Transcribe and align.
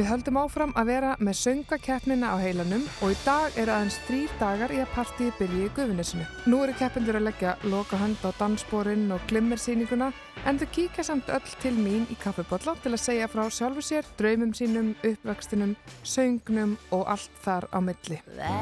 Við 0.00 0.06
höldum 0.08 0.38
áfram 0.40 0.70
að 0.80 0.86
vera 0.88 1.08
með 1.20 1.34
söngakeppnina 1.36 2.30
á 2.32 2.40
heilanum 2.40 2.86
og 3.04 3.10
í 3.12 3.16
dag 3.20 3.52
eru 3.60 3.68
aðeins 3.74 3.98
þrýr 4.06 4.30
dagar 4.40 4.72
í 4.72 4.78
að 4.80 4.94
partíi 4.94 5.28
byrji 5.36 5.66
í 5.66 5.72
gufinesinu. 5.76 6.24
Nú 6.48 6.62
eru 6.64 6.72
keppindur 6.78 7.18
að 7.18 7.26
leggja 7.26 7.52
loka 7.68 7.98
hönd 8.00 8.16
á 8.24 8.32
dansborinn 8.38 9.12
og 9.12 9.20
glimmersýninguna 9.28 10.08
en 10.48 10.62
þau 10.62 10.64
kíkja 10.72 11.04
samt 11.04 11.28
öll 11.28 11.52
til 11.60 11.74
mín 11.76 12.08
í 12.08 12.16
kaffibotla 12.22 12.78
til 12.80 12.94
að 12.96 13.04
segja 13.04 13.28
frá 13.28 13.44
sjálfu 13.52 13.84
sér, 13.84 14.08
draumum 14.16 14.56
sínum, 14.56 14.94
uppvextinum, 15.04 15.76
söngnum 16.00 16.78
og 16.96 17.04
allt 17.04 17.36
þar 17.44 17.68
á 17.68 17.78
milli. 17.84 18.22
Ver, 18.40 18.56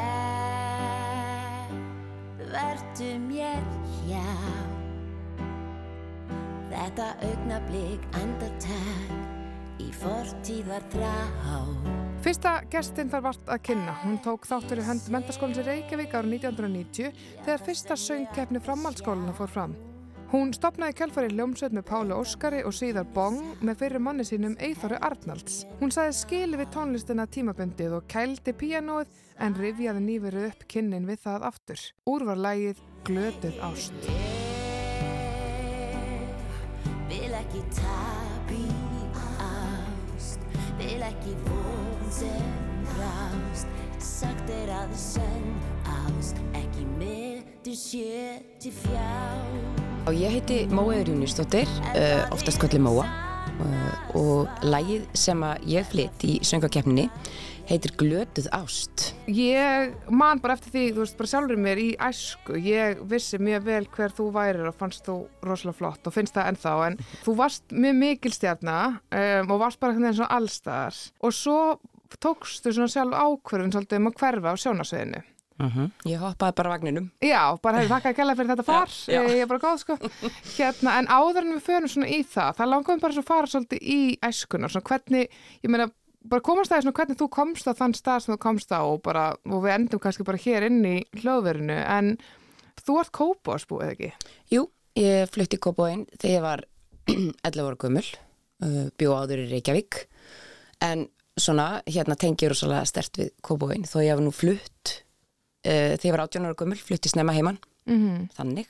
verdu 2.51 3.15
mér 3.30 3.62
hjá 4.02 4.27
Þetta 6.75 7.12
augnablík 7.30 8.15
andartak 8.19 9.37
í 9.37 9.38
fortíðar 9.97 10.84
þrá. 10.92 11.12
Fyrsta 12.24 12.55
gestinn 12.73 13.10
þar 13.12 13.27
vart 13.29 13.52
að 13.52 13.60
kynna. 13.69 13.95
Hún 14.02 14.16
tók 14.24 14.48
þáttur 14.48 14.83
í 14.83 14.87
hönd 14.88 15.06
mentaskólins 15.15 15.60
í 15.62 15.66
Reykjavík 15.69 16.16
árið 16.19 16.34
1990 16.41 17.12
þegar 17.46 17.62
fyrsta 17.69 17.96
söngkeppni 17.98 18.62
framhaldsskólinu 18.65 19.37
fór 19.38 19.52
fram. 19.52 19.77
Hún 20.29 20.51
stopnaði 20.52 20.93
kjálfari 20.98 21.30
hljómsveit 21.32 21.73
með 21.73 21.87
Páli 21.88 22.12
Óskari 22.12 22.59
og 22.69 22.74
síðar 22.77 23.06
Bong 23.16 23.62
með 23.65 23.79
fyrir 23.80 24.02
manni 24.05 24.27
sínum 24.29 24.59
Eithóri 24.60 24.98
Arnalds. 25.01 25.62
Hún 25.80 25.95
sagði 25.95 26.18
skili 26.18 26.60
við 26.60 26.68
tónlistina 26.74 27.24
tímabundið 27.24 27.95
og 27.96 28.10
kældi 28.12 28.52
píanóið 28.52 29.23
en 29.41 29.57
rifjaði 29.57 30.02
nýverið 30.05 30.51
upp 30.51 30.66
kynnin 30.68 31.09
við 31.09 31.23
það 31.24 31.46
aftur. 31.48 31.87
Úr 32.12 32.27
var 32.29 32.43
lægið 32.45 32.82
Glötuð 33.09 33.62
ást. 33.70 34.10
Ég 37.09 37.24
vil 37.24 37.32
ekki 37.41 37.65
tabi 37.79 38.77
vil 40.79 41.02
ekki 41.02 41.34
von 41.46 42.10
sem 42.12 42.51
rást 42.98 43.66
sagt 43.98 44.51
er 44.54 44.71
að 44.71 44.93
sönn 44.95 45.48
ást 45.90 46.38
ekki 46.54 46.85
myndu 47.01 47.74
sjö 47.74 48.37
til 48.62 48.74
fjá 48.85 49.09
og 50.07 50.15
ég 50.15 50.37
heiti 50.37 50.60
Móeður 50.70 51.10
Júniusdóttir 51.12 51.66
uh, 51.90 52.30
oftast 52.30 52.62
kvöldi 52.62 52.79
Móa 52.82 53.09
uh, 53.59 53.90
og 54.20 54.62
lægið 54.62 55.09
sem 55.18 55.43
að 55.43 55.66
ég 55.74 55.90
flytt 55.90 56.26
í 56.29 56.38
söngakefninni 56.46 57.09
heitir 57.69 57.93
Glötuð 58.01 58.49
ást. 58.57 59.11
Ég 59.29 59.93
man 60.09 60.41
bara 60.41 60.57
eftir 60.57 60.73
því, 60.73 60.85
þú 60.97 61.02
veist, 61.02 61.16
bara 61.19 61.30
sjálfur 61.33 61.61
mér 61.61 61.80
í 61.83 61.88
æsku, 62.01 62.57
ég 62.65 63.02
vissi 63.10 63.41
mjög 63.43 63.66
vel 63.66 63.83
hver 63.93 64.15
þú 64.16 64.28
værir 64.33 64.71
og 64.71 64.77
fannst 64.78 65.05
þú 65.05 65.19
rosalega 65.44 65.77
flott 65.77 66.09
og 66.09 66.16
finnst 66.16 66.37
það 66.37 66.53
ennþá, 66.55 66.75
en 66.87 66.99
þú 67.27 67.37
varst 67.43 67.77
mjög 67.77 67.99
mikil 68.00 68.33
stjarnar 68.33 68.97
um, 68.97 69.53
og 69.53 69.65
varst 69.66 69.81
bara 69.83 69.97
veginn 69.97 70.16
svona 70.16 70.38
allstæðar 70.38 71.00
og 71.21 71.37
svo 71.37 71.59
tókstu 72.16 72.72
svona 72.72 72.88
sjálf 72.88 73.19
ákverðin 73.19 73.75
svolítið 73.75 74.00
um 74.00 74.09
að 74.09 74.22
hverfa 74.22 74.55
á 74.56 74.62
sjónasveðinu. 74.65 75.22
Uh 75.59 75.66
mhm. 75.66 75.78
-huh. 75.78 75.91
Ég 76.06 76.19
hoppaði 76.19 76.55
bara 76.55 76.69
vagninum. 76.71 77.10
Já, 77.21 77.59
bara 77.62 77.78
hefur 77.78 77.97
þakkað 77.97 78.10
að 78.12 78.16
gæla 78.16 78.37
fyrir 78.37 78.50
þetta 78.50 78.65
far, 78.65 78.88
já, 78.88 79.22
já. 79.22 79.28
ég 79.28 79.43
er 79.43 79.47
bara 79.47 79.59
góð 79.59 79.78
sko. 79.78 79.99
Hérna, 80.56 80.99
en 80.99 81.06
áður 81.06 81.43
en 81.43 81.55
við 81.55 81.62
förum 81.62 81.88
svona 81.88 82.06
í 82.06 82.22
það, 82.22 82.56
það 82.56 82.69
langaðum 82.69 83.00
bara 83.00 83.12
svo 83.12 83.21
að 83.21 83.27
fara 83.27 83.47
svolítið 83.47 83.78
í 83.82 84.19
æskuna, 84.22 84.69
svona 84.69 84.88
hvernig, 84.88 85.28
ég 85.62 85.71
meina, 85.71 85.91
bara 86.31 86.44
komast 86.44 86.72
það 86.72 86.81
í 86.81 86.84
svona 86.87 86.98
hvernig 86.98 87.19
þú 87.21 87.28
komst 87.34 87.69
á 87.69 87.72
þann 87.78 87.94
stað 87.97 88.25
sem 88.25 88.34
þú 88.34 88.38
komst 88.43 88.72
á 88.75 88.81
og, 88.81 89.00
bara, 89.04 89.31
og 89.48 89.62
við 89.65 89.75
endum 89.75 90.03
kannski 90.03 90.26
bara 90.26 90.41
hér 90.43 90.69
inn 90.69 90.81
í 90.87 90.97
hljóðverinu 91.20 91.78
en 91.82 92.15
þú 92.84 92.98
ert 93.03 93.12
kópásbú 93.15 93.81
eða 93.82 93.94
ekki? 93.97 94.10
Jú, 94.54 94.65
ég 94.98 95.31
flutti 95.32 95.59
í 95.59 95.62
kópáinn 95.62 96.06
þegar 96.16 96.34
ég 96.34 96.44
var 96.47 96.65
11 97.48 97.62
ára 97.65 97.81
gummul 97.81 98.04
uh, 98.04 98.87
bjó 99.00 99.15
áður 99.16 99.44
í 99.44 99.48
Reykjavík 99.53 100.03
en 100.84 101.08
svona 101.38 101.82
hérna 101.86 102.19
tengjur 102.19 102.54
og 102.54 102.60
svolítið 102.60 102.91
stert 102.91 103.20
við 103.22 103.34
kópáinn 103.47 103.86
þó 103.88 103.98
ég 104.03 104.12
hef 104.14 104.24
nú 104.24 104.34
flutt 104.34 104.94
uh, 105.66 105.94
þegar 105.94 106.08
ég 106.10 106.16
var 106.16 106.24
18 106.26 106.48
ára 106.48 106.58
gummul 106.58 106.80
flutti 106.82 107.12
snemma 107.12 107.36
heimann 107.36 107.60
mm 107.88 107.98
-hmm. 107.98 108.26
þannig 108.36 108.69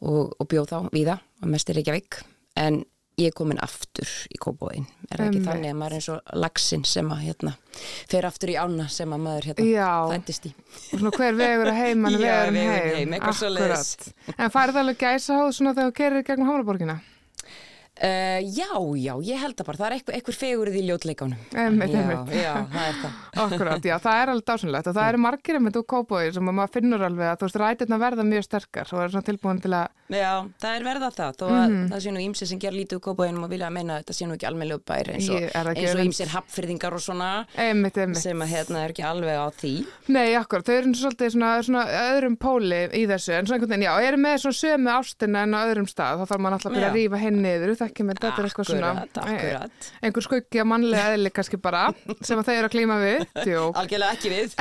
og, 0.00 0.34
og 0.38 0.48
bjóð 0.48 0.70
þá 0.72 0.78
við 0.92 1.12
það 1.12 1.20
og 1.42 1.52
mest 1.54 1.70
í 1.70 1.76
Reykjavík 1.76 2.22
en 2.56 2.84
ég 3.20 3.30
er 3.30 3.36
komin 3.36 3.60
aftur 3.62 4.08
í 4.30 4.40
kóbóin 4.40 4.86
er 5.10 5.24
ekki 5.26 5.40
um, 5.40 5.46
þannig 5.46 5.72
að 5.72 5.78
maður 5.80 5.94
er 5.94 6.00
eins 6.00 6.08
og 6.14 6.34
lagsin 6.44 6.84
sem 6.88 7.12
að 7.12 7.22
hérna, 7.26 7.54
fer 8.10 8.28
aftur 8.28 8.52
í 8.52 8.56
ána 8.60 8.88
sem 8.92 9.14
að 9.14 9.24
maður 9.26 9.48
hérna 9.50 9.92
fættist 10.14 10.50
í. 10.50 10.52
Og 10.94 11.02
svona 11.02 11.14
hver 11.16 11.38
vegur 11.40 11.72
að 11.72 11.80
heim 11.80 12.04
mann 12.04 12.18
vegur 12.20 12.52
um 12.52 12.60
heim, 12.60 12.90
heim 12.96 13.16
en 14.36 14.52
farið 14.54 14.82
alveg 14.84 15.00
gæsa 15.00 15.40
á 15.40 15.44
svona 15.52 15.74
þegar 15.76 15.90
þú 15.90 15.96
gerir 16.00 16.28
gegnum 16.30 16.52
Hamraborgina 16.52 17.00
Uh, 18.00 18.40
já, 18.56 18.70
já, 18.96 19.12
ég 19.20 19.36
held 19.36 19.58
að 19.60 19.66
bara, 19.68 19.76
það 19.76 19.86
er 19.86 19.94
eitthvað, 19.98 20.14
eitthvað 20.16 20.36
fegurið 20.40 20.76
í 20.80 20.82
ljótleikánu. 20.86 21.36
Einmitt, 21.52 21.92
einmitt. 21.92 22.30
Já, 22.32 22.54
það 22.72 22.86
er 22.86 22.94
það. 22.96 23.18
Akkurat, 23.44 23.88
já, 23.90 23.94
það 24.00 24.20
er 24.20 24.32
alveg 24.32 24.46
dásunlegt 24.48 24.88
og 24.88 24.94
það 24.96 25.08
eru 25.10 25.20
margir 25.20 25.58
með 25.60 25.74
þú 25.76 25.82
kópóið 25.92 26.30
sem 26.38 26.48
maður 26.48 26.72
finnur 26.78 27.04
alveg 27.04 27.28
að 27.28 27.36
þú 27.42 27.44
veist, 27.44 27.58
rætirna 27.60 27.98
verða 28.00 28.24
mjög 28.30 28.46
sterkar 28.46 28.88
og 28.94 29.02
er 29.04 29.12
svona 29.12 29.26
tilbúin 29.28 29.60
til 29.60 29.72
að... 29.76 29.84
Já, 30.16 30.32
það 30.64 30.72
er 30.78 30.82
verða 30.88 31.10
það, 31.18 31.32
þó 31.36 31.44
að 31.44 31.52
mm 31.52 31.60
-hmm. 31.76 31.84
það 31.92 32.00
sé 32.00 32.10
nú 32.10 32.20
ímsið 32.24 32.46
sem 32.48 32.58
ger 32.64 32.74
lítið 32.74 32.96
úr 32.96 33.04
kópóinum 33.04 33.44
og 33.44 33.50
vilja 33.52 33.66
að 33.68 33.76
meina 33.76 33.92
að 33.92 34.00
þetta 34.00 34.14
sé 34.16 34.24
nú 34.24 34.34
ekki 34.34 34.48
almennilega 34.48 34.80
uppbæri 34.80 35.10
eins 35.20 35.28
og 35.94 36.00
ímsið 36.08 36.28
hapfyrðingar 36.32 36.94
og 36.96 37.02
svona 37.04 37.30
einmitt, 37.54 37.96
einmitt. 38.00 38.22
sem 38.24 38.40
að 38.40 38.48
hérna 38.48 38.78
er 38.84 38.90
ekki 38.90 39.04
alveg 39.04 39.36
á 39.36 39.46
því. 39.60 39.74
Nei, 40.08 40.34
akkurat, 40.40 40.64
þau 40.66 40.74
eru 40.74 40.94
svolítið 40.94 41.30
svona, 41.36 41.62
svona 41.62 41.84
öðrum 41.84 42.36
póli 42.40 42.88
í 42.96 43.06
þessu 43.06 43.36
en 43.36 43.46
svona 43.46 43.60
einhvern 43.60 43.70
veginn, 43.70 43.86
já, 43.86 43.92
eru 47.90 48.06
með 48.08 48.20
þetta 48.20 48.30
er 48.30 48.48
eitthvað 48.48 48.68
svona 48.70 48.90
akkurat. 49.04 49.88
einhver 50.00 50.26
skuggi 50.26 50.60
að 50.62 50.68
mannlega 50.70 51.14
eðli 51.16 51.32
kannski 51.34 51.60
bara 51.62 51.82
sem 52.26 52.40
að 52.40 52.50
þeir 52.50 52.58
eru 52.58 52.68
að 52.68 52.74
klíma 52.74 52.98
við 53.02 53.24
algjörlega 53.82 54.16
ekki 54.16 54.32
við 54.32 54.54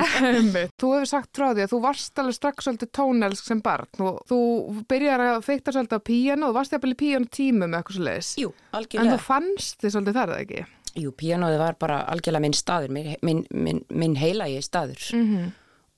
þú 0.80 0.92
hefur 0.96 1.12
sagt 1.14 1.32
frá 1.40 1.48
því 1.52 1.66
að 1.66 1.74
þú 1.74 1.82
varst 1.86 2.24
alveg 2.24 2.38
strax 2.40 2.68
svolítið 2.68 2.92
tónelsk 3.00 3.50
sem 3.52 3.62
barn 3.66 4.04
og 4.06 4.20
þú 4.30 4.42
byrjar 4.90 5.26
að 5.28 5.40
feikta 5.48 5.76
svolítið 5.76 6.02
á 6.02 6.08
píjano 6.10 6.50
og 6.50 6.58
varst 6.58 6.76
jafnvel 6.76 6.96
í 6.96 7.00
píjano 7.00 7.32
tímu 7.40 7.66
með 7.68 7.80
eitthvað 7.82 8.00
svolítið 8.00 8.44
Jú, 8.44 8.52
en 8.74 9.14
þú 9.14 9.20
fannst 9.24 9.82
þið 9.84 9.96
svolítið 9.96 10.20
þar 10.20 10.36
eða 10.36 10.44
ekki? 10.46 10.66
Jú, 11.00 11.12
píjanoði 11.16 11.60
var 11.62 11.78
bara 11.80 12.00
algjörlega 12.10 12.44
minn 12.44 12.58
staður 12.58 12.94
minn, 12.96 13.12
minn, 13.26 13.44
minn, 13.54 13.84
minn 13.94 14.16
heilagi 14.18 14.62
staður 14.66 15.04
mm 15.14 15.28
-hmm. 15.28 15.52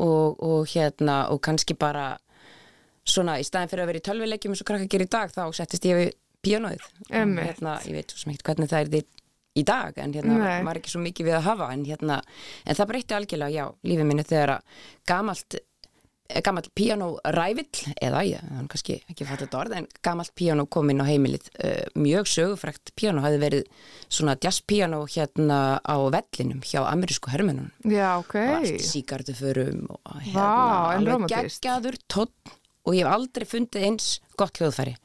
og, 0.03 0.43
og 0.43 0.67
hérna 0.73 1.29
og 1.31 1.41
kannski 1.41 1.77
bara 1.79 2.17
svona 3.07 3.39
í 3.41 3.45
staðin 3.45 3.71
fyrir 3.71 3.85
að 3.85 3.91
vera 3.91 4.01
í 4.01 4.05
tölvilegjum 4.07 4.53
eins 4.53 4.63
og 4.63 4.69
krakka 4.69 4.89
gerir 4.91 5.09
í 5.09 5.13
dag 5.15 5.31
þá 5.33 5.43
settist 5.57 5.87
ég 5.89 6.11
píanóið. 6.45 6.85
Hérna, 7.11 7.79
ég 7.87 7.97
veit 7.97 8.13
svo 8.13 8.25
smíkt 8.25 8.45
hvernig 8.47 8.71
það 8.71 8.85
er 8.85 8.93
því 8.93 9.03
í 9.57 9.65
dag 9.67 9.97
en 9.99 10.13
hérna 10.15 10.37
Nei. 10.39 10.61
var 10.67 10.79
ekki 10.79 10.93
svo 10.93 11.01
mikið 11.03 11.27
við 11.27 11.39
að 11.39 11.49
hafa 11.49 11.73
en 11.73 11.83
hérna, 11.87 12.21
en 12.63 12.77
það 12.77 12.93
breytti 12.93 13.17
algjörlega 13.17 13.57
já, 13.57 13.65
lífið 13.87 14.07
minni 14.07 14.25
þegar 14.27 14.53
að 14.53 14.85
gamalt 15.11 15.57
eh, 15.57 16.39
gamalt 16.45 16.69
píanórævill 16.77 17.81
eða 17.97 18.23
ég, 18.29 18.45
er 18.47 18.69
kannski 18.71 18.97
ekki 19.11 19.27
fatt 19.27 19.43
þetta 19.43 19.59
orð 19.59 19.77
en 19.81 19.89
gamalt 20.07 20.31
píanó 20.39 20.67
kom 20.71 20.93
inn 20.93 21.03
á 21.03 21.09
heimilið 21.09 21.51
uh, 21.51 21.83
mjög 21.99 22.31
sögufrækt 22.31 22.93
píanó 22.95 23.25
hafi 23.25 23.43
verið 23.43 23.67
svona 24.07 24.37
jazzpíanó 24.39 25.03
hérna 25.11 25.59
á 25.83 25.95
vellinum 26.15 26.63
hjá 26.63 26.85
amerísku 26.85 27.35
hermunum 27.35 27.67
Já, 27.83 28.15
ok. 28.23 28.37
Og 28.39 28.57
allt 28.61 28.87
síkarduförum 28.87 29.83
og 29.91 30.19
hérna 30.29 30.49
alveg 30.95 31.27
geggjaður 31.35 31.99
tótt 32.07 32.59
og 32.87 32.95
ég 32.95 33.03
hef 33.03 33.19
aldrei 33.19 33.45
fundið 33.45 33.89
eins 33.91 34.13
gott 34.39 34.55
hljóðfæri. 34.57 34.95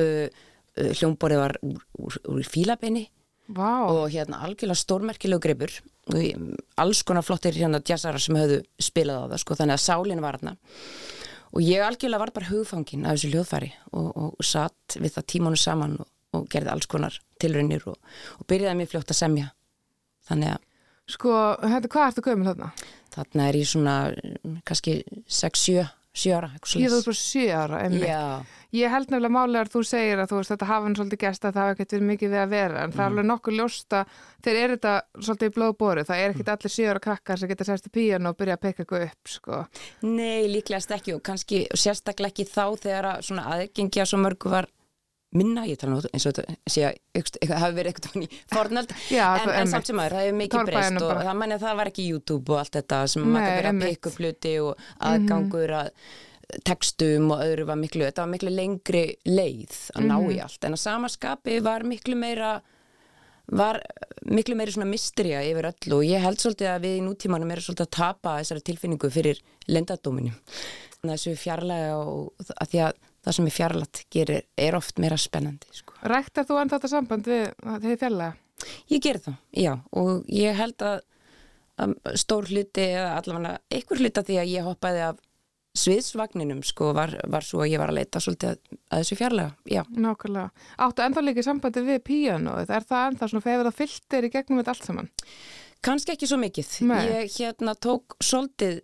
Eh, 0.00 0.28
hljómborið 0.76 1.42
var 1.42 1.56
úr, 1.66 1.80
úr, 1.98 2.18
úr 2.30 2.46
fílabeini 2.46 3.06
wow. 3.56 4.04
og 4.04 4.12
hérna 4.12 4.42
algjörlega 4.46 4.78
stórmerkilegu 4.78 5.42
greipur 5.42 5.74
alls 6.80 7.02
konar 7.06 7.26
flottir 7.26 7.56
hérna 7.56 7.82
jazzara 7.86 8.20
sem 8.22 8.38
höfðu 8.38 8.62
spilað 8.82 9.26
á 9.26 9.30
það 9.32 9.42
sko 9.44 9.58
þannig 9.60 9.76
að 9.76 9.84
sálinn 9.84 10.24
var 10.24 10.38
hérna 10.38 10.56
og 11.50 11.66
ég 11.66 11.84
algjörlega 11.84 12.22
var 12.22 12.34
bara 12.34 12.50
hugfangin 12.50 13.06
af 13.06 13.18
þessu 13.18 13.32
hljóðfæri 13.34 13.70
og, 13.90 14.08
og, 14.08 14.32
og 14.38 14.46
satt 14.46 14.98
við 14.98 15.16
það 15.16 15.28
tímanu 15.34 15.60
saman 15.60 15.98
og, 16.00 16.10
og 16.36 16.48
gerði 16.50 16.74
alls 16.74 16.90
konar 16.90 17.20
tilraunir 17.42 17.86
og 17.90 18.46
byrjaði 18.50 18.78
mér 18.78 18.90
fljótt 18.90 19.10
að 19.10 19.22
semja. 19.24 19.52
Þannig 20.30 20.54
að 20.54 20.66
Sko, 21.10 21.30
hérna, 21.64 21.88
hvað 21.90 22.04
ertu 22.06 22.22
gömul 22.22 22.46
þarna? 22.46 22.68
Þarna 23.10 23.46
er 23.48 23.56
ég 23.58 23.66
svona 23.66 23.94
kannski 24.68 25.00
6-7 25.26 25.88
7 26.16 26.32
ára 26.34 26.50
Ég 26.80 26.90
þú 26.90 27.02
bara 27.06 27.20
7 27.20 27.50
ára, 27.54 27.82
einmitt 27.84 28.56
Ég 28.70 28.86
held 28.86 29.08
nefnilega 29.10 29.34
málega 29.34 29.64
að 29.64 29.72
þú 29.72 29.80
segir 29.82 30.20
að 30.22 30.30
þú 30.30 30.36
veist 30.38 30.52
þetta 30.52 30.66
hafa 30.68 30.86
hann 30.86 30.94
svolítið 30.94 31.20
gæst 31.24 31.44
að 31.44 31.56
það 31.56 31.64
hafa 31.64 31.74
ekkert 31.74 31.94
verið 31.96 32.08
mikið 32.10 32.30
við 32.30 32.40
að 32.40 32.52
vera 32.52 32.82
en 32.84 32.92
það 32.94 33.00
er 33.00 33.08
mhm. 33.08 33.10
alveg 33.10 33.26
nokkuð 33.30 33.56
ljósta 33.58 34.02
þegar 34.44 34.60
er 34.60 34.74
þetta 34.76 34.92
svolítið 35.26 35.50
í 35.50 35.54
blóðbóru 35.56 36.04
það 36.06 36.22
er 36.22 36.34
ekkert 36.34 36.46
mm. 36.46 36.52
allir 36.54 36.74
sjöra 36.76 37.02
krakkar 37.06 37.40
sem 37.40 37.50
geta 37.50 37.66
sérst 37.66 37.88
í 37.90 37.94
píjan 37.98 38.30
og 38.30 38.38
byrja 38.38 38.58
að 38.58 38.62
peka 38.66 38.84
eitthvað 38.84 39.06
upp 39.08 39.32
sko. 39.34 39.58
Nei, 40.06 40.46
líklegast 40.54 40.94
ekki 40.94 41.16
og 41.16 41.24
kannski 41.26 41.64
og 41.66 41.82
sérstaklega 41.82 42.30
ekki 42.30 42.46
þá 42.46 42.64
þegar 42.84 43.10
að 43.10 43.26
svona 43.26 43.48
aðgengja 43.56 44.06
svo 44.06 44.22
mörgu 44.22 44.54
var 44.54 44.70
minna, 45.36 45.66
ég 45.68 45.78
tala 45.78 45.94
nú 45.94 46.00
eins 46.10 46.26
og 46.26 46.34
þetta 46.34 46.56
sé 46.70 46.86
að 46.88 47.28
það 47.44 47.60
hafi 47.62 47.76
verið 47.76 47.92
eitthvað 47.92 48.24
í 48.24 48.40
fornöld 48.50 48.94
en, 49.20 49.52
en 49.60 49.70
samt 49.70 49.90
sem 49.90 50.00
aður, 50.02 50.16
það 50.16 50.26
hefur 50.26 50.40
mikið 50.40 50.64
breyst 50.70 50.96
og 50.96 51.06
bara. 51.06 51.26
það 51.28 51.38
mæni 51.42 51.56
að 51.56 51.66
það 51.66 51.78
var 51.80 51.92
ekki 51.92 52.08
YouTube 52.08 52.54
og 52.54 52.62
allt 52.62 52.80
þetta 52.80 52.98
sem 53.12 53.22
Nei, 53.22 53.30
maður 53.36 53.54
verið 53.58 53.70
að 53.70 53.84
peka 53.84 54.10
upp 54.10 54.18
hluti 54.24 54.56
og 54.64 54.72
mhm. 54.74 54.98
aðgangur 55.10 55.76
að 55.80 55.92
tekstum 56.66 57.30
og 57.30 57.44
öðru 57.44 57.68
var 57.68 57.78
miklu, 57.78 58.02
þetta 58.08 58.24
var 58.24 58.32
miklu 58.32 58.52
lengri 58.56 59.04
leið 59.28 59.78
að 59.94 60.08
ná 60.08 60.16
í 60.18 60.34
mhm. 60.34 60.42
allt 60.48 60.66
en 60.66 60.74
að 60.74 60.82
samaskapi 60.82 61.60
var 61.62 61.86
miklu 61.86 62.18
meira 62.18 62.56
var 63.50 63.80
miklu 64.30 64.54
meiri 64.58 64.74
svona 64.74 64.88
mysteria 64.90 65.42
yfir 65.46 65.70
öllu 65.70 66.00
og 66.00 66.06
ég 66.06 66.22
held 66.22 66.42
svolítið 66.42 66.70
að 66.70 66.84
við 66.86 66.98
í 66.98 67.04
nútímanum 67.06 67.50
erum 67.50 67.66
svolítið 67.66 67.86
að 67.86 67.96
tapa 67.96 68.36
þessari 68.38 68.66
tilfinningu 68.66 69.10
fyrir 69.10 69.40
lendadóminu. 69.70 70.34
Þessu 71.00 71.32
fjarlæga 71.40 71.96
og 71.98 72.50
að 72.54 72.70
því 72.70 72.82
að 72.86 72.98
það 73.24 73.36
sem 73.36 73.46
er 73.50 73.54
fjarlægt 73.56 74.02
gerir 74.10 74.42
er 74.56 74.76
oft 74.78 74.98
meira 74.98 75.16
spennandi. 75.20 75.66
Sko. 75.72 75.94
Ræktar 76.02 76.46
þú 76.48 76.60
enda 76.62 76.78
þetta 76.78 76.88
samband 76.94 77.26
við 77.30 77.48
þegar 77.64 77.98
fjarlæga? 78.04 78.34
Ég 78.92 79.00
ger 79.04 79.18
það, 79.24 79.36
já 79.56 79.72
og 79.96 80.24
ég 80.28 80.54
held 80.58 80.82
að, 80.84 81.00
að 81.80 81.94
stór 82.20 82.48
hluti 82.50 82.84
eða 82.92 83.14
allavega 83.20 83.58
einhver 83.72 84.00
hluti 84.02 84.20
að 84.20 84.26
því 84.30 84.38
að 84.42 84.50
ég 84.52 84.66
hoppaði 84.68 85.04
af 85.08 85.20
sviðsvagninum 85.80 86.60
sko 86.66 86.90
var, 86.96 87.12
var 87.30 87.44
svo 87.46 87.60
að 87.62 87.70
ég 87.70 87.78
var 87.80 87.92
að 87.92 88.00
leita 88.00 88.20
svolítið 88.20 88.50
að, 88.50 88.58
að 88.90 89.02
þessu 89.04 89.16
fjarlæga, 89.20 89.52
já. 89.70 89.82
Nákvæmlega. 89.94 90.64
Áttu 90.82 91.04
enda 91.04 91.22
líka 91.22 91.44
sambandi 91.46 91.84
við 91.86 92.00
píanoð, 92.08 92.72
er 92.74 92.86
það 92.90 93.04
enda 93.12 93.28
svona 93.30 93.44
fegur 93.46 93.70
að 93.70 93.76
fylltir 93.78 94.26
í 94.26 94.32
gegnum 94.34 94.58
þetta 94.60 94.74
allt 94.74 94.88
saman? 94.90 95.10
Kanski 95.86 96.12
ekki 96.16 96.28
svo 96.28 96.36
mikið. 96.42 96.72
Nei. 96.90 96.98
Ég 97.06 97.36
hérna 97.38 97.76
tók 97.78 98.18
svolítið 98.20 98.80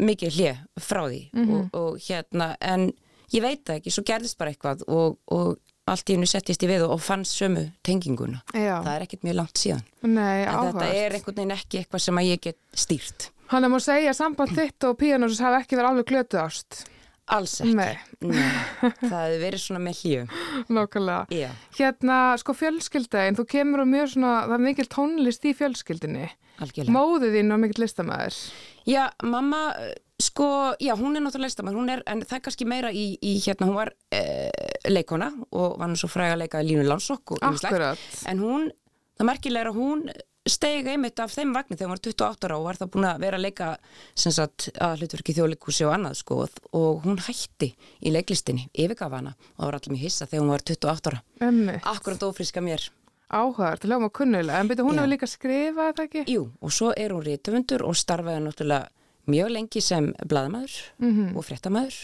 mikið 0.00 0.34
hlið 0.38 0.58
frá 0.80 1.02
því 1.08 1.22
Mhm. 1.32 1.54
og, 1.54 1.78
og 1.78 1.98
hérna 2.08 2.56
en 2.60 2.90
ég 3.34 3.42
veit 3.44 3.64
það 3.64 3.80
ekki, 3.80 3.94
svo 3.94 4.04
gerðist 4.08 4.38
bara 4.38 4.52
eitthvað 4.54 4.84
og, 4.88 5.18
og 5.32 5.58
allt 5.88 6.10
í 6.10 6.16
hennu 6.18 6.28
settist 6.28 6.62
ég 6.62 6.68
við 6.74 6.84
og, 6.84 6.96
og 6.98 7.00
fann 7.00 7.24
sömu 7.24 7.66
tenginguna. 7.86 8.42
Já. 8.52 8.76
Það 8.84 8.92
er 8.94 9.06
ekkert 9.06 9.24
mjög 9.24 9.38
langt 9.40 9.56
síðan. 9.62 9.82
Nei, 10.04 10.44
En 10.44 10.52
áhugavert. 10.52 10.78
þetta 10.84 11.02
er 11.06 11.16
einhvern 11.18 11.38
veginn 11.40 11.56
ekki 11.56 11.80
eitthvað 11.82 12.04
sem 12.04 12.20
að 12.20 12.28
ég 12.28 12.42
get 12.48 12.58
stýrt. 12.76 13.30
Hann 13.48 13.64
múið 13.64 13.80
að 13.80 13.86
segja 13.88 14.10
að 14.12 14.18
samband 14.20 14.52
þitt 14.58 14.84
og 14.90 14.98
píanósus 15.00 15.40
hafa 15.40 15.62
ekki 15.62 15.78
verið 15.78 15.90
alveg 15.94 16.08
glötu 16.10 16.40
ást. 16.42 16.82
Alls 17.28 17.54
ekki. 17.60 17.74
Nei, 17.76 17.96
Nei. 18.24 18.44
Það 18.80 19.22
hefur 19.24 19.40
verið 19.42 19.60
svona 19.60 19.80
með 19.84 19.98
hlíu. 20.02 20.20
nákvæmlega. 20.72 21.24
Já. 21.36 21.48
Hérna, 21.76 22.18
sko 22.40 22.54
fjölskyldaginn, 22.56 23.36
þú 23.36 23.44
kemur 23.52 23.82
á 23.84 23.86
mjög 23.88 24.12
svona, 24.14 24.34
það 24.48 24.54
er 24.56 24.62
mikil 24.64 24.86
tónlist 24.92 25.44
í 25.48 25.52
fjölskyldinni. 25.56 26.28
Algjörlega. 26.64 26.94
Móðið 26.96 27.36
þín 27.36 27.52
og 27.56 27.60
mikill 27.64 27.82
listamæður. 27.84 28.38
Já, 28.88 29.02
mamma, 29.24 29.60
sko, 30.38 30.76
já, 30.78 30.94
hún 30.94 31.16
er 31.16 31.22
náttúrulega 31.24 31.50
listamæður, 31.50 31.78
hún 31.80 31.90
er, 31.90 32.02
en 32.06 32.22
það 32.22 32.36
er 32.38 32.42
kannski 32.46 32.66
meira 32.68 32.90
í, 32.94 33.18
í 33.18 33.34
hérna, 33.42 33.66
hún 33.66 33.78
var 33.78 33.90
eh, 34.14 34.50
leikona 34.86 35.32
og 35.50 35.78
var 35.80 35.90
nú 35.90 35.98
svo 35.98 36.10
fræg 36.12 36.34
að 36.36 36.44
leika 36.44 36.62
Línu 36.62 36.84
Lansokk 36.86 37.34
og. 37.34 37.42
Akkurat. 37.42 37.98
En 38.30 38.38
hún, 38.42 38.68
það 39.18 39.26
merkilega 39.32 39.64
er 39.66 39.70
að 39.72 39.80
hún 39.80 40.04
steg 40.48 40.86
einmitt 40.88 41.18
af 41.20 41.34
þeim 41.34 41.50
vagnir 41.56 41.76
þegar 41.76 41.90
hún 41.90 41.96
var 41.96 42.02
28 42.06 42.46
ára 42.46 42.58
og 42.58 42.68
var 42.68 42.78
það 42.78 42.90
búin 42.94 43.06
að 43.08 43.24
vera 43.24 43.36
að 43.40 43.44
leika 43.44 43.70
sem 44.16 44.32
sagt 44.32 44.68
að 44.80 45.02
hlutverki 45.02 45.34
þjóðleikúsi 45.36 45.84
og 45.88 45.96
annað 45.96 46.20
sko 46.22 46.38
og 46.78 47.02
hún 47.04 47.18
hætti 47.26 47.72
í 48.00 48.12
leiklistinni, 48.14 48.68
yfirgaf 48.72 49.12
hana 49.18 49.34
og 49.34 49.58
það 49.58 49.66
var 49.66 49.78
allir 49.80 49.96
mjög 49.96 50.06
hissa 50.06 50.28
þegar 50.30 50.44
hún 50.44 50.54
var 50.54 50.64
28 50.70 51.12
ára. 51.12 51.20
Emmi, 51.50 51.74
Akkurat 51.82 52.24
ófriska 52.30 52.62
mér. 52.64 52.86
áhugavert, 53.28 53.82
það 53.82 53.90
hljóma 53.90 54.08
kunnulega. 54.14 54.60
En 54.62 54.70
byrju, 54.70 54.86
hún 54.86 55.02
hefur 55.02 55.10
líka 55.12 55.28
skrifað 55.28 55.90
þetta 55.90 56.06
ekki? 56.06 56.22
Jú, 56.32 56.46
og 56.64 56.72
svo 56.72 56.94
er 56.96 57.12
hún 57.12 57.26
rítufundur 57.26 57.84
og 57.84 57.98
starfaði 57.98 58.46
náttúrulega 58.46 58.88
mjög 59.28 59.50
lengi 59.54 59.80
sem 59.84 60.12
bladamæður 60.26 60.78
Mhm. 60.98 61.36
og 61.36 61.44
fréttamaður 61.44 61.98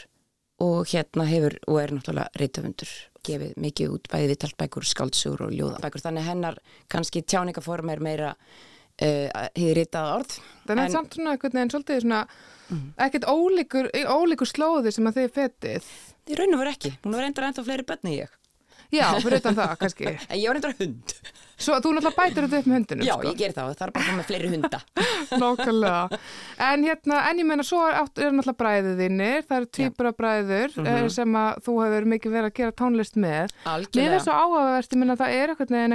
og 0.61 0.87
hérna 0.87 1.25
hefur 1.27 1.57
og 1.67 1.81
er 1.83 1.89
náttúrulega 1.97 2.29
rítufundur 2.39 2.91
gefið 3.25 3.55
mikið 3.57 3.89
út 3.97 4.09
bæði 4.13 4.29
við 4.31 4.39
taltbækur, 4.45 4.85
skáldsúr 4.85 5.41
og 5.47 5.51
ljóðabækur. 5.57 6.03
Þannig 6.05 6.25
hennar 6.29 6.59
kannski 6.93 7.23
tjáningaform 7.25 7.91
er 7.91 7.99
meira 8.05 8.35
uh, 9.03 9.49
hefur 9.57 9.75
rítað 9.81 10.11
orð. 10.19 10.35
Það 10.67 10.77
er 10.79 10.85
En- 10.85 10.93
samt 10.93 11.15
svona 11.17 11.33
einhvern 11.33 11.53
veginn 11.57 11.71
svolítið 11.73 12.01
svona, 12.05 12.27
ekkert 12.99 13.25
ólíkur, 13.27 13.89
ólíkur 13.93 14.47
slóði 14.49 14.93
sem 14.93 15.05
að 15.09 15.17
þið 15.19 15.33
fetið. 15.39 15.85
Í 16.29 16.37
raun 16.39 16.55
og 16.55 16.61
veru 16.63 16.71
ekki, 16.73 16.93
hún 17.05 17.13
var 17.17 17.25
reyndar 17.25 17.45
ennþá 17.51 17.65
fleiri 17.65 17.85
bönni 17.89 18.15
ég 18.23 18.29
Já, 18.95 19.09
fyrir 19.21 19.41
utan 19.43 19.59
það 19.59 19.75
kannski. 19.81 20.05
en 20.31 20.39
ég 20.39 20.47
var 20.49 20.59
reyndar 20.59 20.77
hund 20.81 21.19
Svo 21.55 21.77
þú 21.79 21.93
náttúrulega 21.95 22.19
bætir 22.19 22.45
þetta 22.49 22.59
upp 22.59 22.67
með 22.67 22.75
hundinum, 22.75 23.07
Já, 23.07 23.15
sko. 23.15 23.29
ég 23.31 23.37
ger 23.39 23.53
það 23.55 23.69
og 23.71 23.77
það 23.79 23.87
er 23.87 23.93
bara 23.95 24.15
með 24.19 24.25
fleiri 24.27 24.49
hunda 24.51 24.81
Nákvæmlega. 25.45 26.19
En 26.67 26.87
hérna, 26.89 27.21
en 27.31 27.39
ég 27.39 27.47
meina, 27.47 27.65
svo 27.67 27.81
er, 27.87 27.95
eru 27.95 28.35
náttúrulega 28.35 28.61
bræðið 28.63 29.03
þínir, 29.05 29.47
það 29.47 29.57
eru 29.61 29.69
tvíbura 29.79 30.13
bræður 30.19 30.75
mm 30.83 31.09
sem 31.15 31.37
að 31.39 31.63
þú 31.67 31.73
hefur 31.85 32.05
mikið 32.11 32.35
verið 32.35 32.49
að 32.51 32.57
gera 32.59 32.75
tónlist 32.81 33.17
með. 33.21 33.55
Mér 33.55 33.65
er 33.65 33.73
Algjörlega 33.75 34.21
svo 34.25 34.35
áhugavert, 34.35 34.91
ég 34.95 35.01
meina, 35.01 35.17
það 35.21 35.37
er 35.39 35.53
eitthvað 35.55 35.75
neginn 35.75 35.95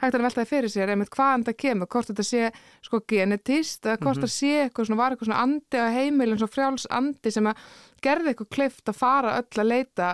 hægt 0.00 0.16
að 0.16 0.24
veltaði 0.26 0.50
fyrir 0.50 0.72
sér, 0.72 0.92
einmitt 0.92 1.12
hvaðan 1.14 1.44
það 1.46 1.58
kemur, 1.62 1.90
hvort 1.92 2.10
þetta 2.10 2.26
sé, 2.26 2.50
sko, 2.84 3.00
genetist, 3.08 3.82
eða 3.86 3.98
hvort 4.04 4.22
það 4.22 4.32
sé 4.34 4.52
eitthvað 4.64 4.88
svona, 4.88 5.00
var 5.00 5.14
eitthvað 5.14 5.30
svona 5.30 5.42
andi 5.46 5.82
á 5.82 5.86
heimilin, 5.96 6.40
svo 6.40 6.48
frjáls 6.50 6.86
andi 6.92 7.32
sem 7.34 7.50
að 7.50 7.66
gerði 8.06 8.32
eitthvað 8.32 8.50
kleift 8.56 8.90
að 8.92 8.98
fara 9.00 9.36
öll 9.40 9.62
að 9.62 9.70
leita, 9.72 10.08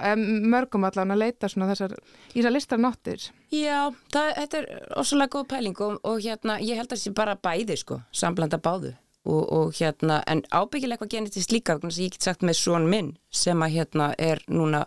mörgum 0.55 0.89
allan 0.89 1.15
að 1.15 1.23
leita 1.25 1.51
svona 1.51 1.71
þessar, 1.73 1.97
í 2.33 2.39
þessar 2.39 2.57
listar 2.57 2.83
náttir. 2.83 3.29
Já, 3.53 3.93
það, 4.15 4.35
þetta 4.41 4.61
er 4.61 4.69
ósvalega 5.03 5.37
góð 5.37 5.49
pæling 5.53 5.87
og, 5.87 5.97
og 6.09 6.21
hérna, 6.25 6.59
ég 6.63 6.79
held 6.79 6.91
að 6.91 6.97
það 6.97 7.05
sé 7.05 7.17
bara 7.23 7.39
bæði 7.43 7.79
sko, 7.83 8.03
samblanda 8.17 8.61
báðu 8.63 8.95
og, 9.25 9.43
og 9.53 9.75
hérna, 9.79 10.21
en 10.27 10.43
ábyggilega 10.51 10.97
eitthvað 10.97 11.15
genetist 11.17 11.55
líka, 11.55 11.79
ég 11.79 12.15
get 12.15 12.27
sagt 12.27 12.43
með 12.47 12.59
svon 12.59 12.89
minn 12.91 13.13
sem 13.31 13.63
að 13.63 13.77
hérna 13.77 14.13
er 14.19 14.43
núna 14.51 14.87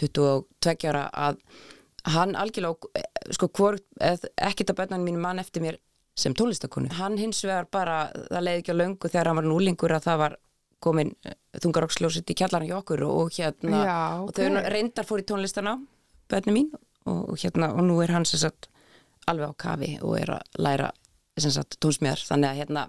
22 0.00 0.90
ára 0.90 1.08
að 1.12 1.40
hann 2.04 2.36
algjörlega, 2.38 2.90
eh, 2.94 3.32
sko, 3.36 3.48
hvort, 3.48 3.84
ekkert 4.00 4.72
að 4.72 4.78
bönnan 4.82 5.04
mínu 5.04 5.20
mann 5.20 5.38
eftir 5.42 5.62
mér 5.62 5.80
sem 6.16 6.34
tónlistakonu. 6.34 6.92
Hann 6.98 7.18
hins 7.18 7.42
vegar 7.44 7.68
bara, 7.70 8.10
það 8.30 8.46
leiði 8.46 8.62
ekki 8.62 8.74
á 8.76 8.80
löngu 8.80 9.10
þegar 9.10 9.30
hann 9.30 9.40
var 9.40 9.48
núlingur 9.48 9.96
að 9.96 10.06
það 10.08 10.22
var 10.24 10.36
komin 10.80 11.14
þungaroksljósit 11.60 12.32
í 12.32 12.36
kjallarinn 12.40 12.70
hjá 12.70 12.78
okkur 12.80 13.04
og, 13.04 13.16
og 13.20 13.34
hérna, 13.36 13.82
Já, 13.84 13.98
og 14.24 14.32
þau 14.36 14.62
reyndar 14.72 15.08
fór 15.08 15.22
í 15.22 15.26
tónlistan 15.28 15.68
á 15.68 15.74
bönni 16.30 16.54
mín 16.56 16.70
og, 17.04 17.32
og 17.32 17.40
hérna, 17.40 17.72
og 17.74 17.84
nú 17.84 17.98
er 18.04 18.14
hann 18.14 18.24
sem 18.28 18.40
sagt 18.40 18.70
alveg 19.28 19.52
á 19.52 19.54
kafi 19.60 19.90
og 20.00 20.16
er 20.18 20.34
að 20.38 20.60
læra 20.64 20.90
tónsmjöðar, 21.80 22.24
þannig 22.28 22.50
að 22.50 22.60
hérna 22.60 22.84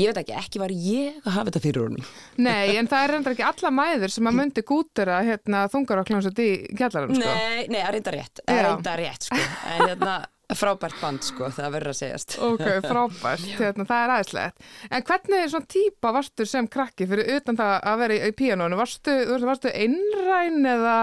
ég 0.00 0.10
veit 0.10 0.20
ekki, 0.22 0.36
ekki 0.40 0.62
var 0.62 0.74
ég 0.74 1.18
að 1.24 1.38
hafa 1.38 1.48
þetta 1.50 1.64
fyrir 1.64 1.86
honum 1.86 2.12
Nei, 2.36 2.76
en 2.78 2.90
það 2.90 3.06
er 3.06 3.14
reyndar 3.14 3.36
ekki 3.36 3.48
alla 3.48 3.72
mæður 3.78 4.14
sem 4.14 4.30
að 4.30 4.38
myndi 4.40 4.66
gútera 4.68 5.22
hérna, 5.26 5.64
þungar 5.72 6.04
á 6.04 6.08
kljónsut 6.08 6.44
í 6.44 6.50
kjallarum, 6.74 7.16
sko. 7.16 7.34
Nei, 7.34 7.66
nei, 7.72 7.80
að 7.82 7.96
reynda 7.96 8.14
rétt, 8.18 8.44
að 8.44 8.60
Já. 8.60 8.64
reynda 8.68 8.96
rétt 9.00 9.28
sko, 9.30 9.42
en 9.72 9.84
hérna 9.88 10.20
frábært 10.52 10.98
band 11.00 11.24
sko, 11.24 11.48
það 11.54 11.72
verður 11.76 11.92
að 11.94 11.98
segjast 12.00 12.34
Ok, 12.44 12.64
frábært, 12.84 13.46
hérna, 13.58 13.86
það 13.88 14.02
er 14.02 14.12
aðeinslegt. 14.14 14.66
En 14.90 15.06
hvernig 15.08 15.46
svona 15.52 15.70
típa 15.74 16.12
varstu 16.14 16.46
sem 16.48 16.68
krakki 16.70 17.08
fyrir 17.10 17.30
utan 17.38 17.58
það 17.58 17.72
að 17.90 18.02
vera 18.02 18.18
í, 18.18 18.20
í 18.28 18.36
píanónu? 18.36 18.78
Varstu, 18.78 19.16
varstu 19.44 19.72
einræn 19.72 20.60
eða... 20.74 20.98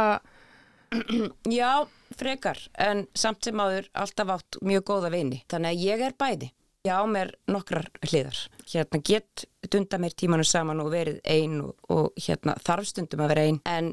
Já, 1.60 1.72
frekar, 2.20 2.60
en 2.86 3.06
samt 3.18 3.48
sem 3.48 3.62
áður 3.64 3.90
alltaf 3.98 4.34
átt 4.38 4.60
mjög 4.68 4.88
góða 4.92 5.14
vini. 5.14 5.42
Þannig 5.52 5.74
að 5.74 5.86
ég 5.88 6.06
er 6.08 6.18
bæði. 6.20 6.52
Já, 6.82 6.98
mér 7.06 7.36
nokkrar 7.52 7.86
hliðar. 8.08 8.38
Hérna 8.66 9.02
get 9.06 9.44
dunda 9.70 10.00
mér 10.02 10.16
tímanu 10.18 10.46
saman 10.48 10.80
og 10.82 10.90
verið 10.94 11.20
ein 11.30 11.60
og, 11.62 11.76
og 11.94 12.14
hérna 12.18 12.56
þarf 12.66 12.88
stundum 12.90 13.22
að 13.22 13.34
vera 13.36 13.44
ein, 13.50 13.60
en 13.70 13.92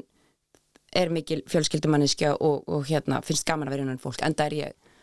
er 0.97 1.11
mikil 1.13 1.43
fjölskyldumanniskja 1.49 2.31
og, 2.41 2.63
og 2.65 2.87
hérna 2.89 3.19
finnst 3.25 3.45
gaman 3.45 3.69
að 3.69 3.75
vera 3.75 3.85
innan 3.85 3.99
fólk. 4.01 4.23
Enda 4.25 4.47
er 4.49 4.55
ég, 4.57 4.95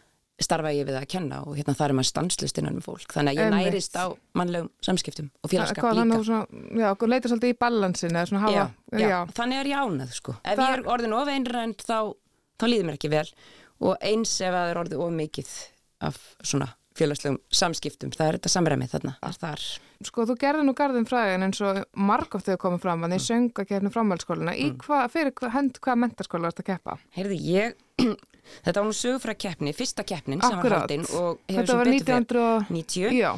starfa 0.42 0.72
ég 0.74 0.88
við 0.88 0.98
að 0.98 1.06
kenna 1.12 1.38
og 1.46 1.54
hérna 1.54 1.76
þar 1.78 1.92
er 1.94 1.98
maður 2.00 2.08
stanslust 2.10 2.58
innan 2.58 2.80
fólk. 2.82 3.06
Þannig 3.14 3.36
að 3.36 3.38
ég 3.38 3.46
Einmitt. 3.46 3.68
nærist 3.70 3.94
á 3.94 4.04
mannlegum 4.36 4.72
samskiptum 4.88 5.28
og 5.46 5.52
félagskap 5.52 5.86
líka. 5.94 6.18
að 6.40 6.80
já, 6.82 6.88
þú 6.98 7.10
leitir 7.12 7.32
svolítið 7.32 7.54
í 7.54 7.58
balansin 7.62 8.16
eða 8.18 8.24
svona 8.32 8.42
hafa... 8.48 8.64
já, 8.98 9.04
já, 9.06 9.20
þannig 9.38 9.60
er 9.62 9.70
ég 9.70 9.84
ánað 9.86 10.16
sko. 10.18 10.34
Ef 10.42 10.58
Það- 10.58 10.72
ég 10.72 10.80
er 10.80 10.90
orðin 10.96 11.14
of 11.20 11.30
einrænt 11.36 11.86
þá, 11.86 11.98
þá 12.58 12.66
líður 12.66 12.90
mér 12.90 12.98
ekki 12.98 13.12
vel 13.14 13.24
og 13.86 13.96
eins 14.10 14.34
ef 14.40 14.58
það 14.58 14.72
er 14.74 14.82
orðið 14.82 15.06
of 15.06 15.14
mikið 15.22 15.54
af 16.10 16.20
svona 16.42 16.68
félagslegum 16.98 17.38
samskiptum, 17.60 18.12
það 18.14 18.28
er 18.28 18.38
þetta 18.38 18.52
samræmið 18.52 18.94
þarna 18.94 19.12
er 19.28 19.36
þar. 19.42 19.66
Sko, 20.06 20.26
þú 20.28 20.36
gerði 20.40 20.64
nú 20.66 20.74
garðin 20.76 21.08
fræðin 21.08 21.46
eins 21.46 21.60
og 21.64 21.82
margótt 21.96 22.46
þegar 22.46 22.62
komið 22.64 22.82
fram 22.84 23.04
að 23.06 23.16
þið 23.16 23.26
sönga 23.26 23.66
kefni 23.68 23.92
framhaldsskóluna. 23.94 24.56
Í 24.56 24.70
hvað, 24.82 25.04
fyrir 25.14 25.36
hvað, 25.40 25.52
hönd 25.56 25.80
hvaða 25.84 26.00
mentaskóla 26.04 26.50
varst 26.50 26.62
að 26.62 26.68
keppa? 26.70 26.96
Heyrðu, 27.16 27.38
ég 27.48 27.76
þetta 28.66 28.80
var 28.80 28.88
nú 28.88 28.96
sögufræ 28.96 29.36
keppni, 29.46 29.76
fyrsta 29.76 30.06
keppnin 30.06 30.42
sem 30.42 30.56
var 30.56 30.64
Akkurat. 30.64 30.84
haldin 30.84 31.06
og 31.12 31.38
hefur 31.48 31.60
Þetta 31.60 31.70
sem 31.72 31.80
var 31.80 31.92
betur 31.92 32.18
1990... 32.20 32.74
90 32.76 33.16
Já, 33.16 33.30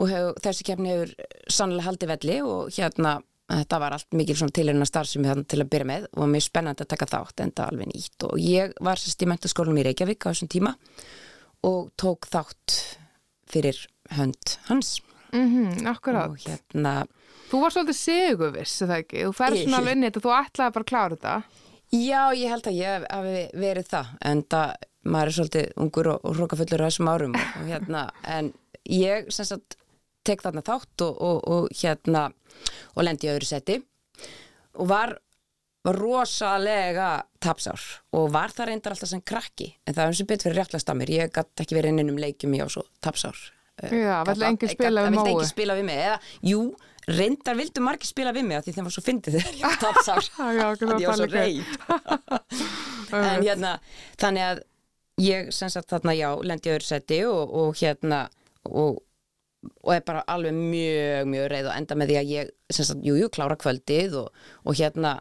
og 0.00 0.08
hef, 0.08 0.30
þessi 0.46 0.68
keppni 0.70 0.94
hefur 0.94 1.12
sannlega 1.52 1.90
haldið 1.90 2.14
velli 2.14 2.38
og 2.46 2.70
hérna 2.76 3.18
þetta 3.50 3.80
var 3.82 3.96
allt 3.96 4.16
mikil 4.16 4.36
svona 4.38 4.54
tilhörna 4.54 4.86
starf 4.88 5.10
sem 5.10 5.24
við 5.24 5.32
hann 5.32 5.46
til 5.50 5.60
að 5.62 5.70
byrja 5.72 5.88
með 5.90 6.06
og 6.14 6.30
mjög 6.30 6.46
spennandi 6.46 6.84
að 6.84 6.92
taka 6.92 7.08
þátt 7.10 7.42
en 7.44 7.52
það 7.56 7.72
alveg 7.72 7.90
nýtt 7.90 8.26
og 8.28 8.36
ég 8.42 8.76
var 8.86 9.00
sérst 9.00 9.24
í 9.24 9.28
mentaskólanum 9.30 9.80
í 9.82 9.86
Reykjavík 9.88 10.26
á 10.26 10.30
þessum 10.30 10.50
tíma 10.52 10.74
og 11.66 11.90
tók 12.00 12.26
þátt 12.30 12.76
fyrir 13.50 13.78
hönd 14.16 14.56
hans 14.68 15.00
mm 15.32 15.86
akkurat. 15.86 16.30
og 16.30 16.38
hérna 16.38 17.06
Þú 17.50 17.60
var 17.64 17.70
svolítið 17.74 17.96
ekki? 18.94 19.24
Þú 19.26 19.32
Ég- 19.58 19.64
svona 19.64 19.78
alveg 19.80 19.92
inn 19.96 20.04
í 20.04 20.06
þetta, 20.10 20.20
þú 20.22 20.32
ætlaði 20.38 20.72
bara 20.76 20.84
að 20.84 20.90
klára 20.90 21.16
þetta. 21.16 21.42
já 21.92 22.22
ég 22.38 22.48
held 22.48 22.66
að 22.70 22.78
ég 22.78 23.06
hafi 23.10 23.44
verið 23.58 23.86
það 23.90 24.06
en 24.22 24.42
það 24.42 24.74
maður 25.04 25.26
er 25.26 25.36
svolítið 25.38 25.72
ungur 25.76 26.06
og, 26.12 26.20
og 26.24 26.36
hrókafullur 26.36 26.82
á 26.82 26.86
þessum 26.90 27.08
árum 27.10 27.34
og, 27.34 27.46
og 27.60 27.66
hérna 27.70 28.10
en 28.24 28.52
ég 28.86 29.30
sem 29.32 29.44
sagt 29.44 29.76
tek 30.24 30.42
þarna 30.42 30.62
þátt 30.62 31.02
og, 31.06 31.16
og, 31.20 31.48
og 31.48 31.68
hérna 31.74 32.28
og 32.94 33.02
lendi 33.04 33.26
í 33.26 33.32
öðru 33.34 33.48
seti 33.48 33.80
og 34.78 34.86
var 34.88 35.16
var 35.86 35.96
rosalega 35.96 37.08
tapsár 37.40 37.80
og 38.16 38.28
var 38.34 38.52
það 38.52 38.70
reyndar 38.70 38.94
alltaf 38.94 39.10
sem 39.10 39.22
krakki 39.24 39.70
en 39.86 39.94
það 39.94 40.02
var 40.02 40.12
eins 40.12 40.20
og 40.20 40.28
betur 40.28 40.50
fyrir 40.50 40.60
réttlast 40.60 40.92
að 40.92 41.00
mér. 41.00 41.14
Ég 41.16 41.32
gæti 41.32 41.64
ekki 41.64 41.78
verið 41.78 42.02
inn 42.02 42.12
um 42.12 42.20
leikjum 42.20 42.56
ég 42.58 42.68
á 42.68 42.68
svo 42.68 42.84
tapsár. 43.00 43.38
Já, 43.80 44.20
vill 44.28 44.44
enginn 44.44 44.72
spila 44.74 45.04
við 45.06 45.14
Það 45.14 45.16
vill 45.16 45.32
enginn 45.32 45.50
spila 45.50 45.76
við 45.78 45.86
mig 45.88 46.00
eða, 46.04 46.16
jú, 46.50 46.64
reyndar 47.08 47.56
vildu 47.56 47.84
margir 47.84 48.10
spila 48.10 48.34
við 48.36 48.48
mig 48.50 48.64
því 48.66 48.74
þeim 48.76 48.88
var 48.88 48.94
svo 48.96 49.04
fyndið 49.06 49.38
þegar 49.38 49.56
ég 49.56 49.64
var 49.64 49.78
tapsár. 49.86 50.26
Það 50.36 50.60
Að 50.60 51.04
ég 51.04 51.08
var 51.08 51.20
svo 51.22 51.30
reið. 51.32 51.70
En 53.10 53.42
hérna, 53.42 53.72
þannig 54.22 54.44
að 54.46 54.60
ég 55.18 55.48
sem 55.54 55.70
sagt 55.72 55.90
þarna 55.90 56.12
já, 56.14 56.28
lendi 56.46 56.70
öðru 56.70 56.86
seti 56.86 57.24
og, 57.26 57.54
og 57.58 57.80
hérna 57.80 58.20
og, 58.68 59.00
og 59.82 59.90
er 59.96 60.04
bara 60.06 60.22
alveg 60.30 60.54
mjög, 60.54 61.26
mjög 61.32 61.48
reið 61.50 61.70
og 61.72 61.74
enda 61.74 61.98
með 61.98 62.12
því 62.12 62.18
að 62.20 62.30
ég 62.30 62.52
sem 62.70 62.86
sagt, 62.86 63.02
jú, 63.02 63.16
jú, 63.18 63.30
klára 63.34 63.58
kvöldið 63.58 64.14
og, 64.22 64.44
og 64.62 64.78
hérna 64.78 65.16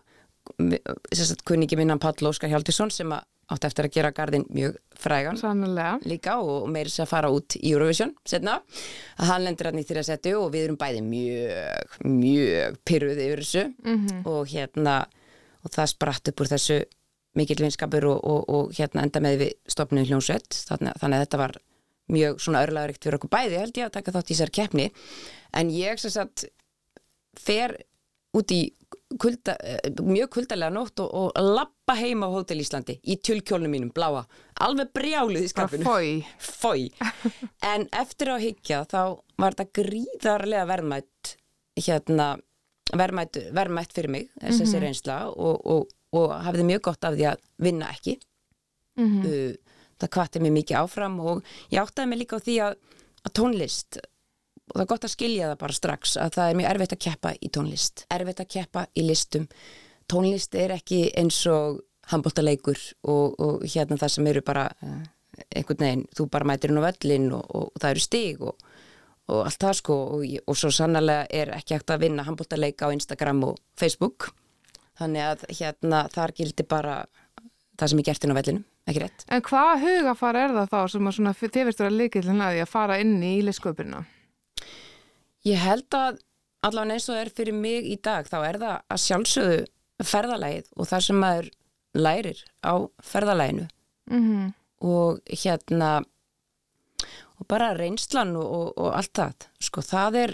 kunningi 1.47 1.77
minnan 1.79 2.01
Páll 2.01 2.29
Óskar 2.29 2.51
Hjaltisson 2.51 2.91
sem 2.93 3.11
að 3.15 3.27
átti 3.49 3.65
eftir 3.69 3.87
að 3.87 3.95
gera 3.95 4.11
garðin 4.13 4.45
mjög 4.53 4.75
frægan. 4.99 5.37
Sannlega. 5.39 5.97
líka 6.05 6.35
og 6.43 6.67
meiri 6.69 6.91
sér 6.93 7.07
að 7.07 7.13
fara 7.13 7.31
út 7.33 7.55
í 7.57 7.71
Eurovision 7.71 8.13
setna, 8.27 8.59
að 9.17 9.31
hann 9.31 9.45
lendur 9.47 9.69
hann 9.69 9.81
í 9.81 9.85
þrjá 9.87 10.03
setu 10.11 10.35
og 10.37 10.51
við 10.53 10.67
erum 10.67 10.77
bæði 10.77 11.01
mjög 11.05 11.95
mjög 12.05 12.77
pyrruð 12.85 13.23
yfir 13.25 13.43
þessu. 13.43 13.65
-hmm. 13.83 14.21
og 14.29 14.47
hérna 14.53 14.99
og 15.63 15.71
það 15.73 15.91
spratt 15.93 16.29
upp 16.29 16.41
úr 16.41 16.51
þessu 16.53 16.83
mikill 17.37 17.63
vinskapur 17.63 18.05
og, 18.05 18.19
og, 18.23 18.49
og 18.49 18.71
hérna 18.77 19.03
enda 19.03 19.19
með 19.19 19.37
við 19.43 19.51
stopnum 19.67 20.05
hljónsveit 20.05 20.63
þannig, 20.69 20.93
þannig 21.01 21.17
að 21.17 21.25
þetta 21.25 21.37
var 21.37 21.57
mjög 22.09 22.39
svona 22.41 22.63
örlaðurikt 22.65 23.03
fyrir 23.03 23.17
okkur 23.19 23.29
bæði 23.29 23.59
held 23.61 23.77
ég 23.77 23.85
að 23.85 23.95
taka 23.97 24.11
þátt 24.11 24.29
í 24.29 24.33
þessar 24.33 24.53
keppni. 24.53 24.91
En 25.53 25.69
ég 25.69 25.99
sem 26.01 26.13
sagt 26.13 26.45
fer 27.37 27.75
út 28.33 28.51
í 28.51 28.73
kulda, 29.17 29.55
eh, 29.63 29.89
mjög 30.05 30.29
kuldalega 30.35 30.73
nótt 30.73 31.01
og, 31.01 31.09
og 31.09 31.55
lappa 31.55 31.95
heim 31.97 32.21
á 32.21 32.29
Hótel 32.29 32.61
Íslandi 32.61 32.99
í 33.01 33.17
tjölkjólnum 33.17 33.73
mínum, 33.73 33.93
bláa. 33.95 34.25
Alveg 34.61 34.91
brjáluð 34.93 35.47
í 35.47 35.49
skapinu. 35.49 35.87
fói. 36.37 36.89
En 37.73 37.87
eftir 37.95 38.33
að 38.35 38.45
higgja 38.45 38.83
þá 38.89 39.01
var 39.39 39.57
þetta 39.57 39.81
gríðarlega 39.81 40.69
verðmætt 40.69 41.35
hérna 41.79 42.35
verðmætt, 42.97 43.39
verðmætt 43.53 43.93
fyrir 43.95 44.13
mig 44.13 44.29
þessi 44.41 44.65
mm 44.65 44.83
reynsla 44.83 45.17
og, 45.29 45.65
og, 45.65 45.91
og 46.17 46.31
hafði 46.45 46.65
mjög 46.65 46.85
gott 46.89 47.05
af 47.05 47.17
því 47.17 47.27
að 47.31 47.43
vinna 47.61 47.89
ekki. 47.93 48.17
Uh, 48.99 49.53
það 49.99 50.13
kvatti 50.15 50.41
mig 50.43 50.53
mikið 50.55 50.79
áfram 50.81 51.19
og 51.23 51.43
ég 51.71 51.81
áttaði 51.81 52.09
mig 52.11 52.21
líka 52.23 52.39
á 52.39 52.45
því 52.45 52.55
að, 52.65 52.79
að 53.23 53.35
tónlist 53.39 53.99
og 54.69 54.77
það 54.77 54.83
er 54.85 54.89
gott 54.93 55.05
að 55.05 55.13
skilja 55.15 55.51
það 55.51 55.61
bara 55.63 55.77
strax 55.77 56.15
að 56.21 56.33
það 56.37 56.49
er 56.49 56.57
mjög 56.59 56.71
erfitt 56.71 56.95
að 56.95 57.03
keppa 57.05 57.35
í 57.35 57.51
tónlist. 57.57 58.03
Erfitt 58.13 58.41
að 58.43 58.51
keppa 58.55 58.85
í 58.93 59.05
listum. 59.05 59.47
Tónlist 60.09 60.57
er 60.57 60.73
ekki 60.77 60.99
eins 61.17 61.39
og 61.49 61.81
handbóltaleikur 62.09 62.79
og, 63.09 63.39
og 63.39 63.65
hérna 63.65 63.99
það 63.99 64.13
sem 64.15 64.29
eru 64.31 64.43
bara 64.45 64.65
uh, 64.81 65.01
einhvern 65.55 65.85
veginn, 65.85 66.05
þú 66.15 66.27
bara 66.33 66.47
mætir 66.49 66.73
inn 66.73 66.81
á 66.81 66.87
völlin 66.87 67.29
og, 67.37 67.45
og, 67.55 67.71
það 67.79 67.95
eru 67.95 68.03
stig 68.05 68.41
og, 68.41 68.65
og 69.29 69.43
allt 69.45 69.61
það 69.65 69.77
sko. 69.81 69.97
Og, 70.17 70.25
og 70.45 70.59
svo 70.59 70.73
sannlega 70.73 71.27
er 71.41 71.53
ekki 71.57 71.77
hægt 71.77 71.93
að 71.93 72.05
vinna 72.05 72.25
handbóltaleika 72.27 72.89
á 72.89 72.93
Instagram 72.95 73.45
og 73.51 73.61
Facebook. 73.79 74.31
Þannig 74.99 75.25
að 75.25 75.45
hérna 75.61 76.03
þar 76.11 76.35
gildi 76.35 76.65
bara 76.67 77.01
það 77.79 77.91
sem 77.91 78.01
er 78.01 78.09
gert 78.09 78.25
inn 78.25 78.33
á 78.35 78.39
vellinu, 78.39 78.63
ekki 78.89 79.03
rétt? 79.05 79.25
En 79.31 79.43
hvað 79.45 79.85
hugafar 79.85 80.39
er 80.39 80.55
það 80.57 80.73
þá 80.73 80.79
sem 80.93 81.09
að 81.09 81.15
svona, 81.17 81.35
þið 81.39 81.67
veist 81.69 81.83
vera 81.83 81.95
líkillin 81.95 82.43
að 82.43 82.55
því 82.55 82.63
að 82.65 82.73
fara 82.73 82.97
inn 82.99 83.13
í 83.23 83.35
ílisköpuna? 83.39 84.01
Ég 85.47 85.57
held 85.63 85.95
að 85.95 86.19
allavega 86.67 86.93
eins 86.97 87.07
og 87.09 87.15
það 87.15 87.21
er 87.23 87.29
fyrir 87.37 87.55
mig 87.55 87.85
í 87.87 87.95
dag 88.03 88.27
þá 88.27 88.37
er 88.49 88.57
það 88.59 88.77
að 88.91 89.03
sjálfsögðu 89.05 89.59
ferðalægið 90.09 90.67
og 90.75 90.89
það 90.89 91.05
sem 91.07 91.19
maður 91.23 91.49
lærir 91.99 92.41
á 92.65 92.73
ferðalæginu 93.11 93.67
Mm 94.09 94.53
og 94.79 95.17
hérna 95.27 95.89
og 97.39 97.47
bara 97.51 97.73
reynslan 97.75 98.31
og, 98.39 98.45
og, 98.47 98.69
og 98.79 98.93
allt 98.95 99.11
það 99.19 99.47
sko 99.63 99.83
það 99.83 100.17
er, 100.21 100.33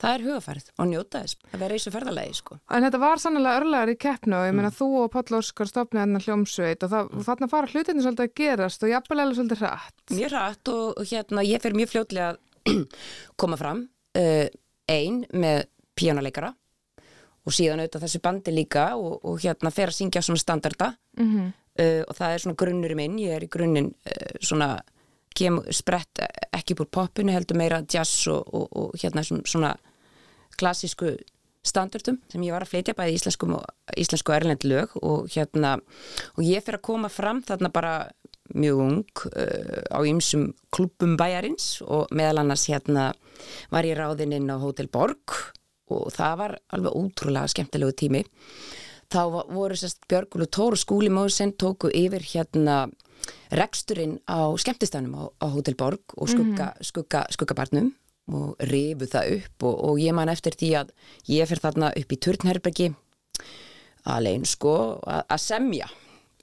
það 0.00 0.12
er 0.18 0.24
hugafærið 0.26 0.68
og 0.76 0.88
njóta 0.90 1.22
þess 1.24 1.38
að 1.52 1.62
vera 1.62 1.76
í 1.76 1.80
þessu 1.80 1.92
ferðalægi 1.94 2.36
sko. 2.38 2.58
En 2.68 2.84
þetta 2.84 3.00
var 3.02 3.22
sannlega 3.22 3.62
örlegar 3.62 3.92
í 3.92 3.96
keppnu 4.00 4.36
og 4.38 4.44
ég 4.44 4.52
Mm. 4.52 4.60
meina 4.60 4.72
þú 4.76 4.88
og 5.02 5.10
Páll 5.16 5.38
Óskar 5.40 5.68
stopnið 5.72 6.04
hennar 6.04 6.24
hljómsveit 6.28 6.84
og, 6.84 6.92
það, 6.92 7.08
og 7.16 7.26
þarna 7.30 7.48
fara 7.52 7.72
hlutinni 7.72 8.04
svolítið 8.04 8.28
að 8.28 8.34
gerast 8.42 8.84
og 8.84 8.92
jafnvel 8.92 9.20
eða 9.24 9.36
svolítið 9.40 9.62
hratt. 9.64 10.04
mjög 10.12 10.32
rætt 10.36 10.68
og, 10.76 11.02
hérna 11.12 11.46
ég 11.48 11.64
fer 11.64 11.76
mjög 11.80 11.92
fljótlega 11.94 12.28
að 12.34 12.38
koma 13.40 13.56
fram 13.60 13.86
uh, 14.18 14.46
ein 14.88 15.22
með 15.32 15.66
píjónaleikara 15.98 16.52
og 17.48 17.54
síðan 17.54 17.80
auðvitað 17.80 18.04
þessu 18.04 18.20
bandi 18.24 18.52
líka 18.52 18.90
og, 18.98 19.24
og 19.24 19.40
hérna 19.42 19.72
fer 19.72 19.92
að 19.92 19.98
syngja 20.00 20.22
svona 20.24 20.42
standarda. 20.42 20.92
Mm 21.18 21.48
uh, 21.78 22.02
og 22.06 22.14
það 22.18 22.34
er 22.34 22.44
svona 22.44 22.60
grunnur 22.62 22.94
minn, 22.98 23.18
ég 23.22 23.36
er 23.36 23.46
í 23.46 23.50
grunninn 23.52 23.90
uh, 23.92 24.36
svona 24.40 24.76
kem, 25.38 25.60
sprett 25.74 26.22
ekki 26.54 26.74
upp 26.74 26.84
úr 26.86 26.92
popinu 27.00 27.34
heldur 27.34 27.58
meira 27.58 27.82
jazz 27.86 28.26
og, 28.32 28.48
og, 28.54 28.68
og 28.72 29.02
hérna 29.02 29.24
svona, 29.24 29.74
klassísku 30.58 31.12
standardum 31.68 32.16
sem 32.30 32.42
ég 32.42 32.54
var 32.54 32.64
að 32.64 32.72
fleitja 32.72 32.94
bæði 32.96 33.18
íslensku 33.18 34.30
og 34.32 34.34
erlend 34.34 34.64
lög 34.66 34.94
og 35.02 35.28
hérna 35.30 35.76
og 36.34 36.40
ég 36.42 36.64
fyrir 36.64 36.78
að 36.78 36.86
koma 36.88 37.10
fram 37.12 37.42
þarna 37.46 37.70
bara 37.74 37.92
mjög 38.54 38.82
ung 38.84 39.22
uh, 39.32 39.82
á 39.92 39.98
ýmsum 40.04 40.52
klubbum 40.74 41.16
bæjarins 41.20 41.78
og 41.84 42.08
meðal 42.14 42.42
annars 42.44 42.68
hérna 42.70 43.12
var 43.72 43.86
ég 43.88 43.98
ráðinn 43.98 44.36
inn 44.36 44.52
á 44.52 44.56
Hotel 44.60 44.88
Borg 44.92 45.36
og 45.88 46.10
það 46.12 46.38
var 46.42 46.56
alveg 46.76 46.96
ótrúlega 46.96 47.48
skemmtilegu 47.48 47.94
tími. 47.96 48.24
Þá 49.08 49.20
voru 49.48 49.76
sérst 49.78 50.02
Björgul 50.08 50.44
og 50.44 50.50
Tóru 50.52 50.76
skúli 50.76 51.08
móðsinn 51.08 51.54
tóku 51.56 51.88
yfir 51.88 52.24
hérna 52.28 52.90
reksturinn 53.48 54.18
á 54.28 54.52
skemmtistænum 54.60 55.14
á, 55.16 55.24
á 55.40 55.46
Hotel 55.48 55.76
Borg 55.78 56.12
og 56.16 56.28
skugga, 56.28 56.74
skugga, 56.84 57.24
skuggabarnum 57.32 57.94
og 58.28 58.56
rifu 58.68 59.08
það 59.08 59.38
upp 59.38 59.64
og, 59.64 59.76
og 59.88 60.00
ég 60.02 60.16
man 60.16 60.28
eftir 60.28 60.56
því 60.60 60.70
að 60.82 60.92
ég 61.32 61.48
fyrir 61.48 61.64
þarna 61.64 61.92
upp 61.96 62.12
í 62.12 62.20
Turnherbergi 62.20 62.90
alveg 64.08 64.44
sko 64.48 64.74
að 65.04 65.40
semja 65.42 65.88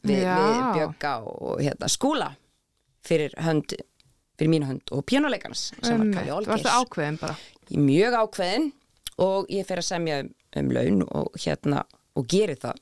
við, 0.05 0.23
við 0.29 0.63
Björga 0.77 1.17
og 1.25 1.59
hérna 1.61 1.91
skúla 1.91 2.31
fyrir 3.05 3.35
hönd 3.45 3.75
fyrir 4.35 4.51
mínu 4.51 4.69
hönd 4.69 4.95
og 4.95 5.05
pjánuleikarnas 5.07 5.69
sem 5.81 6.01
var 6.01 6.09
Kalli 6.17 6.33
Varstu 6.33 6.49
Olgeirs 6.55 6.71
ákveðin 6.79 7.19
bara? 7.21 7.35
mjög 7.71 8.17
ákveðin 8.21 8.71
og 9.21 9.47
ég 9.53 9.67
fer 9.67 9.81
að 9.81 9.87
semja 9.87 10.19
um, 10.23 10.33
um 10.59 10.73
laun 10.75 11.05
og 11.07 11.39
hérna 11.39 11.85
og 12.15 12.27
geri 12.31 12.55
það. 12.59 12.81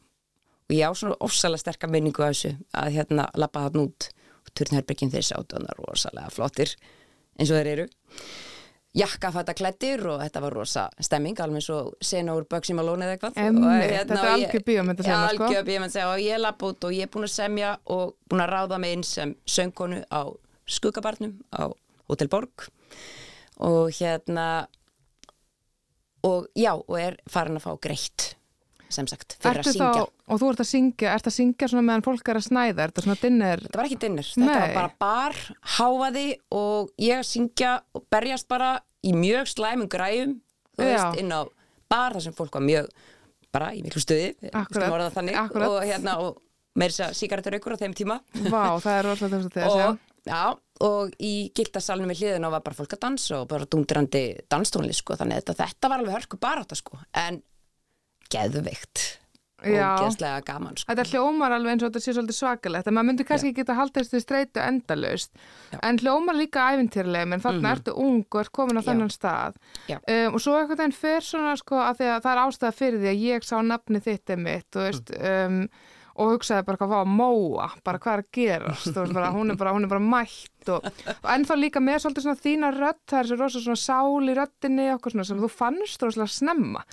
Og 0.70 0.76
ég 0.78 0.90
á 0.90 0.92
svona 0.96 1.20
ofsalega 1.26 1.62
sterka 1.62 1.90
minningu 1.92 2.24
af 2.24 2.34
þessu 2.34 2.54
að 2.80 2.98
hérna 2.98 3.28
lappa 3.38 3.66
þarna 3.68 3.86
út. 3.88 4.10
Og 4.44 4.52
turnherbergin 4.58 5.12
þeir 5.14 5.28
sátu 5.28 5.58
hann 5.58 5.70
rosalega 5.80 6.34
flottir 6.34 6.74
eins 7.38 7.52
og 7.52 7.60
þeir 7.60 7.72
eru 7.74 7.88
jakkafætta 8.94 9.54
klættir 9.58 10.04
og 10.06 10.20
þetta 10.22 10.42
var 10.44 10.54
rosa 10.54 10.84
stemming 11.02 11.40
alveg 11.42 11.64
svo 11.66 11.78
sena 12.02 12.36
úr 12.38 12.46
Bugsy 12.50 12.74
Malone 12.78 13.06
eða 13.08 13.16
eitthvað. 13.18 13.38
Einmitt, 13.42 13.64
Og 13.64 13.72
hérna, 13.72 13.98
þetta 13.98 14.14
er 14.14 14.26
ég- 14.26 14.34
algjör 14.36 14.64
bíómyndasena, 14.68 15.16
Já, 15.28 15.34
sko. 15.36 15.44
algjör 15.48 15.66
bíómyndasena 15.66 16.12
og 16.14 16.20
ég 16.20 16.38
lappa 16.40 16.66
út 16.68 16.84
og 16.84 16.92
ég 16.94 17.02
er 17.04 17.08
búin 17.08 17.24
að 17.26 17.34
semja 17.34 17.78
og 17.88 18.16
búin 18.30 18.44
að 18.46 18.50
ráða 18.54 18.80
mig 18.80 18.94
inn 18.94 19.04
sem 19.04 19.36
söngkonu 19.48 20.04
á 20.12 20.22
skuggabarnum 20.68 21.40
á 21.54 21.74
Hotel 22.10 22.28
Borg. 22.28 22.70
Og 23.60 23.90
hérna 23.92 24.68
og 26.24 26.48
já, 26.56 26.72
og 26.88 27.00
er 27.00 27.18
farin 27.28 27.58
að 27.58 27.66
fá 27.66 27.80
greitt 27.82 28.36
sem 28.96 29.10
sagt, 29.10 29.36
fyrir 29.42 29.62
Ertu 29.62 29.72
að 29.72 29.78
syngja 29.78 30.04
Þá, 30.04 30.14
og 30.34 30.42
þú 30.42 30.52
ert 30.52 30.64
að 30.64 30.70
syngja, 30.70 31.14
ert 31.14 31.30
að 31.30 31.36
syngja 31.38 31.70
svona 31.72 31.86
meðan 31.90 32.06
fólk 32.06 32.32
er 32.32 32.40
að 32.40 32.46
snæða, 32.48 32.74
er 32.74 32.94
þetta 32.94 33.06
svona 33.08 33.18
dinner? 33.24 33.64
Þetta 33.66 33.82
var 33.82 33.90
ekki 33.90 34.00
dinner, 34.04 34.30
þetta 34.30 34.48
Nei. 34.48 34.62
var 34.62 34.78
bara 34.78 34.94
bar, 35.04 35.42
háfaði 35.78 36.28
og 36.62 36.94
ég 37.04 37.20
að 37.24 37.28
syngja 37.32 37.74
og 37.98 38.06
berjast 38.14 38.50
bara 38.52 38.72
í 39.04 39.16
mjög 39.18 39.52
slæmum 39.52 39.92
græjum, 39.92 40.38
þú 40.78 40.88
Já. 40.88 40.94
veist, 40.94 41.22
inn 41.24 41.36
á 41.36 41.42
bar 41.92 42.16
þar 42.16 42.26
sem 42.28 42.38
fólk 42.38 42.58
var 42.58 42.66
mjög 42.66 42.90
bara 43.54 43.70
í 43.76 43.84
miklu 43.86 44.02
stuði, 44.02 44.34
Akkurat, 44.50 45.14
það 45.14 45.36
akkurat. 45.38 45.68
og 45.70 45.84
hérna, 45.86 46.18
og 46.24 46.42
meiri 46.80 46.96
sér 46.96 47.14
sígarettur 47.18 47.58
ykkur 47.60 47.78
á 47.78 47.82
þeim 47.84 47.94
tíma 47.98 48.20
Vá, 48.50 48.74
það 48.82 48.96
er 48.96 49.08
rosalega 49.08 49.38
þess 49.38 49.50
að 49.50 49.58
þess 49.58 49.76
að 49.78 49.84
og, 49.92 50.00
já, 50.26 50.42
og 50.88 51.14
í 51.22 51.34
gildasalunum 51.56 52.14
við 52.14 52.24
hliðina 52.24 52.52
var 52.54 52.64
bara 52.66 52.78
fólk 52.80 52.96
að 52.98 53.04
dansa 53.06 53.42
og 53.42 53.50
bara 53.52 53.70
dúndirandi 53.70 54.24
danstónli, 54.50 54.96
sko, 54.98 55.18
þannig 55.20 55.38
að 55.38 55.44
þetta, 55.44 55.58
þetta 55.68 55.92
var 55.92 56.02
alveg 56.04 56.18
hörku 56.18 56.40
barátta, 56.42 56.80
sko, 56.80 56.98
en 57.26 57.42
geðveikt 58.34 59.04
og 59.64 59.72
Já. 59.72 59.94
geðslega 60.02 60.42
gaman, 60.44 60.76
sko. 60.76 60.90
Þetta 60.92 61.06
hljómar 61.14 61.54
alveg 61.56 61.76
eins 61.76 61.86
og 61.86 61.92
þetta 61.92 62.04
sé 62.04 62.16
svolítið 62.18 62.38
svakalegt 62.38 62.90
en 62.90 62.98
maður 62.98 63.08
myndi 63.10 63.26
kannski 63.28 63.52
ekki 63.52 63.62
geta 63.62 63.78
haldið 63.78 64.10
þessu 64.10 64.22
streitu 64.24 64.64
endalaust 64.64 65.32
Já. 65.72 65.78
en 65.80 66.00
hljómar 66.04 66.38
líka 66.38 66.68
æfintýrlega 66.74 67.30
menn 67.32 67.44
þarna 67.44 67.74
ertu 67.78 67.96
ung 68.04 68.26
og 68.28 68.40
ert 68.42 68.54
komin 68.56 68.80
á 68.80 68.84
Já. 68.84 68.88
þennan 68.92 69.14
stað 69.14 69.58
Já. 69.88 69.98
um, 70.02 70.36
og 70.36 70.44
svo 70.44 70.58
einhvern 70.60 70.84
veginn 70.84 71.00
fer 71.00 71.24
svona 71.24 71.56
sko 71.60 71.80
að 71.80 72.04
að 72.10 72.22
það 72.26 72.32
er 72.34 72.44
ástæða 72.44 72.78
fyrir 72.82 73.04
því 73.04 73.12
að 73.14 73.26
ég 73.30 73.48
sá 73.48 73.56
nafni 73.64 74.04
þitt 74.04 74.36
mitt 74.44 74.68
þú 74.74 74.88
veist 74.90 75.16
um, 75.32 75.60
og 76.14 76.36
hugsaði 76.36 76.68
bara 76.68 76.78
hvað 76.78 76.92
var 76.92 77.08
að 77.08 77.16
móa 77.16 77.70
bara 77.88 78.02
hvað 78.04 78.14
er 78.14 78.22
að 78.22 78.32
gerast 78.38 78.92
veist 78.92 79.16
bara, 79.16 79.32
hún, 79.34 79.54
er 79.54 79.58
bara, 79.58 79.74
hún 79.74 79.88
er 79.88 79.90
bara 79.96 80.04
mætt 80.04 80.70
og, 80.76 80.86
og 81.16 81.30
ennþá 81.34 81.58
líka 81.58 81.82
með 81.82 82.04
svolítið 82.04 82.28
svona 82.28 82.44
þína 82.44 82.70
rödd 82.76 83.02
það 83.10 83.20
er 83.22 83.32
svo 83.32 83.40
rosa 83.40 83.64
svona 83.64 83.82
sál 83.82 84.30
í 84.30 84.36
röddinni 84.38 84.92
okkur 84.94 85.16
svona 85.16 85.26
sem 85.32 85.42
þú 85.42 85.50
fannst 85.50 86.06
rosalega 86.06 86.36
snemma 86.36 86.84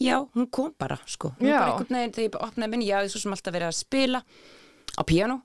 já, 0.00 0.16
hún 0.34 0.48
kom 0.50 0.72
bara 0.78 0.98
sko, 1.06 1.34
hún 1.38 1.48
Já. 1.50 1.58
bara 1.60 1.72
einhvern 1.74 1.96
veginn 1.98 2.14
þegar 2.16 2.28
ég 2.28 2.40
opnaði 2.48 2.70
minni, 2.72 2.88
já, 2.90 2.98
ég 3.04 3.12
svo 3.12 3.20
sem 3.20 3.34
alltaf 3.36 3.54
verið 3.54 3.68
að 3.70 3.78
spila 3.78 4.22
á 4.96 5.02
píanó 5.04 5.40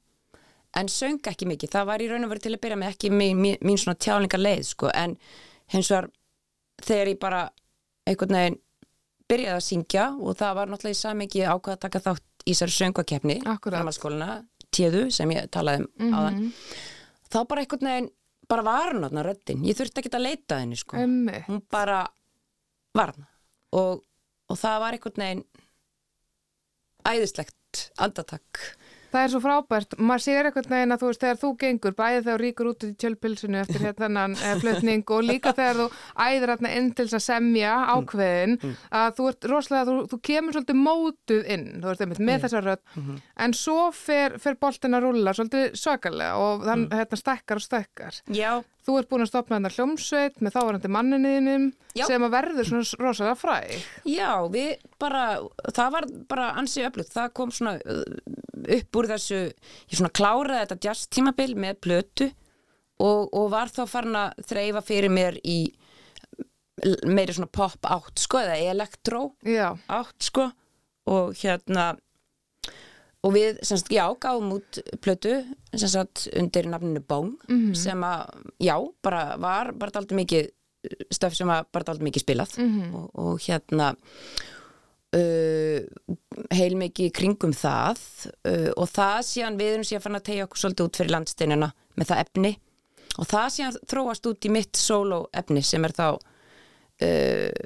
en 0.76 0.90
söng 0.92 1.20
ekki 1.32 1.48
mikið, 1.48 1.72
það 1.76 1.86
var 1.92 2.04
í 2.04 2.08
raun 2.12 2.26
og 2.28 2.32
verið 2.34 2.46
til 2.48 2.54
að 2.56 2.62
byrja 2.66 2.78
með 2.82 2.94
ekki 2.96 3.12
mín, 3.12 3.40
mín, 3.40 3.58
mín 3.64 3.78
svona 3.80 4.00
tjálingar 4.00 4.42
leið 4.42 4.64
sko, 4.72 4.90
en 4.92 5.18
hins 5.72 5.92
vegar 5.92 6.10
þegar 6.84 7.12
ég 7.14 7.20
bara 7.22 7.44
einhvern 8.06 8.36
veginn 8.40 8.58
byrjaði 9.30 9.56
að 9.58 9.64
syngja 9.66 10.08
og 10.20 10.36
það 10.38 10.58
var 10.60 10.70
náttúrulega 10.72 10.98
í 10.98 11.00
samingi 11.02 11.46
ákvað 11.48 11.78
að 11.78 11.84
taka 11.88 12.02
þátt 12.10 12.46
í 12.46 12.52
þessari 12.54 12.76
söngvakeppni 12.76 13.38
Akkúrat. 13.42 13.80
framhaldsskólana, 13.80 14.34
tíðu 14.76 15.08
sem 15.16 15.32
ég 15.34 15.48
talaði 15.56 15.88
um 15.88 16.14
áðan 16.14 16.42
þá 17.32 17.40
bara 17.50 17.64
einhvern 17.64 17.90
veginn 17.90 18.10
bara 18.52 18.66
var 18.68 18.92
hann 18.92 19.02
þarna 19.08 19.24
röddin, 19.26 19.64
ég 19.66 19.78
þurfti 19.80 20.04
ekki 20.04 20.12
að 20.14 20.22
leita 20.28 20.60
henni 20.62 20.78
sko. 20.78 21.00
Emmi. 21.02 21.40
hún 21.48 21.64
bara 21.72 22.04
var 22.94 23.16
hana 23.16 23.26
og, 23.74 24.04
og 24.50 24.60
það 24.62 24.82
var 24.84 24.98
einhvern 24.98 25.24
veginn 25.24 25.46
æðislegt 27.06 27.86
andatak 28.02 28.62
Það 29.16 29.22
er 29.24 29.32
svo 29.32 29.40
frábært, 29.40 29.94
maður 29.96 30.24
sér 30.26 30.48
eitthvað 30.50 30.66
neginn 30.74 30.92
að 30.92 31.04
þú 31.06 31.10
veist 31.12 31.22
þegar 31.24 31.38
þú 31.40 31.50
gengur, 31.62 31.94
bæði 31.96 32.18
þegar 32.26 32.42
ríkur 32.44 32.70
út 32.74 32.84
í 32.84 32.90
tjölpilsinu 33.00 33.60
eftir 33.62 33.86
hérna 33.86 34.26
flutning 34.60 35.14
og 35.16 35.24
líka 35.24 35.54
þegar 35.56 35.80
þú 35.80 35.86
æðir 36.26 36.52
hérna 36.52 36.74
inn 36.76 36.90
til 36.98 37.06
þess 37.08 37.20
að 37.22 37.26
semja 37.30 37.78
ákveðin 37.96 38.58
að 38.92 39.16
þú 39.16 39.30
ert 39.32 39.48
rosalega, 39.54 39.88
þú, 39.88 39.96
þú 40.12 40.20
kemur 40.30 40.58
svolítið 40.58 40.82
mótuð 40.84 41.50
inn, 41.56 41.66
þú 41.80 41.92
veist 41.94 42.04
einmitt 42.04 42.24
með 42.28 42.46
þessa 42.46 42.64
rödd. 42.68 42.84
En 43.48 43.56
svo 43.56 43.80
fer, 43.96 44.36
fer 44.44 44.60
boltin 44.60 45.00
að 45.00 45.08
rúlla 45.08 45.36
svolítið 45.40 45.80
svakalega 45.80 46.36
og 46.44 46.68
þann 46.68 46.88
hérna 46.92 47.22
stekkar 47.24 47.62
og 47.64 47.70
stekkar. 47.70 48.24
já, 48.36 48.52
Þú 48.86 49.00
ert 49.00 49.08
búin 49.10 49.24
að 49.24 49.30
stopna 49.32 49.58
þetta 49.58 49.80
hljómsveit 49.80 50.36
með 50.46 50.54
þávarandi 50.54 50.90
manninniðinum 50.94 51.64
sem 52.06 52.26
að 52.28 52.34
verður 52.36 52.68
svona 52.70 53.00
rosalega 53.02 53.38
fræg. 53.40 53.72
já, 54.06 54.30
við 54.54 54.76
bara 55.02 55.24
það 55.74 55.96
var 55.96 56.06
bara 56.30 56.52
ansið 56.62 56.92
öflugt. 56.92 57.10
Það 57.16 57.32
kom 57.40 57.50
svona 57.56 57.80
upp 58.78 59.00
úr 59.00 59.08
þessu 59.14 59.40
ég 59.46 59.98
svona 59.98 60.14
kláraði 60.16 60.62
þetta 60.66 60.88
jazz 60.88 61.08
tímabil 61.12 61.56
með 61.60 61.80
plötu 61.86 62.30
og, 63.00 63.34
og 63.36 63.50
var 63.52 63.72
þá 63.74 63.84
farin 63.92 64.20
að 64.20 64.46
þreifa 64.50 64.82
fyrir 64.86 65.14
mér 65.14 65.40
í 65.44 65.60
meiri 67.08 67.34
svona 67.36 67.52
pop 67.52 67.88
átt 67.88 68.20
sko 68.20 68.42
eða 68.42 68.58
elektró 68.74 69.30
átt 69.88 70.28
sko 70.28 70.50
og 71.12 71.36
hérna 71.40 71.94
og 73.26 73.34
við 73.34 73.58
semst, 73.66 73.88
já, 73.90 74.06
gáum 74.22 74.52
út 74.54 74.80
plötu 75.02 75.40
sem 75.74 75.90
sagt 75.90 76.28
undir 76.38 76.68
nafninu 76.70 77.02
Bóng 77.02 77.38
sem 77.76 78.04
að, 78.06 78.28
já, 78.62 78.76
bara 79.02 79.38
var 79.42 79.72
bara 79.74 79.92
daldið 79.96 80.20
mikið 80.20 80.52
stöf 81.12 81.34
sem 81.34 81.48
var 81.50 81.66
bara 81.74 81.88
daldið 81.88 82.06
mikið 82.06 82.22
spilað. 82.22 82.52
Og, 82.94 83.08
og 83.18 83.40
hérna 83.42 83.96
uh, 85.16 85.80
heil 86.56 86.76
mikið 86.80 87.10
í 87.10 87.14
kringum 87.16 87.54
það 87.56 88.02
uh, 88.46 88.72
og 88.76 88.88
það 88.92 89.20
síðan 89.30 89.60
við 89.62 89.74
erum 89.74 89.88
síðan 89.88 90.06
fann 90.06 90.20
að 90.20 90.28
tegja 90.30 90.48
okkur 90.48 90.64
svolítið 90.64 90.88
út 90.90 91.00
fyrir 91.02 91.16
landsteinina 91.16 91.72
með 91.96 92.12
það 92.12 92.24
efni 92.26 92.54
og 93.16 93.30
það 93.32 93.52
síðan 93.58 93.78
þróast 93.92 94.30
út 94.32 94.48
í 94.50 94.54
mitt 94.56 94.80
solo 94.80 95.22
efni 95.34 95.64
sem 95.64 95.86
er 95.88 95.96
þá 95.96 96.08
uh, 96.16 97.64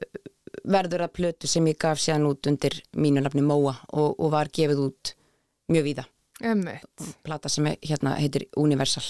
verður 0.70 1.06
að 1.06 1.14
plötu 1.20 1.50
sem 1.50 1.68
ég 1.70 1.78
gaf 1.82 2.02
síðan 2.02 2.28
út 2.30 2.50
undir 2.50 2.80
mínu 2.98 3.24
nafni 3.24 3.44
Móa 3.46 3.76
og, 3.94 4.16
og 4.20 4.32
var 4.34 4.50
gefið 4.54 4.86
út 4.90 5.14
mjög 5.70 5.86
víða 5.92 6.06
emmitt. 6.42 7.10
plata 7.26 7.50
sem 7.52 7.66
hérna 7.84 8.16
heitir 8.20 8.48
Universal 8.58 9.06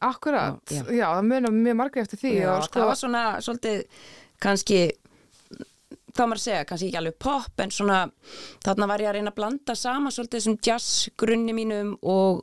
Akkurat, 0.00 0.62
Já, 0.72 0.80
já, 0.80 0.94
já. 0.96 1.06
það 1.12 1.26
munar 1.28 1.52
mjög 1.52 1.74
margir 1.76 2.02
eftir 2.06 2.20
því 2.22 2.30
Já, 2.38 2.46
og 2.54 2.62
sko, 2.64 2.78
það 2.80 2.86
var 2.88 2.96
svona 2.96 3.22
svolítið 3.44 3.80
kannski 4.40 4.78
þá 6.16 6.22
maður 6.26 6.40
að 6.40 6.44
segja, 6.44 6.64
kannski 6.68 6.88
ekki 6.90 7.00
alveg 7.00 7.18
pop 7.18 7.60
en 7.64 7.70
svona, 7.70 7.98
þarna 8.64 8.86
var 8.90 8.98
ég 9.04 9.08
að 9.10 9.18
reyna 9.18 9.30
að 9.32 9.38
blanda 9.40 9.74
sama 9.78 10.10
svolítið 10.10 10.38
þessum 10.40 10.58
jazz 10.66 11.08
grunni 11.18 11.52
mínum 11.56 11.96
og, 12.02 12.42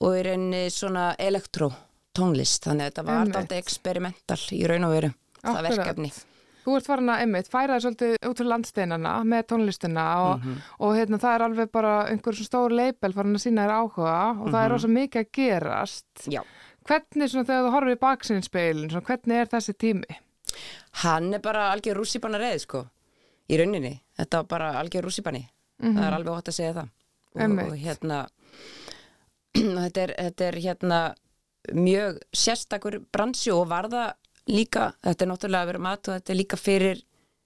og 0.00 0.16
í 0.18 0.22
reyni 0.26 0.64
svona 0.70 1.14
elektró 1.18 1.70
tónlist 2.16 2.64
þannig 2.66 2.88
að 2.88 2.90
þetta 2.90 3.06
var 3.06 3.20
alltaf 3.26 3.52
experimental 3.60 4.40
í 4.56 4.64
raun 4.66 4.84
og 4.88 4.96
veru 4.96 5.12
það 5.44 5.62
verkefni 5.70 6.12
Þú 6.60 6.74
ert 6.76 6.84
farin 6.90 7.08
að, 7.08 7.20
einmitt, 7.24 7.46
færa 7.48 7.76
þér 7.78 7.82
svolítið 7.86 8.26
út 8.28 8.36
fyrir 8.36 8.48
landsteinana 8.50 9.12
með 9.24 9.46
tónlistina 9.48 10.02
og, 10.26 10.42
Mhm. 10.44 10.56
og 10.84 10.90
hérna, 10.94 11.18
það 11.18 11.34
er 11.38 11.44
alveg 11.46 11.70
bara 11.72 11.92
einhver 12.10 12.36
svona 12.36 12.48
stór 12.50 12.74
leipel 12.76 13.14
farin 13.16 13.34
að 13.34 13.40
sína 13.46 13.64
þér 13.64 13.72
áhuga 13.80 14.16
og 14.42 14.50
það 14.50 14.58
Mhm. 14.60 14.64
er 14.66 14.70
rosa 14.70 14.88
mikið 14.88 15.20
að 15.24 15.30
gerast. 15.32 16.04
Já, 16.28 16.42
Hvernig, 16.84 17.30
svona, 17.32 17.44
þegar 17.48 17.64
þú 17.64 17.72
horfir 17.72 17.96
í 17.96 18.00
baksinnspeilin, 18.04 18.90
svona, 18.90 19.06
hvernig 19.08 19.40
er 19.40 19.46
þessi 19.46 19.74
tími? 19.80 20.16
Hann 21.02 21.34
er 21.34 21.42
bara 21.44 21.70
algjör 21.72 22.00
rússipanna 22.00 22.40
reið 22.40 22.64
sko, 22.64 22.84
í 23.50 23.58
rauninni. 23.60 23.94
Þetta 24.18 24.42
var 24.42 24.50
bara 24.54 24.70
algjör 24.80 25.08
rússipanni. 25.08 25.44
Það 25.80 26.04
er 26.06 26.16
alveg 26.16 26.36
hótt 26.36 26.50
að 26.52 26.58
segja 26.58 26.76
það. 26.76 26.88
Og, 27.30 27.58
og 27.64 27.76
hérna 27.80 28.22
þetta 29.84 30.02
er, 30.02 30.14
þetta 30.18 30.48
er 30.48 30.58
hérna 30.64 31.02
mjög 31.76 32.18
sérstakur 32.36 32.98
bransi 33.12 33.52
og 33.54 33.68
varða 33.70 34.10
líka, 34.50 34.90
þetta 35.04 35.24
er 35.24 35.30
náttúrulega 35.30 35.66
að 35.66 35.70
vera 35.70 35.84
mat 35.84 36.08
og 36.08 36.18
þetta 36.18 36.32
er 36.32 36.38
líka 36.40 36.58
fyrir, 36.58 37.04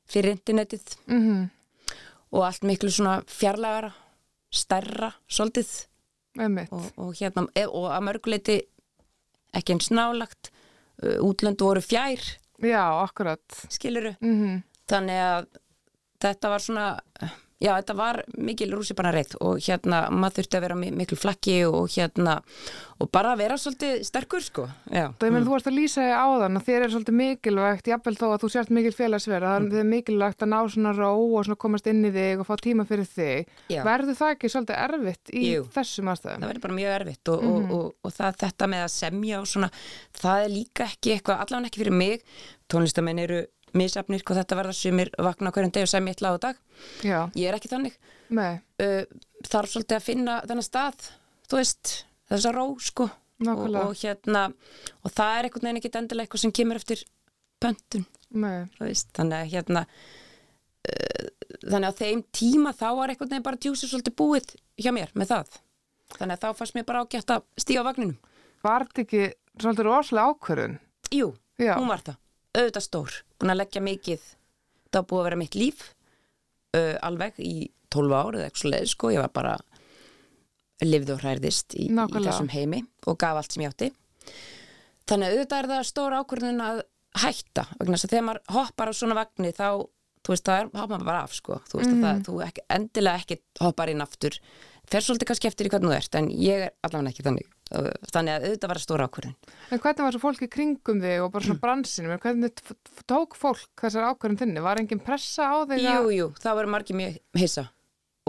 fyrir 0.09 0.37
internetið. 0.39 0.97
Mm 1.11 1.45
og 2.35 2.43
allt 2.49 2.67
miklu 2.67 2.91
svona 2.91 3.21
fjarlægara 3.31 3.93
stærra, 4.55 5.13
svolítið. 5.31 5.71
Og, 6.71 6.87
og 6.99 7.15
hérna, 7.15 7.47
e- 7.55 7.71
og 7.71 7.91
að 7.95 8.07
mörguleiti 8.09 8.57
ekki 9.55 9.77
eins 9.77 9.91
nálagt 9.95 10.51
útlönd 11.23 11.63
voru 11.63 11.83
fjær, 11.83 12.23
já, 12.59 12.85
akkurat. 13.03 13.67
skiluru 13.71 14.15
Mm 14.21 14.63
þannig 14.91 15.21
að 15.25 15.47
þetta 16.25 16.51
var 16.53 16.63
svona 16.65 16.87
já, 17.65 17.71
þetta 17.81 17.95
var 17.97 18.19
mikil 18.37 18.71
rússipanna 18.77 19.13
reið 19.17 19.35
og 19.41 19.59
hérna, 19.65 20.03
maður 20.13 20.37
þurfti 20.43 20.59
að 20.59 20.65
vera 20.69 20.77
mi- 20.79 20.91
mikil 21.01 21.17
flakki 21.19 21.55
og 21.67 21.89
hérna, 21.95 22.35
og 23.03 23.09
bara 23.11 23.33
vera 23.41 23.57
svolítið 23.59 24.05
sterkur, 24.07 24.43
sko, 24.45 24.67
já 24.93 25.07
Það 25.19 25.25
er 25.27 25.33
mm. 25.33 25.47
þú 25.49 25.55
varst 25.55 25.71
að 25.71 25.77
lýsa 25.79 26.05
þig 26.05 26.15
áðan 26.21 26.59
að 26.61 26.67
þér 26.69 26.85
er 26.87 26.93
svolítið 26.95 27.17
mikilvægt, 27.19 27.89
jafnvel 27.91 28.15
þó 28.21 28.27
að 28.35 28.45
þú 28.45 28.51
sért 28.55 28.71
mikil 28.77 28.93
félagsverð, 28.95 29.49
Mm. 29.55 29.71
það 29.73 29.81
er 29.81 29.89
mikilvægt 29.91 30.45
að 30.45 30.53
ná 30.53 30.59
svona 30.75 30.93
ró 30.95 31.11
og 31.39 31.45
svona 31.49 31.59
komast 31.65 31.87
inn 31.91 32.05
í 32.05 32.13
þig 32.15 32.41
og 32.45 32.47
fá 32.47 32.55
tíma 32.61 32.87
fyrir 32.87 33.09
þig. 33.09 33.47
Já. 33.73 33.83
Verður 33.85 34.19
það 34.21 34.35
ekki 34.37 34.51
svolítið 34.53 34.81
erfitt 34.85 35.33
í 35.35 35.45
Jú. 35.55 35.65
þessum 35.75 36.11
aðstæðum? 36.13 36.41
það 36.45 36.51
verður 36.53 36.65
bara 36.69 36.79
mjög 36.79 36.95
erfitt 37.01 37.29
og, 37.35 37.45
og, 37.45 37.71
og, 37.79 37.87
og 38.05 38.13
það, 38.13 38.37
þetta 38.45 38.69
með 38.75 38.85
að 38.85 38.93
semja 38.95 39.41
og 39.41 39.47
svona, 39.51 39.71
það 40.21 40.45
er 40.45 40.55
líka 40.55 40.85
ekki 40.91 41.15
eitthvað, 41.17 41.41
allavega 41.45 41.71
ekki 41.73 41.83
fyrir 41.85 41.99
mig 41.99 42.23
tónlistamenn 42.71 43.21
eru 43.25 43.43
misafnir 43.77 44.23
hvað 44.25 44.41
þetta 44.43 44.59
verða 44.61 44.77
sumir 44.79 45.11
vakna 45.19 45.53
hverjum 45.55 45.73
deg 45.75 45.87
og 45.87 45.91
semja 45.93 46.15
eitt 46.15 46.23
lag 46.25 46.39
á 46.39 46.45
dag. 46.49 46.63
Já, 47.05 47.19
ég 47.35 47.51
er 47.51 47.59
ekki 47.59 47.71
þannig. 47.73 47.99
Uh, 48.81 49.05
þarf 49.47 49.73
svolítið 49.75 49.99
að 49.99 50.07
finna 50.09 50.39
þennan 50.47 50.67
stað 50.67 51.09
þú 51.51 51.61
veist, 51.61 51.95
þessa 52.33 52.55
ró 52.57 52.67
sko. 52.83 53.11
Og, 53.45 53.65
og 53.77 53.97
hérna 53.99 54.45
og 55.05 55.11
það 55.13 55.37
er 55.37 55.47
einhvern 55.49 55.67
veginn 55.67 55.79
ekki 55.81 55.91
endilega 55.99 56.25
eitthvað 56.25 56.43
sem 56.45 56.53
kemur 56.55 56.79
eftir 56.79 57.01
pöntun, 57.61 58.05
þannig 59.19 59.35
að 59.41 59.51
hérna 59.51 59.83
uh, 59.85 61.27
þannig 61.65 61.89
að 61.91 61.99
þeim 61.99 62.23
tíma 62.39 62.73
þá 62.79 62.87
var 63.01 63.13
einhvern 63.13 63.33
veginn 63.33 63.47
bara 63.51 63.61
djúsið 63.61 63.91
svolítið 63.91 64.17
búið 64.23 64.55
hjá 64.81 64.93
mér 64.95 65.13
með 65.19 65.33
það. 65.35 65.59
Þannig 66.15 66.37
að 66.37 66.45
þá 66.45 66.61
fannst 66.61 66.77
mér 66.79 66.87
bara 66.89 67.03
ágætt 67.05 67.35
að 67.35 67.45
stíga 67.59 67.83
á 67.85 67.89
vagninum. 67.91 68.17
Var 68.65 68.87
þetta 68.87 69.05
ekki 69.05 69.23
svolítið 69.61 69.89
rosalega 69.91 70.31
ákvörðun? 70.31 70.79
Jú, 71.15 71.29
Já. 71.61 71.75
hún 71.75 71.91
var 71.91 72.05
það, 72.07 72.19
auðvitað 72.55 72.87
stór 72.87 73.21
búin 73.39 73.55
að 73.55 73.61
leggja 73.63 73.85
mikið 73.85 74.25
það 74.95 75.01
var 75.01 75.09
búið 75.11 75.21
að 75.21 75.29
vera 75.29 75.41
mitt 75.43 75.59
líf 75.59 75.85
uh, 76.77 76.97
alveg 77.07 77.41
í 77.43 77.55
12 77.95 78.17
ár 78.17 78.39
eða 78.39 78.49
eitthvað 78.49 78.75
leið 78.75 78.91
sko, 78.91 79.13
ég 79.15 79.23
var 79.23 79.33
bara 79.35 79.55
lifði 80.85 81.15
og 81.15 81.23
hræðist 81.23 81.77
í, 81.79 81.89
í 81.91 82.23
þessum 82.25 82.51
heimi 82.53 82.83
og 83.09 83.19
gaf 83.21 83.39
allt 83.39 83.55
sem 83.55 83.63
ég 83.65 83.73
átti. 83.73 83.91
Þannig 85.09 85.29
að 85.29 85.37
auðvitað 85.37 85.59
er 85.61 85.69
það 85.71 85.89
stór 85.91 86.17
ákvörðun 86.19 86.63
að 86.65 86.81
hætta 87.23 87.67
vegna 87.79 87.99
þess 87.99 88.09
að 88.09 88.15
þegar 88.15 88.27
maður 88.29 88.55
hoppar 88.57 88.91
á 88.91 88.93
svona 88.99 89.19
vagni 89.19 89.53
þá, 89.55 89.69
þú 90.25 90.35
veist, 90.35 90.47
það 90.49 90.61
er, 90.61 90.71
hoppar 90.73 90.95
maður 90.97 91.11
bara 91.11 91.25
af 91.29 91.37
sko, 91.37 91.59
þú 91.71 91.81
veist 91.81 91.93
að 91.93 92.01
það, 92.05 92.23
þú 92.29 92.39
ekki, 92.49 92.65
endilega 92.79 93.23
ekki 93.23 93.39
hoppar 93.63 93.93
inn 93.93 94.05
aftur, 94.05 94.39
fer 94.91 95.07
svolítið 95.07 95.31
kannski 95.31 95.51
eftir 95.51 95.69
í 95.69 95.75
hvernig 95.75 95.93
þú 95.93 95.99
ert, 96.01 96.19
en 96.19 96.31
ég 96.35 96.67
er 96.67 96.75
allavega 96.83 97.15
ekki 97.15 97.27
þannig 97.29 97.53
þannig 98.13 98.35
að 98.35 98.47
auðvitað 98.49 98.73
var 98.73 98.81
stór 98.83 99.05
ákvörðun 99.05 99.35
En 99.75 99.83
hvernig 99.83 100.07
var 100.07 100.17
svo 100.17 100.23
fólk 100.23 100.45
í 100.47 100.51
kringum 100.53 101.03
þig 101.03 101.25
og 101.25 101.33
bara 101.35 101.49
svona 101.49 101.63
bransinum? 101.65 102.15
En 102.15 102.23
Hvernig 102.23 102.63
tók 103.11 103.37
fólk 103.39 103.85
þessar 103.85 104.09
ákvörðun 104.13 104.41
þinni? 104.43 104.65
Var 104.65 104.83
engin 104.83 105.03
pressa 105.05 105.51
á 105.51 105.57
þig? 105.69 105.85
Jú, 105.85 106.15
jú, 106.15 106.31
það 106.41 106.59
voru 106.61 106.73
margir 106.75 106.99
mjög 106.99 107.21
hissa 107.41 107.69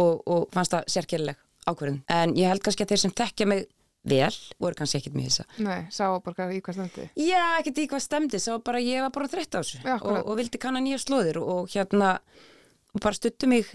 og, 0.01 0.21
og 0.25 0.47
fannst 0.55 0.75
það 0.75 0.91
sérkjörleg 0.95 1.41
ákvörðun. 1.65 2.01
En 2.13 2.36
ég 2.38 2.51
held 2.51 2.63
kannski 2.65 2.86
að 2.86 2.93
þeir 2.93 3.03
sem 3.05 3.15
þekkja 3.21 3.49
mig 3.49 3.65
vel 4.05 4.34
voru 4.62 4.77
kannski 4.77 4.99
ekkit 4.99 5.15
mjög 5.17 5.29
hissa. 5.31 5.45
Nei, 5.65 5.88
sá 5.93 6.05
bara 6.21 6.49
í 6.53 6.60
hvað 6.62 6.77
standi. 6.77 7.08
Já, 7.17 7.41
ekkit 7.60 7.79
í 7.81 7.88
hvað 7.89 8.03
stemdi, 8.05 8.41
sá 8.41 8.51
bara 8.62 8.81
ég 8.84 9.01
var 9.05 9.13
bara 9.15 9.29
þreytt 9.31 9.58
á 9.58 9.60
þessu 9.62 9.79
Já, 9.81 9.95
og, 9.97 10.19
og 10.21 10.38
vildi 10.38 10.62
kanna 10.62 10.84
nýja 10.84 10.99
slóðir 11.01 11.39
og, 11.41 11.49
og 11.55 11.73
hérna 11.73 12.12
og 12.93 13.01
bara 13.01 13.17
stuttu 13.17 13.49
mig 13.49 13.71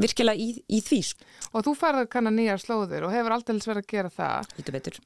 virkilega 0.00 0.40
í, 0.40 0.58
í 0.66 0.80
því 0.82 0.98
sko. 1.06 1.26
Og 1.54 1.64
þú 1.66 1.74
færðar 1.78 2.08
kannar 2.10 2.34
nýjar 2.34 2.62
slóðir 2.62 3.06
og 3.06 3.12
hefur 3.14 3.34
aldrei 3.36 3.58
verið 3.60 3.82
að 3.82 3.90
gera 3.92 4.12
það. 4.14 4.54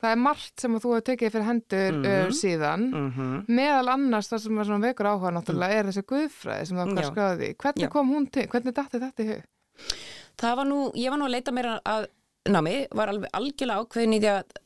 Það 0.01 0.11
er 0.11 0.21
margt 0.23 0.63
sem 0.65 0.77
þú 0.79 0.93
hefur 0.95 1.07
tekið 1.11 1.35
fyrir 1.35 1.49
hendur 1.49 1.99
uh, 2.01 2.31
síðan. 2.39 2.87
mm 2.89 3.43
Meðal 3.59 3.93
annars 3.95 4.31
það 4.33 4.45
sem 4.45 4.61
var 4.61 4.69
svona 4.71 4.89
vekur 4.89 5.11
áhuga 5.11 5.35
náttúrulega 5.37 5.81
er 5.81 5.91
þessi 5.91 6.05
guðfræði 6.09 6.71
sem 6.71 6.81
þú 6.81 6.87
okkar 6.87 7.11
skráði. 7.11 7.51
Hvernig 7.65 7.89
Já. 7.89 7.93
kom 7.93 8.15
hún 8.15 8.31
til? 8.33 8.47
Hvernig 8.53 8.77
dætti 8.79 9.03
þetta 9.03 9.27
í 9.27 9.29
hug? 9.35 9.93
Það 10.39 10.57
var 10.61 10.71
nú, 10.71 10.81
ég 10.97 11.13
var 11.13 11.21
nú 11.21 11.29
að 11.29 11.35
leita 11.37 11.55
mér 11.55 11.71
að 11.77 12.09
námi, 12.49 12.75
var 12.95 13.13
alveg 13.13 13.37
algjörlega 13.37 13.85
ákveðin 13.85 14.17
í 14.17 14.21
því 14.23 14.33
að 14.33 14.59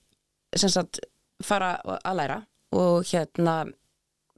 sem 0.63 0.73
sagt 0.73 1.03
fara 1.43 1.75
að 1.83 2.19
læra 2.21 2.39
og 2.77 3.03
hérna 3.09 3.57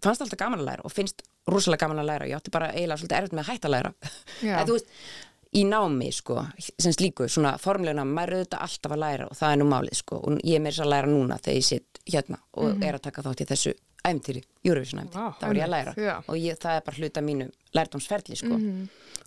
fannst 0.04 0.24
alltaf 0.24 0.40
gaman 0.40 0.62
að 0.62 0.68
læra 0.70 0.86
og 0.86 0.92
finnst 0.94 1.24
rosalega 1.50 1.84
gaman 1.84 2.00
að 2.02 2.10
læra 2.10 2.28
ég 2.30 2.38
átti 2.38 2.52
bara 2.54 2.70
eiginlega 2.72 3.00
svolítið 3.02 3.18
erfitt 3.18 3.36
með 3.36 3.44
að 3.44 3.50
hætta 3.52 3.68
að 3.68 3.74
læra 3.74 3.92
þú 4.68 4.76
veist, 4.76 4.92
í 5.54 5.62
námi 5.68 6.08
sko 6.12 6.40
sem 6.58 6.92
slíku, 6.92 7.28
svona 7.30 7.54
formlega 7.62 7.94
námi 8.00 8.14
maður 8.16 8.32
er 8.34 8.40
auðvitað 8.42 8.64
alltaf 8.66 8.92
að 8.96 9.02
læra 9.04 9.26
og 9.30 9.36
það 9.38 9.52
er 9.54 9.58
nú 9.60 9.66
málið 9.70 9.98
sko 10.00 10.16
og 10.18 10.38
ég 10.42 10.56
er 10.58 10.62
meira 10.64 10.76
svo 10.78 10.86
að 10.86 10.92
læra 10.94 11.10
núna 11.12 11.38
þegar 11.38 11.58
ég 11.60 11.66
sitt 11.68 12.00
hérna 12.10 12.38
og 12.58 12.82
er 12.84 12.98
að 12.98 13.04
taka 13.06 13.22
þátt 13.26 13.42
í 13.44 13.48
þessu 13.52 13.74
æmtýri, 14.04 14.42
Eurovision 14.68 15.00
æmtýri, 15.00 15.16
Vá, 15.16 15.36
það 15.40 15.48
var 15.48 15.56
ég 15.60 15.64
að 15.64 15.70
læra. 15.72 15.92
já. 15.96 16.14
og 16.28 16.36
ég, 16.36 16.58
það 16.60 16.74
er 16.76 16.82
bara 16.84 16.98
hluta 17.00 17.22
mínu 17.24 17.46
lærdómsferli 17.72 18.36
sko. 18.36 18.58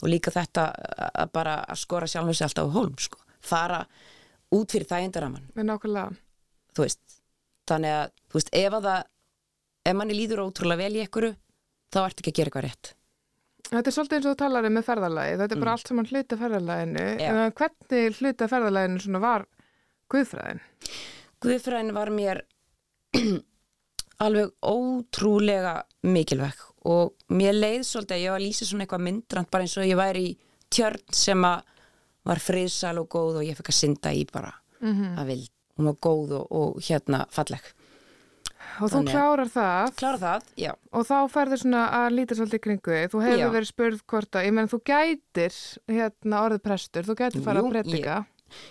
Og 0.03 0.09
líka 0.11 0.29
þetta 0.35 0.65
að 1.23 1.31
bara 1.33 1.55
að 1.65 1.79
skora 1.81 2.05
sjálfum 2.11 2.35
sig 2.37 2.45
alltaf 2.45 2.69
á 2.69 2.75
hólm 2.75 2.93
sko, 3.01 3.17
fara 3.41 3.79
út 4.53 4.69
fyrir 4.75 4.85
þægindaraman, 4.91 5.47
Við 5.57 5.65
nákvæmlega. 5.65 6.13
þú 6.77 6.85
veist 6.85 7.17
þannig 7.67 7.95
að, 8.03 8.11
þú 8.29 8.37
veist, 8.37 8.53
ef 8.53 8.73
að 8.77 8.85
það 8.91 9.03
ef 9.89 9.95
manni 9.97 10.13
líður 10.19 10.43
ótrúlega 10.45 10.77
vel 10.83 10.95
í 10.99 11.01
ekkuru 11.07 11.33
þá 11.89 11.99
ertu 12.05 12.21
ekki 12.21 12.31
að 12.35 12.37
gera 12.37 12.51
eitthvað 12.51 12.67
rétt 12.69 12.93
Þetta 13.67 13.89
er 13.91 13.95
svolítið 13.97 14.17
eins 14.17 14.25
og 14.29 14.33
þú 14.35 14.39
talar 14.39 14.65
um 14.69 14.75
með 14.77 14.85
ferðalagi. 14.87 15.37
Þetta 15.41 15.55
er 15.57 15.61
bara 15.63 15.71
allt 15.75 15.87
sem 15.89 15.97
hann 15.99 16.09
hluta 16.11 16.37
ferðalaginu. 16.39 17.01
Mm. 17.03 17.19
Já. 17.19 17.29
En 17.45 17.55
hvernig 17.59 18.19
hluta 18.21 18.47
ferðalaginu 18.51 19.01
svona 19.03 19.21
var 19.23 19.45
guðfræðin? 20.13 20.61
Guðfræðin 21.43 21.93
var 21.97 22.11
mér 22.15 22.41
alveg 24.25 24.53
ótrúlega 24.65 25.73
mikilvæg 26.07 26.61
og 26.87 27.13
mér 27.35 27.57
leið 27.57 27.83
svolítið 27.89 28.15
að 28.15 28.23
ég 28.23 28.31
var 28.31 28.39
að 28.39 28.45
lýsa 28.47 28.67
svona 28.69 28.85
eitthvað 28.85 29.03
myndrand 29.07 29.49
bara 29.51 29.65
eins 29.67 29.75
og 29.77 29.87
ég 29.89 29.99
væri 29.99 30.23
í 30.29 30.37
tjörn 30.73 31.03
sem 31.13 31.43
að 31.47 31.73
var 32.27 32.41
friðsal 32.43 32.95
og 33.01 33.09
góð 33.13 33.41
og 33.41 33.45
ég 33.47 33.57
fekk 33.59 33.71
að 33.73 33.77
synda 33.81 34.11
í 34.15 34.23
bara 34.31 34.53
Mhm. 34.79 35.15
að 35.17 35.25
vild. 35.31 35.49
Hún 35.77 35.85
var 35.89 35.95
góð 36.01 36.31
og, 36.37 36.47
og 36.51 36.75
hérna 36.85 37.25
falleg. 37.33 37.61
Og 38.77 38.91
þú 38.93 39.01
klárar 39.07 39.49
það 39.51 39.91
Klára 39.97 40.19
það, 40.21 40.47
og 40.93 41.05
þá 41.07 41.17
ferður 41.33 41.61
svona 41.63 41.83
að 41.97 42.07
líta 42.13 42.37
svolítið 42.37 42.59
í 42.59 42.63
kringu. 42.67 42.97
Þú 43.13 43.21
hefur 43.25 43.41
Já. 43.41 43.49
verið 43.55 43.69
spurð 43.71 44.01
hvort 44.13 44.37
að, 44.37 44.47
ég 44.47 44.57
menn 44.57 44.71
þú 44.71 44.79
gætir 44.91 45.59
hérna 45.97 46.41
orðið 46.45 46.65
prestur, 46.67 47.07
þú 47.07 47.17
gætir 47.21 47.45
fara 47.47 47.63
Jú, 47.63 47.65
að 47.65 47.77
predika. 47.77 48.17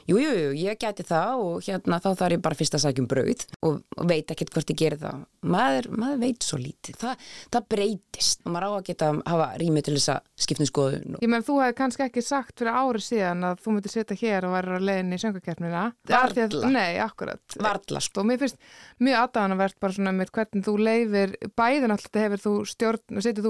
Jú, 0.09 0.19
jú, 0.21 0.51
ég 0.57 0.79
gæti 0.81 1.05
það 1.07 1.43
og 1.45 1.67
hérna 1.67 1.99
þá 2.03 2.09
þarf 2.21 2.37
ég 2.37 2.43
bara 2.45 2.59
fyrst 2.59 2.77
að 2.79 2.85
sækja 2.87 3.03
um 3.05 3.09
brauð 3.11 3.45
og, 3.67 3.81
veit 4.11 4.31
ekkert 4.35 4.53
hvort 4.55 4.73
ég 4.73 4.79
geri 4.81 4.99
það. 5.01 5.25
Maður, 5.47 5.89
maður 5.95 6.21
veit 6.25 6.47
svo 6.47 6.59
lítið. 6.61 6.97
Þa, 7.01 7.15
það 7.55 7.67
breytist 7.75 8.43
og 8.47 8.55
maður 8.55 8.67
á 8.67 8.71
að 8.77 8.87
geta 8.91 9.11
að 9.13 9.21
hafa 9.33 9.49
rými 9.63 9.83
til 9.87 9.95
þess 9.97 10.13
að 10.17 10.31
skipna 10.47 10.67
um 10.67 10.71
skoðun. 10.71 11.19
Ég 11.23 11.33
menn 11.33 11.47
þú 11.47 11.59
hefði 11.63 11.77
kannski 11.83 12.07
ekki 12.07 12.25
sagt 12.27 12.57
fyrir 12.63 12.79
ári 12.81 13.05
síðan 13.07 13.47
að 13.51 13.63
þú 13.65 13.77
myndir 13.77 13.95
setja 13.95 14.19
hér 14.23 14.49
og 14.49 14.57
væri 14.57 14.77
á 14.77 14.87
leiðinni 14.91 15.19
í 15.19 15.23
söngakeppnina. 15.23 15.85
Varla. 16.11 16.73
Nei, 16.73 16.99
akkurat. 17.05 17.59
Varla, 17.63 18.03
sko. 18.05 18.23
Og 18.25 18.31
mér 18.31 18.41
finnst 18.43 18.59
mjög 19.03 19.21
aðdáðanavert 19.23 19.79
bara 19.83 19.97
svona 19.99 20.15
með 20.17 20.33
hvernig 20.37 20.67
þú 20.67 20.77
leifir, 20.87 21.37
bæðin 21.59 21.95
alltaf 21.95 22.23
hefur 22.27 22.45
þú 22.47 22.55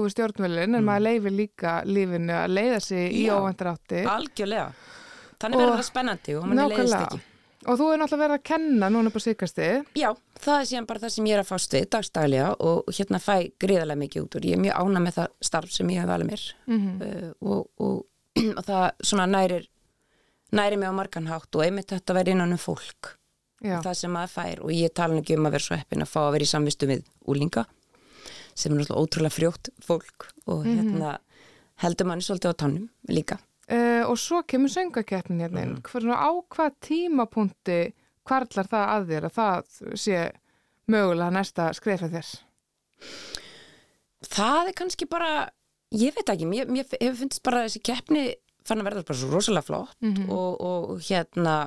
við 0.07 0.13
stjórnvölin 0.13 0.77
en 0.77 0.85
maður 0.87 1.05
leifir 1.07 1.35
líka 1.35 1.75
lífinu 1.87 2.35
að 2.37 2.55
leiða 2.57 2.79
sig 2.83 3.11
í 3.15 3.25
Mm. 3.27 5.06
Þannig 5.39 5.55
Og- 5.57 5.61
verður 5.65 5.77
það 5.81 5.89
spennandi 5.91 6.35
og 6.39 6.45
manni 6.47 6.69
leiðist 6.73 6.95
ekki. 7.01 7.19
Og 7.67 7.77
þú 7.79 7.85
er 7.93 7.97
náttúrulega 7.99 8.21
verið 8.27 8.37
að 8.37 8.43
kenna 8.47 8.87
núna 8.93 9.09
bara 9.11 9.23
síkasti. 9.25 9.65
Já, 9.97 10.09
það 10.39 10.59
er 10.61 10.67
síðan 10.69 10.85
bara 10.87 10.99
það 11.03 11.11
sem 11.11 11.25
ég 11.25 11.33
er 11.37 11.41
að 11.43 11.49
fást 11.49 11.73
við 11.73 11.87
dagstaglega 11.89 12.49
og 12.59 12.85
hérna 12.93 13.19
fæ 13.19 13.51
gríðarlega 13.59 14.01
mikið 14.03 14.23
út 14.23 14.35
úr. 14.37 14.45
Ég 14.47 14.53
er 14.53 14.61
mjög 14.61 14.77
ána 14.77 14.99
með 15.03 15.13
það 15.17 15.27
starf 15.41 15.71
sem 15.71 15.87
ég 15.89 15.99
hef 16.01 16.07
valið 16.09 16.29
mér 16.31 16.43
Mhm. 16.67 17.01
uh, 17.01 17.31
og, 17.41 17.67
og, 17.79 18.05
og 18.57 18.63
það 18.65 18.91
svona 19.03 19.25
nærir, 19.27 19.67
nærir 20.53 20.77
mig 20.77 20.87
á 20.89 20.93
margan 20.95 21.27
hátt 21.27 21.55
og 21.55 21.61
einmitt 21.65 21.87
þetta 21.91 22.13
verið 22.15 22.31
innan 22.37 22.51
um 22.51 22.57
fólk. 22.57 23.15
Já. 23.65 23.81
það 23.81 23.95
sem 23.97 24.11
maður 24.13 24.29
fær 24.37 24.59
og 24.61 24.69
ég 24.69 24.93
tala 24.93 25.15
ekki 25.17 25.33
um 25.35 25.45
að 25.49 25.51
vera 25.57 25.65
svo 25.65 25.75
heppin 25.81 26.01
að 26.05 26.11
fá 26.13 26.19
að 26.27 26.31
vera 26.35 26.45
í 26.45 26.51
samvistu 26.53 26.85
við 26.87 27.03
úlinga 27.27 27.65
sem 28.53 28.71
er 28.71 28.77
náttúrulega 28.77 29.01
ótrúlega 29.01 29.33
frjótt 29.33 29.69
fólk 29.81 30.27
og 30.45 30.63
hérna 30.63 31.17
heldur 31.81 32.05
manni 32.05 32.21
svolítið 32.21 32.53
á 32.53 32.59
tannum 32.61 32.89
líka. 33.09 33.39
Uh, 33.67 34.03
og 34.07 34.15
svo 34.15 34.43
kemur 34.47 34.71
söngakeppnin 34.71 35.43
hérna 35.43 35.65
inn. 35.65 35.77
Mm. 35.83 36.11
Á 36.15 36.31
hvað 36.53 36.75
tímapunkti 36.87 37.79
kvarlar 38.27 38.69
það 38.71 38.91
að 38.93 39.09
þér 39.11 39.27
að 39.27 39.37
það 39.37 39.73
sé 39.99 40.21
mögulega 40.87 41.33
næsta 41.35 41.67
skrefa 41.75 42.09
þér? 42.11 42.31
Það 44.27 44.71
er 44.71 44.77
kannski 44.79 45.07
bara, 45.09 45.31
ég 45.95 46.15
veit 46.15 46.31
ekki, 46.31 46.47
mér, 46.49 46.71
mér 46.71 46.87
hefur 46.95 47.19
fundist 47.21 47.43
bara 47.45 47.65
þessi 47.67 47.83
keppni 47.85 48.23
fann 48.67 48.81
að 48.81 48.89
verða 48.89 49.05
bara 49.07 49.19
svo 49.19 49.29
rosalega 49.31 49.67
flott 49.67 50.07
og, 50.27 50.63
og 50.67 51.03
hérna 51.07 51.57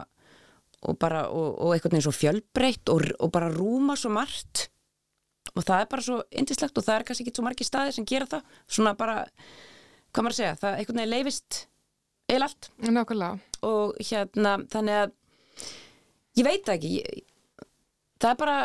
og 0.89 0.97
bara, 1.01 1.27
og, 1.29 1.49
og 1.61 1.75
einhvern 1.75 1.95
veginn 1.95 2.07
svo 2.07 2.17
fjölbreytt 2.17 2.93
og, 2.93 3.05
og 3.21 3.33
bara 3.33 3.51
rúma 3.53 3.97
svo 4.01 4.13
margt 4.13 4.69
og 5.55 5.65
það 5.65 5.83
er 5.83 5.91
bara 5.91 6.05
svo 6.05 6.21
indislegt 6.31 6.79
og 6.79 6.87
það 6.87 6.97
er 6.97 7.07
kannski 7.09 7.27
ekki 7.27 7.37
svo 7.37 7.45
margir 7.45 7.69
staðir 7.69 7.97
sem 7.97 8.09
gera 8.09 8.29
það 8.31 8.61
svona 8.69 8.95
bara, 8.97 9.25
hvað 10.13 10.25
maður 10.25 10.37
að 10.37 10.41
segja 10.41 10.61
það 10.61 10.79
einhvern 10.79 11.03
veginn 11.03 11.15
leifist 11.15 11.61
eil 12.31 12.43
allt 12.47 12.71
Nákvæmlega. 12.87 13.39
og 13.67 13.95
hérna 14.11 14.57
þannig 14.73 14.97
að 15.03 15.13
ég 16.41 16.47
veit 16.47 16.73
ekki 16.75 16.91
ég, 17.01 17.21
það 18.23 18.31
er 18.35 18.41
bara, 18.45 18.57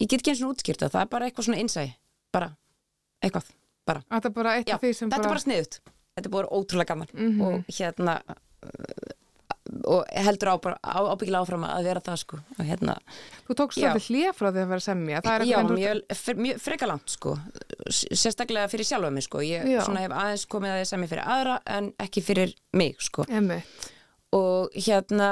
ég 0.00 0.08
get 0.10 0.20
ekki 0.20 0.32
eins 0.34 0.42
og 0.44 0.54
útskýrt 0.54 0.84
það 0.88 1.00
er 1.04 1.10
bara 1.12 1.28
eitthvað 1.28 1.48
svona 1.48 1.60
innsæ 1.62 1.86
bara, 2.32 2.50
eitthvað, 3.22 3.50
bara 3.86 4.04
bara 4.40 4.56
Já, 4.60 4.78
sem 4.94 5.10
þetta 5.10 5.20
er 5.20 5.26
bara... 5.28 5.34
bara 5.34 5.44
sniðut 5.46 5.80
þetta 5.84 6.26
er 6.26 6.34
búin 6.34 6.48
ótrúlega 6.58 6.90
gaman 6.94 7.10
Mhm. 7.14 7.40
og 7.40 7.74
hérna 7.78 8.20
og 9.90 10.08
heldur 10.26 10.52
ábyggilega 10.54 11.42
áfram 11.44 11.66
að 11.68 11.88
vera 11.90 12.02
það 12.04 12.18
sko. 12.22 12.40
Og 12.56 12.66
hérna, 12.66 12.96
Þú 13.46 13.56
tókst 13.60 13.80
svolítið 13.80 14.08
hlið 14.10 14.34
frá 14.38 14.48
því 14.50 14.64
að 14.64 14.72
vera 14.74 14.84
semja. 14.86 15.22
Er 15.34 15.46
já, 15.48 15.56
mjög, 15.68 16.02
fyr, 16.20 16.42
mjög 16.46 16.60
freka 16.64 16.90
langt 16.90 17.14
sko. 17.14 17.36
Sérstaklega 17.90 18.70
fyrir 18.72 18.88
sjálfa 18.88 19.12
mig 19.14 19.26
sko. 19.26 19.44
Ég 19.46 19.66
hef 19.70 19.88
aðeins 19.94 20.46
komið 20.50 20.74
að 20.74 20.82
ég 20.82 20.90
semja 20.90 21.12
fyrir 21.14 21.32
aðra 21.36 21.56
en 21.78 21.92
ekki 22.02 22.24
fyrir 22.24 22.54
mig 22.76 23.00
sko. 23.04 23.26
Einmitt. 23.30 23.90
og 24.36 24.70
hérna 24.78 25.30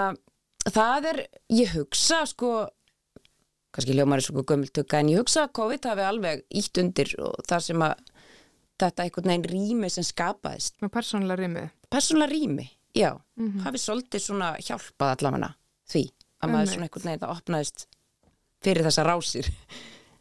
það 0.67 1.13
er, 1.13 1.21
ég 1.55 1.71
hugsa 1.77 2.25
sko 2.27 2.67
kannski 3.75 3.95
hljómar 3.95 4.19
er 4.19 4.27
svo 4.27 4.43
gömultöka 4.43 4.99
en 4.99 5.13
ég 5.13 5.21
hugsa 5.21 5.45
að 5.47 5.53
COVID 5.59 5.87
hafi 5.91 6.03
alveg 6.03 6.41
ítt 6.59 6.81
undir 6.83 7.13
og 7.23 7.37
það 7.47 7.67
sem 7.69 7.85
að 7.85 8.01
þetta 8.79 9.05
einhvern 9.05 9.31
veginn 9.33 9.47
rými 9.53 9.91
sem 9.91 10.07
skapaðist. 10.07 10.77
Með 10.83 10.93
persónulega 10.95 11.43
rýmið. 11.43 11.71
persónulega 11.91 12.33
rými, 12.33 12.67
já 12.99 13.11
Mhm. 13.39 13.61
hafi 13.67 13.79
svolítið 13.79 14.25
svona 14.25 14.49
hjálpað 14.59 15.15
allavega 15.17 15.53
því 15.93 16.03
að 16.43 16.51
maður 16.53 16.73
svona 16.73 16.89
einhvern 16.89 17.07
veginn 17.09 17.23
það 17.23 17.37
opnaðist 17.37 17.87
fyrir 18.65 18.85
þessa 18.89 19.05
rásir 19.07 19.49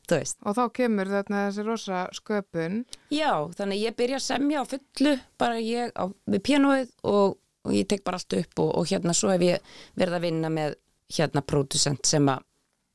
Og 0.08 0.54
þá 0.56 0.62
kemur 0.72 1.10
þarna 1.12 1.40
þessi 1.50 1.64
rosa 1.68 1.98
sköpun. 2.16 2.78
Já, 3.12 3.32
þannig 3.58 3.76
að 3.76 3.82
ég 3.84 3.96
byrja 4.00 4.20
að 4.22 4.24
semja 4.24 4.62
á 4.64 4.66
fullu, 4.72 5.14
bara 5.38 5.58
ég 5.60 5.92
á, 6.00 6.04
við 6.32 6.44
pianoið 6.48 6.94
og, 7.04 7.34
og 7.68 7.74
ég 7.76 7.88
tek 7.92 8.06
bara 8.08 8.16
allt 8.22 8.38
upp 8.40 8.62
og, 8.64 8.70
og 8.80 8.88
hérna 8.88 9.12
svo 9.18 9.34
hef 9.34 9.44
ég 9.44 9.60
verið 10.00 10.16
að 10.16 10.24
vinna 10.30 10.48
með 10.54 10.78
hérna 11.12 11.44
producent 11.44 12.08
sem 12.08 12.24
að 12.32 12.40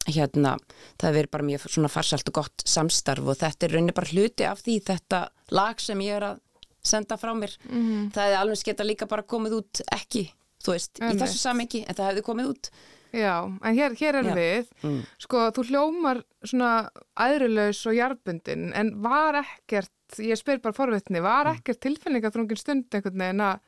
hérna, 0.09 0.55
það 0.99 1.19
verið 1.19 1.31
bara 1.37 1.47
mjög 1.51 1.69
svona 1.69 1.93
farsalt 1.93 2.33
og 2.33 2.39
gott 2.41 2.65
samstarf 2.65 3.29
og 3.29 3.37
þetta 3.45 3.69
er 3.69 3.75
rauninni 3.77 3.93
bara 4.01 4.11
hluti 4.15 4.49
af 4.49 4.65
því 4.65 4.79
þetta 4.89 5.21
lag 5.53 5.85
sem 5.85 6.01
ég 6.01 6.17
er 6.17 6.27
að 6.33 6.41
senda 6.83 7.17
frá 7.17 7.33
mér. 7.39 7.57
Mhm. 7.69 8.11
Það 8.13 8.25
hefði 8.27 8.41
alveg 8.41 8.65
geta 8.65 8.85
líka 8.85 9.07
bara 9.09 9.23
komið 9.23 9.53
út 9.61 9.81
ekki, 9.93 10.25
þú 10.65 10.73
veist, 10.75 10.99
í 10.99 11.03
Einmitt. 11.07 11.23
þessu 11.23 11.39
samengi, 11.39 11.85
en 11.89 11.95
það 11.95 12.11
hefði 12.13 12.23
komið 12.23 12.51
út. 12.55 12.71
Já, 13.13 13.45
en 13.45 13.77
hér, 13.77 13.93
hér 14.01 14.15
er 14.15 14.25
Já. 14.25 14.35
við, 14.35 14.69
Mm. 14.83 15.03
sko, 15.19 15.51
þú 15.53 15.65
hljómar 15.69 16.23
svona 16.45 16.89
æðrulaus 17.17 17.85
og 17.87 17.95
jarðbundin, 17.95 18.73
en 18.75 19.03
var 19.03 19.35
ekkert, 19.45 19.91
ég 20.17 20.37
spyr 20.41 20.63
bara 20.63 20.73
forvitni, 20.73 21.21
var 21.21 21.45
Mm. 21.47 21.57
ekkert 21.61 21.81
tilfinningaþrungin 21.81 22.59
stund 22.59 22.89
einhvern 22.91 23.19
veginn 23.19 23.41
að 23.41 23.61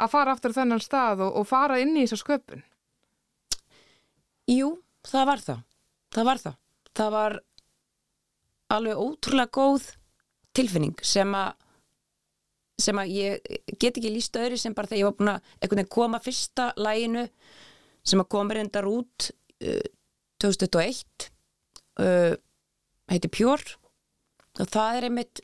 að 0.00 0.10
fara 0.10 0.30
aftur 0.32 0.52
þennan 0.52 0.78
stað 0.80 1.20
og, 1.26 1.36
og 1.36 1.46
fara 1.46 1.80
inn 1.80 1.96
í 1.96 2.04
þessa 2.06 2.22
sköpun? 2.22 2.62
Jú, 4.48 4.78
það 5.04 5.26
var 5.26 5.36
það. 5.38 5.62
Það 6.14 6.24
var 6.24 6.36
það. 6.44 6.56
Það 6.94 7.10
var 7.10 7.40
alveg 8.70 8.96
ótrúlega 9.02 9.50
góð 9.58 9.88
tilfinning 10.54 10.94
sem 11.04 11.32
að 11.34 11.52
sem 12.78 13.00
að 13.00 13.14
ég 13.14 13.48
get 13.80 13.96
ekki 13.96 14.12
líst 14.12 14.36
öðru 14.38 14.58
sem 14.60 14.74
bara 14.76 14.90
þegar 14.90 15.00
ég 15.00 15.08
var 15.08 15.16
búin 15.18 15.32
að 15.32 15.50
einhvern 15.58 15.80
veginn 15.80 15.94
koma 15.96 16.20
fyrsta 16.22 16.68
læginu 16.78 17.24
sem 18.06 18.22
að 18.22 18.30
koma 18.34 18.56
reyndar 18.56 18.88
út 18.88 19.30
uh, 19.66 19.88
2021 20.42 21.28
uh, 22.00 22.34
heiti 23.10 23.30
Pjór 23.34 23.64
og 24.58 24.70
það 24.70 24.98
er 25.00 25.08
einmitt 25.08 25.42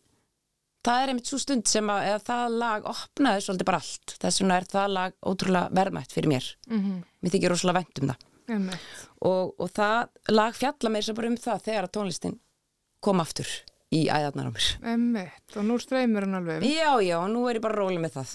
það 0.84 1.00
er 1.00 1.12
einmitt 1.12 1.30
svo 1.30 1.40
stund 1.40 1.66
sem 1.70 1.90
að 1.90 2.20
það 2.26 2.58
lag 2.60 2.86
opnaði 2.90 3.44
svolítið 3.44 3.68
bara 3.70 3.80
allt. 3.80 4.14
Þess 4.20 4.42
vegna 4.42 4.56
er 4.60 4.66
það 4.68 4.88
lag 4.92 5.14
ótrúlega 5.24 5.76
verðmætt 5.78 6.12
fyrir 6.12 6.32
mér. 6.34 6.48
Mhm. 6.68 6.96
mér 7.24 7.34
þykir 7.34 7.54
rosalega 7.54 7.80
vænt 7.80 8.02
um 8.02 8.10
það. 8.12 8.26
Einmitt. 8.44 8.88
og, 9.24 9.54
og 9.56 9.70
það 9.72 10.34
lag 10.36 10.56
fjalla 10.58 10.90
mér 10.92 11.04
sem 11.06 11.16
bara 11.16 11.30
um 11.32 11.36
það 11.40 11.62
þegar 11.64 11.86
að 11.86 11.94
tónlistin 11.96 12.34
kom 13.00 13.22
aftur 13.22 13.48
í 13.94 14.04
æðarnar 14.10 14.48
á 14.50 14.52
mér 14.54 14.66
Einmitt. 14.92 15.56
Og 15.56 15.64
nú 15.68 15.76
streymir 15.82 16.26
hann 16.26 16.34
alveg. 16.40 16.64
já, 16.66 16.90
já, 17.04 17.16
og 17.22 17.30
nú 17.30 17.44
er 17.50 17.58
ég 17.60 17.64
bara 17.64 17.78
róli 17.78 18.00
með 18.02 18.18
það 18.18 18.34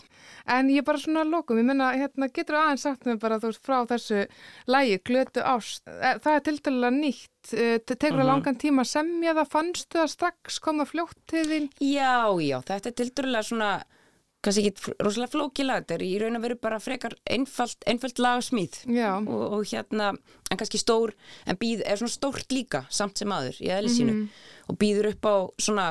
En 0.50 0.70
ég 0.72 0.84
bara 0.88 0.98
svona 0.98 1.22
að 1.26 1.30
lokum, 1.36 1.60
ég 1.60 1.66
menna, 1.68 1.92
hérna, 1.94 2.30
getur 2.34 2.56
aðeins 2.58 2.82
sagt 2.88 3.04
mér 3.06 3.20
bara, 3.22 3.38
þú 3.40 3.52
veist, 3.52 3.62
frá 3.68 3.84
þessu 3.86 4.24
lægi, 4.72 4.98
glötu 5.06 5.44
ást, 5.46 5.82
Eh, 5.88 6.16
það 6.24 6.36
er 6.36 6.40
til 6.48 6.58
dæla 6.66 6.90
nýtt, 6.96 7.54
Eh, 7.54 7.78
te- 7.80 7.96
tekur 7.96 8.18
það 8.18 8.26
Mhm. 8.26 8.32
langan 8.32 8.56
tíma 8.58 8.82
að 8.82 8.90
semja 8.96 9.34
það, 9.36 9.50
fannstu 9.50 10.00
það 10.00 10.10
strax, 10.10 10.60
koma 10.60 10.86
fljótt 10.86 11.16
til 11.28 11.46
þín? 11.46 11.70
já, 11.80 12.34
já, 12.42 12.62
þetta 12.64 12.88
er 12.88 12.92
tildurlega 12.98 13.44
svona 13.44 13.84
kannski 14.46 14.70
ekki 14.70 14.94
rosalega 15.04 15.34
flóki 15.34 15.66
lag 15.66 15.84
þetta 15.84 15.98
er 15.98 16.04
í 16.06 16.12
raun 16.22 16.40
að 16.40 16.46
veru 16.48 16.58
bara 16.64 16.80
frekar 16.80 17.16
einfalt, 17.30 17.80
einfalt 17.90 18.22
lagasmíð. 18.24 18.78
Já, 18.96 19.10
og, 19.20 19.44
og 19.58 19.66
hérna, 19.68 20.14
en 20.50 20.60
kannski 20.60 20.80
stór 20.80 21.14
en 21.46 21.60
býð, 21.60 21.84
er 21.84 22.00
svona 22.00 22.14
stórt 22.14 22.56
líka 22.56 22.86
samt 22.94 23.20
sem 23.20 23.36
aður 23.36 23.60
í 23.60 23.72
eðli 23.76 23.92
sínu. 23.96 24.16
Mhm. 24.16 24.30
og 24.70 24.80
býður 24.80 25.12
upp 25.14 25.28
á 25.28 25.36
svona 25.60 25.88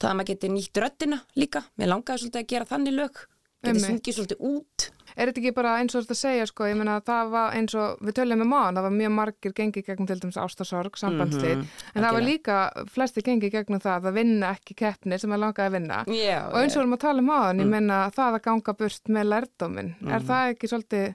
það 0.00 0.10
að 0.10 0.16
maður 0.18 0.30
geti 0.32 0.52
nýtt 0.52 0.80
röddina 0.82 1.20
líka. 1.36 1.64
Mér 1.78 1.92
langaði 1.94 2.24
svolítið 2.24 2.42
að 2.42 2.50
gera 2.54 2.70
þannig 2.70 2.96
lög 2.96 3.24
Einmitt. 3.60 3.84
sungið 3.84 4.16
svolítið 4.16 4.44
út 4.50 4.90
er 5.20 5.28
þetta 5.30 5.40
ekki 5.42 5.52
bara 5.56 5.74
eins 5.80 5.94
og 5.94 6.02
þetta 6.06 6.16
segja, 6.18 6.46
sko, 6.48 6.64
ég 6.70 6.76
menna, 6.80 6.96
það 7.04 7.30
var 7.34 7.52
eins 7.58 7.74
og, 7.78 7.98
við 8.00 8.16
töljum 8.18 8.40
með 8.42 8.48
maður, 8.50 8.74
það 8.78 8.86
var 8.88 8.94
mjög 8.96 9.12
margir 9.18 9.54
gengið 9.60 9.86
gegnum 9.90 10.08
til 10.10 10.18
dæmis 10.22 10.38
ástasorg, 10.40 10.96
sambandslit, 11.00 11.58
Mhm, 11.60 11.66
en 11.94 12.02
það 12.06 12.12
var 12.16 12.26
líka 12.26 12.56
flesti 12.94 13.22
gengið 13.26 13.52
gegnum 13.58 13.80
það 13.84 14.08
að 14.10 14.16
vinna 14.20 14.52
ekki 14.56 14.74
keppni 14.80 15.18
sem 15.20 15.32
er 15.32 15.38
langaði 15.44 15.68
að 15.68 15.76
vinna. 15.78 16.04
já, 16.08 16.38
Og 16.50 16.58
eins 16.62 16.76
og 16.76 16.80
við 16.80 16.84
erum 16.86 16.96
að 16.96 17.04
tala 17.06 17.18
um 17.24 17.30
aðan, 17.30 17.56
Mm. 17.56 17.60
ég 17.60 17.68
menna 17.76 18.10
það 18.10 18.34
að 18.34 18.42
ganga 18.42 18.72
burt 18.74 19.04
með 19.08 19.24
lærdóminn, 19.32 19.94
er 20.10 20.20
það 20.20 20.54
ekki 20.54 20.68
svolítið 20.68 21.14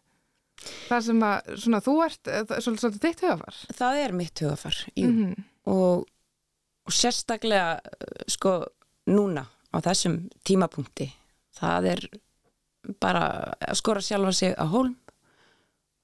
það 0.90 1.02
sem 1.04 1.20
að, 1.20 1.42
svona, 1.58 1.82
þú 1.84 1.94
ert, 2.06 2.28
eh, 2.28 2.44
svolítið, 2.62 3.00
þitt 3.00 3.22
hugafar? 3.22 3.56
það 3.74 4.06
er 4.06 4.12
mitt 4.14 4.40
hugafar 4.40 4.76
jú. 4.96 5.08
Mhm. 5.10 5.44
og, 5.68 6.06
og 6.86 6.92
sérstaklega 6.94 7.80
uh, 7.80 8.24
sko 8.28 8.66
núna 9.08 9.46
á 9.74 9.78
þessum 9.82 10.30
tímapunkti 10.46 11.12
það 11.60 11.86
er 11.92 12.00
bara 13.02 13.26
að 13.60 13.80
skora 13.82 14.04
sjálfa 14.04 14.32
sig 14.36 14.56
að 14.56 14.72
hólm 14.76 14.96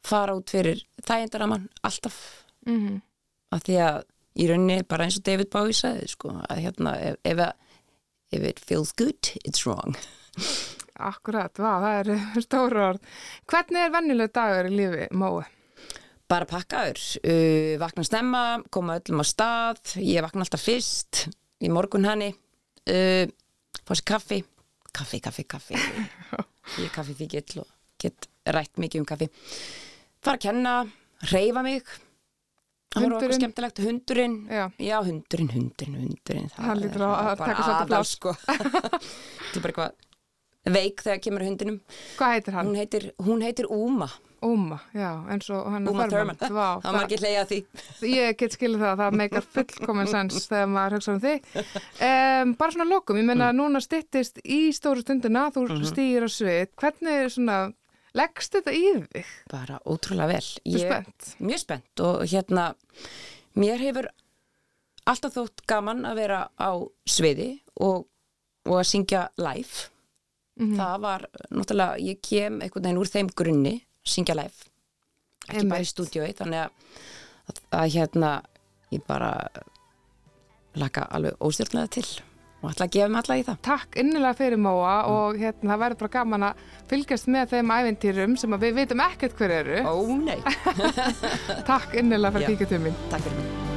fara 0.05 0.33
út 0.35 0.49
fyrir 0.49 0.81
þægindaramann 1.05 1.69
alltaf. 1.85 2.17
Mm 2.65 3.01
af 3.51 3.65
því 3.67 3.77
að 3.83 4.01
í 4.39 4.47
rauninni 4.49 4.87
bara 4.87 5.07
eins 5.07 5.19
og 5.19 5.25
David 5.27 5.51
Bowie 5.53 5.75
sagði 5.75 6.09
sko 6.11 6.35
að 6.47 6.63
hérna 6.65 6.95
ef, 7.09 7.17
ef, 7.27 7.41
if 8.31 8.45
it 8.47 8.61
feels 8.63 8.93
good 8.95 9.33
it's 9.43 9.65
wrong. 9.67 9.97
Akkurat, 11.01 11.57
vá, 11.57 11.71
það 11.81 11.97
er 11.99 12.11
stóru 12.45 12.83
orð. 12.91 13.09
Hvernig 13.49 13.83
er 13.83 13.95
vennileg 13.95 14.31
dagur 14.35 14.69
í 14.69 14.77
lífi, 14.77 15.09
Mói? 15.17 15.43
bara 16.31 16.47
pakkaður, 16.47 17.01
uh, 17.27 17.73
vakna 17.81 18.05
snemma 18.07 18.41
koma 18.71 18.93
öllum 19.01 19.19
á 19.19 19.25
stað, 19.27 19.81
ég 19.99 20.23
vakna 20.23 20.45
alltaf 20.45 20.63
fyrst 20.63 21.25
í 21.59 21.67
morgun 21.67 22.07
hanni 22.07 22.29
uh, 22.31 23.27
fá 23.83 23.91
sér 23.91 24.05
kaffi. 24.13 24.39
Kaffi, 24.95 25.19
kaffi, 25.23 25.43
kaffi 25.51 25.75
ég 26.77 26.85
er 26.87 26.93
kaffi 26.95 27.15
fíkill 27.17 27.63
og 27.63 27.67
get 28.01 28.27
rætt 28.55 28.79
mikið 28.81 29.03
um 29.03 29.09
kaffi 29.09 29.27
fara 30.21 30.37
að 30.37 30.43
kenna, 30.47 30.75
reyfa 31.31 31.63
mig 31.65 31.81
það 32.91 33.03
voru 33.05 33.15
okkur 33.15 33.27
Hundurinn? 33.31 33.39
skemmtilegt 33.39 33.81
hundurinn, 33.85 34.37
Já. 34.51 34.97
hundurinn, 35.07 35.51
hundurinn, 35.55 35.99
hundurinn 36.03 36.49
það 36.51 36.65
Hann 36.69 36.83
er 36.83 36.95
bara 36.95 37.75
aðal, 37.81 38.05
sko. 38.09 38.33
þetta 38.45 39.59
er 39.59 39.63
bara 39.63 39.71
eitthvað 39.71 39.99
veik 40.65 41.01
þegar 41.01 41.19
kemur 41.23 41.41
að 41.41 41.49
hundinum 41.51 41.79
Hvað 42.17 42.33
heitir 42.35 42.53
hann? 42.53 42.67
hún 42.67 42.75
heitir, 42.81 43.07
hún 43.25 43.41
heitir 43.41 43.65
Uma 43.71 44.09
Uma, 44.41 44.79
já, 44.97 45.09
eins 45.29 45.49
og 45.53 45.67
hann 45.69 45.85
Uma 45.87 46.07
Thurman, 46.09 46.35
Vá, 46.41 46.79
það 46.81 46.95
var 46.95 47.03
ekki 47.05 47.17
hleyja 47.21 47.43
því 47.45 47.57
Ég 48.09 48.37
get 48.39 48.55
skilið 48.55 48.81
það, 48.81 48.95
það 49.03 49.17
meikar 49.19 49.45
fullkomin 49.53 50.07
sens 50.09 50.47
þegar 50.49 50.71
maður 50.73 50.95
hugsa 50.97 51.13
um 51.13 51.19
þig. 51.21 51.43
Um, 52.01 52.53
bara 52.57 52.73
svona 52.73 52.87
lokum, 52.89 53.19
ég 53.21 53.27
menna 53.27 53.51
Mm. 53.51 53.59
núna 53.61 53.81
styttist 53.85 54.41
í 54.41 54.71
stóru 54.73 55.03
stundina, 55.05 55.43
þú 55.53 55.67
Mhm. 55.69 55.85
stýr 55.91 56.25
á 56.25 56.29
svið. 56.33 56.71
Hvernig 56.73 57.19
er 57.21 57.29
svona, 57.29 57.59
leggst 58.17 58.57
þetta 58.57 58.73
í 58.73 59.05
þig? 59.13 59.25
bara 59.53 59.77
ótrúlega 59.85 60.27
vel 60.33 60.49
Þú 60.65 60.79
spennt? 60.87 61.35
mjög 61.39 61.59
spennt 61.61 61.99
og 62.01 62.25
hérna 62.25 62.73
mér 63.55 63.77
hefur 63.77 64.07
alltaf 65.05 65.33
þótt 65.37 65.61
gaman 65.67 66.01
að 66.01 66.15
vera 66.15 66.49
á 66.59 66.71
sviði 67.05 67.59
og, 67.79 68.07
og 68.65 68.73
að 68.81 68.89
syngja 68.89 69.27
live 69.37 69.89
Mhm. 70.59 70.75
það 70.77 70.99
var 71.01 71.25
náttúrulega, 71.51 71.99
ég 71.99 72.19
kem 72.21 72.59
einhvern 72.61 72.83
veginn 72.83 72.97
úr 73.01 73.09
þeim 73.09 73.29
grunni, 73.35 73.75
syngja 74.03 74.35
live 74.35 74.67
ekki 75.49 75.67
bara 75.69 75.81
í 75.81 75.87
stúdiói 75.89 76.33
þannig 76.37 76.65
að, 76.65 76.69
að, 77.49 77.61
að 77.71 77.93
hérna 77.95 78.31
ég 78.91 79.01
bara 79.07 79.47
laka 80.75 81.07
alveg 81.11 81.35
óstjórnlega 81.43 81.89
til 81.97 82.05
og 82.61 82.69
ætla 82.71 82.85
að 82.85 82.91
gefa 82.93 83.09
mig 83.09 83.23
alla 83.23 83.37
í 83.39 83.45
það 83.47 83.57
Takk 83.65 83.95
innilega 84.03 84.37
fyrir 84.37 84.59
Móa 84.61 84.93
Mm. 85.01 85.09
og 85.15 85.39
hérna, 85.41 85.71
það 85.73 85.81
verður 85.81 85.99
bara 86.03 86.13
gaman 86.19 86.43
að 86.51 86.61
fylgjast 86.91 87.27
með 87.27 87.49
þeim 87.55 87.73
ævintýrum 87.79 88.37
sem 88.37 88.51
við 88.61 88.75
vitum 88.75 88.99
ekkert 89.07 89.35
hver 89.39 89.51
eru. 89.51 89.81
Ó 89.81 89.95
nei, 90.19 90.37
Takk 91.71 91.95
innilega 91.97 92.37
fyrir 92.37 92.47
Já. 92.49 92.53
kíkjatum 92.53 92.83
minn. 92.83 92.95
takk 93.09 93.21
fyrir 93.25 93.37
mig 93.41 93.70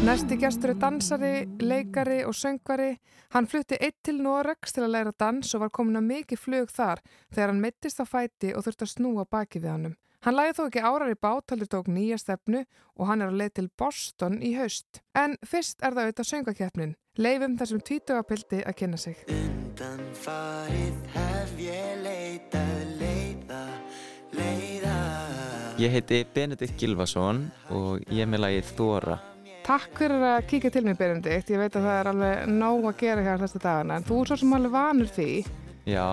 Næsti 0.00 0.38
gestur 0.40 0.70
er 0.72 0.78
dansari, 0.80 1.44
leikari 1.60 2.22
og 2.24 2.32
söngvari. 2.32 2.94
Hann 3.34 3.46
flutti 3.46 3.76
eitt 3.76 3.98
til 4.02 4.22
Noregs 4.24 4.72
til 4.72 4.86
að 4.86 4.94
læra 4.94 5.12
dans 5.20 5.54
og 5.54 5.60
var 5.60 5.70
komin 5.76 6.00
að 6.00 6.06
mikið 6.08 6.40
flug 6.40 6.72
þar 6.72 7.02
þegar 7.28 7.52
hann 7.52 7.60
mittist 7.60 8.00
á 8.00 8.08
fæti 8.08 8.54
og 8.56 8.64
þurfti 8.64 8.86
að 8.86 8.92
snúa 8.94 9.26
baki 9.28 9.60
við 9.60 9.70
hannum. 9.74 9.94
Hann 10.24 10.36
lægi 10.38 10.56
þó 10.56 10.62
ekki 10.64 10.84
árar 10.88 11.12
í 11.12 11.20
bát, 11.20 11.44
heldur 11.52 11.68
tók 11.68 11.92
nýja 11.92 12.16
stefnu 12.16 12.64
og 12.96 13.06
hann 13.12 13.20
er 13.20 13.28
á 13.28 13.38
leið 13.42 13.52
til 13.58 13.68
Boston 13.76 14.40
í 14.40 14.54
haust. 14.56 15.02
En 15.12 15.36
fyrst 15.44 15.84
er 15.84 15.92
það 15.92 16.08
auðvitað 16.08 16.30
söngakefnin. 16.32 16.96
Leifum 17.20 17.60
þessum 17.60 17.84
tvítugapildi 17.84 18.64
að 18.64 18.76
kynna 18.80 19.00
sig. 19.00 19.20
Undan 19.28 20.04
farið 20.16 20.96
hef 21.12 21.58
ég 21.60 22.04
leitað 22.06 22.86
leiða, 23.02 23.64
leiða 24.32 25.00
Ég 25.80 25.92
heiti 25.92 26.24
Benedikt 26.34 26.80
Gilvason 26.80 27.50
og 27.68 28.00
ég 28.08 28.24
er 28.24 28.32
með 28.32 28.48
lagið 28.48 28.72
Þóra 28.80 29.20
Takk 29.70 30.00
fyrir 30.00 30.22
að 30.26 30.46
kíkja 30.50 30.70
til 30.74 30.80
mér, 30.82 30.96
Benedikt. 30.98 31.50
Ég 31.52 31.60
veit 31.60 31.76
að 31.78 31.84
það 31.86 31.96
er 32.00 32.08
alveg 32.10 32.38
nóg 32.50 32.86
að 32.88 32.96
gera 33.04 33.22
hér 33.22 33.42
þesta 33.44 33.60
dagana, 33.62 33.98
en 34.00 34.06
þú 34.08 34.16
er 34.18 34.30
svo 34.30 34.38
sem 34.40 34.54
alveg 34.56 34.72
vanur 34.74 35.12
því. 35.14 35.26
Já, 35.86 36.06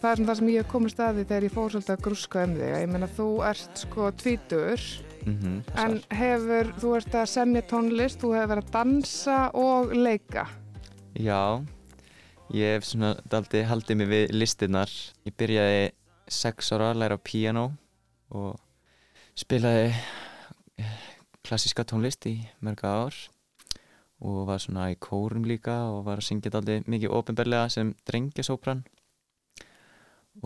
Það 0.00 0.10
er 0.10 0.18
svona 0.18 0.28
það 0.30 0.38
sem 0.38 0.50
ég 0.50 0.62
hef 0.62 0.68
komið 0.72 0.92
staði 0.94 1.24
þegar 1.24 1.46
ég 1.46 1.54
fór 1.54 1.72
svolítið 1.72 1.94
að 1.94 2.04
grúska 2.06 2.42
um 2.44 2.52
þig. 2.58 2.70
Ég 2.76 2.92
meina, 2.92 3.08
þú 3.16 3.26
ert 3.48 3.80
sko 3.82 4.10
tvítur, 4.20 4.84
mhm, 5.24 5.56
en 5.80 5.96
hefur, 6.20 6.70
þú 6.80 6.92
ert 6.98 7.16
að 7.22 7.26
semja 7.32 7.64
tónlist, 7.72 8.20
þú 8.20 8.34
hefur 8.36 8.52
verið 8.52 8.64
að 8.64 8.72
dansa 8.76 9.38
og 9.56 9.92
leika. 9.96 10.46
Já, 11.16 11.64
ég 12.52 12.76
hef 12.76 12.88
svona 12.88 13.14
daldi 13.28 13.64
haldið 13.64 13.96
mig 13.96 14.08
við 14.12 14.32
listinnar 14.36 14.92
Ég 15.24 15.36
byrjaði 15.40 15.92
sex 16.28 16.72
ára 16.72 16.92
að 16.92 17.00
læra 17.00 17.18
piano 17.18 17.70
og 18.28 18.60
spilaði 19.36 19.92
klassíska 21.50 21.84
tónlist 21.88 22.26
í 22.30 22.36
mörg 22.64 22.84
ár 22.86 23.16
og 24.20 24.44
var 24.48 24.62
svona 24.62 24.90
í 24.92 24.98
kórum 25.00 25.46
líka 25.48 25.76
og 25.90 26.04
var 26.06 26.20
að 26.20 26.28
syngja 26.28 26.52
daldi 26.54 26.80
mikið 26.86 27.16
ofinberlega 27.16 27.70
sem 27.72 27.94
drengjasópran 28.08 28.84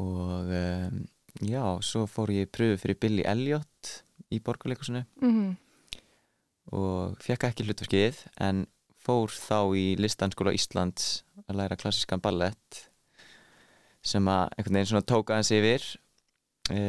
og 0.00 0.48
um, 0.48 1.02
já, 1.44 1.62
svo 1.84 2.06
fór 2.10 2.32
ég 2.34 2.50
pröfu 2.50 2.80
fyrir 2.80 2.98
Billy 3.02 3.26
Elliot 3.28 3.98
í 4.32 4.40
borgarleikusinu 4.40 5.04
Mm 5.20 5.54
og 6.72 7.18
fekk 7.22 7.48
ekki 7.50 7.66
hlutverkið 7.66 8.20
en 8.40 8.64
fór 9.04 9.32
þá 9.32 9.58
í 9.76 9.84
listanskóla 10.00 10.54
Íslands 10.56 11.24
að 11.44 11.58
læra 11.60 11.78
klassískan 11.80 12.22
ballett 12.24 12.86
sem 14.04 14.24
að 14.28 14.54
einhvern 14.56 14.78
veginn 14.78 14.90
svona 14.92 15.08
tók 15.08 15.32
aðeins 15.32 15.52
yfir 15.54 15.84
e, 16.72 16.80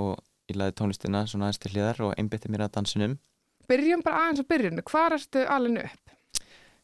og 0.00 0.16
ég 0.48 0.56
laði 0.56 0.76
tónlistina 0.78 1.24
svona 1.28 1.48
aðeins 1.48 1.60
til 1.62 1.72
hliðar 1.74 2.04
og 2.06 2.14
einbytti 2.20 2.50
mér 2.52 2.66
að 2.66 2.76
dansinum 2.78 3.18
Byrjum 3.68 4.00
bara 4.00 4.22
aðeins 4.24 4.40
á 4.40 4.44
byrjunu. 4.48 4.82
Hvar 4.88 5.12
ertu 5.12 5.42
alveg 5.44 5.90
upp? 5.90 6.12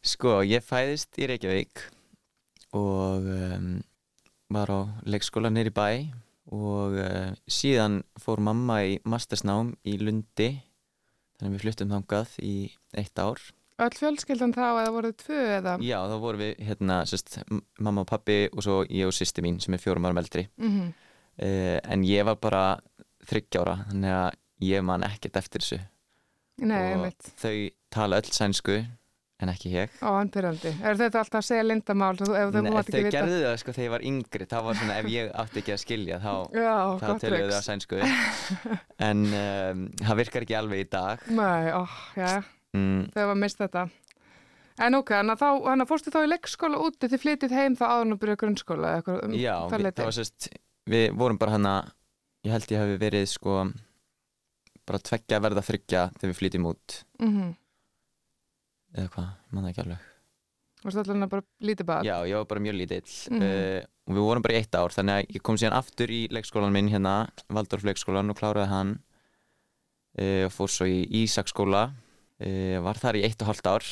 Sko, 0.05 0.35
ég 0.45 0.61
fæðist 0.61 1.17
í 1.17 1.29
Reykjavík 1.31 1.81
og 2.77 3.25
um, 3.25 3.71
var 4.53 4.69
á 4.69 4.81
leikskóla 5.09 5.49
nýri 5.49 5.73
bæ 5.73 6.13
og 6.53 6.99
uh, 7.01 7.33
síðan 7.49 8.03
fór 8.21 8.43
mamma 8.45 8.83
í 8.85 8.99
mastersnám 9.09 9.73
í 9.89 9.97
Lundi 10.03 10.51
þannig 11.39 11.49
að 11.49 11.55
við 11.55 11.65
fluttum 11.65 11.95
þangað 11.95 12.35
í 12.45 12.57
eitt 13.01 13.17
ár 13.17 13.41
Öll 13.81 13.97
fjölskyldan 13.97 14.53
þá 14.55 14.67
eða 14.69 14.93
voruð 14.95 15.17
tvö 15.25 15.39
eða? 15.57 15.73
Já, 15.83 15.97
þá 16.07 16.15
vorum 16.23 16.45
við 16.45 16.61
hérna 16.69 17.01
sest, 17.11 17.41
mamma 17.81 18.05
og 18.05 18.11
pappi 18.13 18.37
og 18.53 18.61
svo 18.63 18.77
ég 18.87 19.09
og 19.09 19.17
sýsti 19.17 19.43
mín 19.43 19.57
sem 19.65 19.75
er 19.75 19.83
fjórum 19.83 20.05
árum 20.05 20.21
eldri 20.21 20.45
Mm 20.61 20.93
uh, 21.41 21.79
en 21.83 22.05
ég 22.07 22.27
var 22.27 22.39
bara 22.43 22.65
þryggjára 23.31 23.79
þannig 23.91 24.17
að 24.19 24.37
ég 24.71 24.85
man 24.87 25.07
ekkert 25.07 25.41
eftir 25.43 25.65
þessu 25.65 25.81
Nei, 26.65 26.77
og 26.79 26.91
einmitt. 27.01 27.33
þau 27.41 27.55
tala 27.95 28.21
öll 28.23 28.31
sænsku 28.35 28.77
en 29.43 29.51
ekki 29.51 29.73
ég 29.75 29.91
Ó, 30.07 30.13
hann 30.15 30.29
pyrrandi. 30.33 30.71
Er 30.87 30.95
þetta 30.97 31.19
alltaf 31.25 31.41
að 31.41 31.47
segja 31.49 31.65
lindamál 31.67 32.13
þú, 32.21 32.29
ef 32.39 32.53
þau 32.55 32.61
Nei, 32.63 32.71
mátt 32.71 32.87
þau 32.87 32.95
ekki 32.95 33.09
vita? 33.09 33.17
gerðu 33.19 33.41
það 33.43 33.57
sko 33.65 33.73
þegar 33.75 33.85
ég 33.89 33.93
var 33.97 34.05
yngri 34.11 34.47
þá 34.53 34.55
var 34.69 34.79
svona 34.79 34.99
ef 35.03 35.09
ég 35.11 35.33
átti 35.43 35.61
ekki 35.65 35.75
að 35.75 35.81
skilja 35.83 36.21
þá, 36.23 36.31
Já, 36.65 36.77
þá 37.03 37.07
gott 37.09 37.25
töluðu 37.25 37.43
þau 37.43 37.51
triks. 37.51 37.59
að 37.59 37.67
sænsku 37.67 37.99
en 39.09 39.25
um, 39.41 39.83
það 40.05 40.21
virkar 40.23 40.47
ekki 40.47 40.57
alveg 40.61 40.85
í 40.85 40.89
dag 40.95 41.27
Nei, 41.35 41.67
ó, 41.75 41.83
já, 42.21 42.31
mm, 42.79 43.03
þau 43.17 43.27
var 43.33 43.41
mist 43.43 43.61
þetta. 43.65 43.85
En 44.85 44.97
ok, 44.99 45.11
þannig 45.19 45.35
að 45.37 45.43
þá, 45.43 45.51
þannig 45.67 45.85
að 45.85 45.91
fórstu 45.91 46.11
þá 46.15 46.21
í 46.25 46.31
leikskóla 46.33 46.79
úti, 46.87 47.11
þið 47.11 47.21
flytið 47.27 47.53
heim 47.59 47.77
þá 47.79 47.85
áður 47.91 48.09
nú 48.11 48.17
byrjuð 48.23 48.39
grunnskóla 48.41 48.89
eða 48.95 49.03
eitthvað 49.03 49.21
um 49.29 49.35
Já, 49.39 49.55
það 49.71 49.77
við, 49.77 49.85
leyti? 49.89 49.99
það 50.01 50.09
var 50.09 50.17
sérst 50.21 50.49
við 50.95 51.05
vorum 51.21 51.39
bara 51.43 51.55
hana 51.59 51.75
ég 52.45 52.53
held 52.53 52.73
ég 52.75 52.83
hafi 52.83 52.97
verið 53.01 53.29
sko 53.33 53.59
bara 54.85 55.01
tveggja 55.01 55.41
verða 55.41 55.65
þryggja 55.65 56.03
þegar 56.19 56.33
við 56.33 56.41
flytjum 56.41 56.67
út. 56.73 56.99
Mhm. 57.21 57.55
eða 58.95 59.11
hvað, 59.11 59.31
ég 59.35 59.53
man 59.53 59.65
það 59.65 59.71
ekki 59.73 59.83
alveg. 59.83 60.03
Varstu 60.85 61.01
allavega 61.01 61.31
bara 61.33 61.43
lítið 61.65 61.87
bad? 61.89 62.05
Já, 62.05 62.17
ég 62.29 62.37
var 62.37 62.45
bara 62.45 62.61
mjög 62.61 62.77
lítill. 62.77 63.15
Mhm. 63.31 63.43
uh, 63.43 63.81
og 64.07 64.15
við 64.15 64.27
vorum 64.29 64.43
bara 64.43 64.55
í 64.55 64.61
eitt 64.61 64.75
ár 64.77 64.93
þannig 64.93 65.15
að 65.17 65.35
ég 65.35 65.43
kom 65.43 65.57
síðan 65.57 65.79
aftur 65.79 66.09
í 66.13 66.29
leikskólan 66.29 66.73
minn 66.73 66.89
hérna, 66.93 67.29
Valdorf 67.49 67.83
leikskólan 67.83 68.31
og 68.31 68.37
kláraði 68.37 68.69
hann. 68.69 68.99
Uh, 70.15 70.45
og 70.47 70.53
fór 70.53 70.71
svo 70.71 70.87
í 70.87 71.09
Ísaksskóla 71.25 71.91
uh, 71.91 72.79
var 72.85 73.01
þar 73.01 73.17
í 73.19 73.25
eitt 73.25 73.41
og 73.43 73.49
halvt 73.49 73.67
ár. 73.67 73.83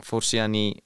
Fór 0.00 0.24
síðan 0.24 0.54
í 0.56 0.80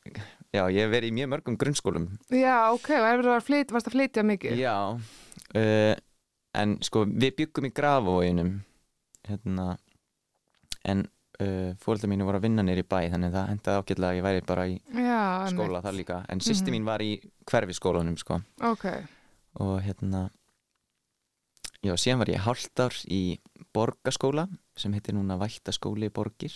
já, 0.50 0.64
ég 0.72 0.80
hef 0.82 0.90
verið 0.90 1.12
í 1.12 1.16
mjög 1.20 1.30
mörgum 1.37 1.59
grunnskólum. 1.61 2.09
Já, 2.32 2.72
ok, 2.72 2.90
og 2.96 3.06
hefur 3.06 3.28
það 3.28 3.70
varst 3.76 3.90
að 3.92 3.94
flytja 3.94 4.24
mikið? 4.26 4.59
Já. 4.59 4.74
Uh, 5.54 5.94
en 6.56 6.76
sko 6.84 7.04
við 7.06 7.34
byggum 7.40 7.68
í 7.68 7.72
Grafavóginum 7.76 8.50
hérna 9.28 9.66
en 10.86 11.02
uh, 11.42 11.74
fóröldar 11.82 12.08
mínu 12.12 12.24
voru 12.28 12.38
að 12.40 12.46
vinna 12.46 12.62
nýr 12.66 12.80
í 12.80 12.86
bæ 12.86 13.00
þannig 13.12 13.32
að 13.32 13.36
það 13.38 13.48
hendaði 13.52 13.80
ágætlega 13.82 14.10
að 14.12 14.16
ég 14.20 14.26
væri 14.28 14.44
bara 14.46 14.66
í 14.70 14.76
Já, 14.94 15.20
skóla 15.52 15.82
þar 15.84 15.96
líka. 15.98 16.18
En 16.32 16.40
sýsti 16.40 16.70
Mhm. 16.70 16.74
mín 16.76 16.84
var 16.86 17.02
í 17.02 17.10
hverfiskólanum 17.50 18.16
sko. 18.18 18.40
Ok, 18.62 18.86
og 19.60 19.80
hérna 19.82 20.30
já, 21.82 21.92
síðan 21.96 22.18
var 22.22 22.30
ég 22.32 22.40
hálft 22.46 22.80
ár 22.80 22.94
í 23.10 23.38
borgaskóla 23.74 24.46
sem 24.76 24.92
heitir 24.92 25.14
núna 25.14 25.36
Vættaskóli 25.38 26.08
Borgir 26.12 26.52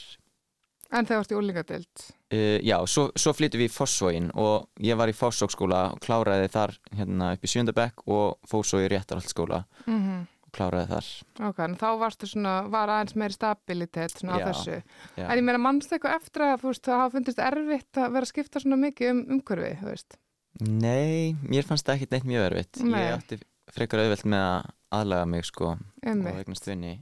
en 0.93 1.07
þegar 1.07 1.21
varst 1.23 1.33
í 1.35 1.39
úlingadeild? 1.39 2.05
uh, 2.35 2.59
já, 2.63 2.77
svo, 2.87 3.07
svo 3.17 3.33
flyttum 3.37 3.61
við 3.63 3.71
í 3.71 3.75
Fossvógin 3.75 4.31
og 4.35 4.69
ég 4.83 4.99
var 4.99 5.09
í 5.13 5.17
Fossvókskóla 5.17 5.85
og 5.95 6.03
kláraði 6.05 6.51
þar 6.53 6.75
hérna 6.99 7.33
upp 7.37 7.45
í 7.47 7.51
sjöndabekk 7.55 8.05
og 8.11 8.39
fór 8.51 8.67
svo 8.67 8.83
í 8.85 8.91
Réttarhaldsskóla 8.93 9.65
Mm 9.87 10.27
og 10.51 10.57
kláraði 10.57 10.89
þar 10.91 11.09
Ok, 11.51 11.59
en 11.63 11.77
þá 11.79 11.87
varstu 12.01 12.27
svona, 12.27 12.55
var 12.69 12.91
aðeins 12.91 13.15
meiri 13.15 13.37
stabilitet 13.37 14.17
svona 14.19 14.35
á 14.35 14.39
Já, 14.41 14.47
þessu. 14.51 14.83
já. 15.17 15.27
En 15.31 15.39
ég 15.39 15.45
meina, 15.47 15.59
mannstu 15.63 15.95
eitthvað 15.95 16.17
eftir 16.19 16.43
að 16.43 16.65
veist, 16.65 16.83
það 16.89 16.99
hafa 16.99 17.13
fundist 17.15 17.39
erfitt 17.39 18.01
að 18.03 18.11
vera 18.17 18.27
að 18.27 18.33
skipta 18.33 18.61
svona 18.65 18.77
mikið 18.83 19.11
um 19.13 19.21
umhverfi, 19.37 19.71
þú 19.79 19.87
veist? 19.93 20.17
Nei, 20.61 21.37
mér 21.47 21.63
fannst 21.69 21.87
það 21.87 21.95
ekkert 22.01 22.17
neitt 22.17 22.27
mjög 22.33 22.47
erfitt 22.51 22.81
Nei. 22.83 22.99
ég 23.05 23.15
átti 23.15 23.39
frekar 23.71 24.03
auðvelt 24.03 24.27
með 24.27 24.43
að 24.49 24.67
aðlaga 24.99 25.29
mig 25.31 25.47
sko 25.47 25.71
Einmitt. 26.03 26.33
og 26.35 26.41
eignast 26.43 26.67
vinni 26.67 26.97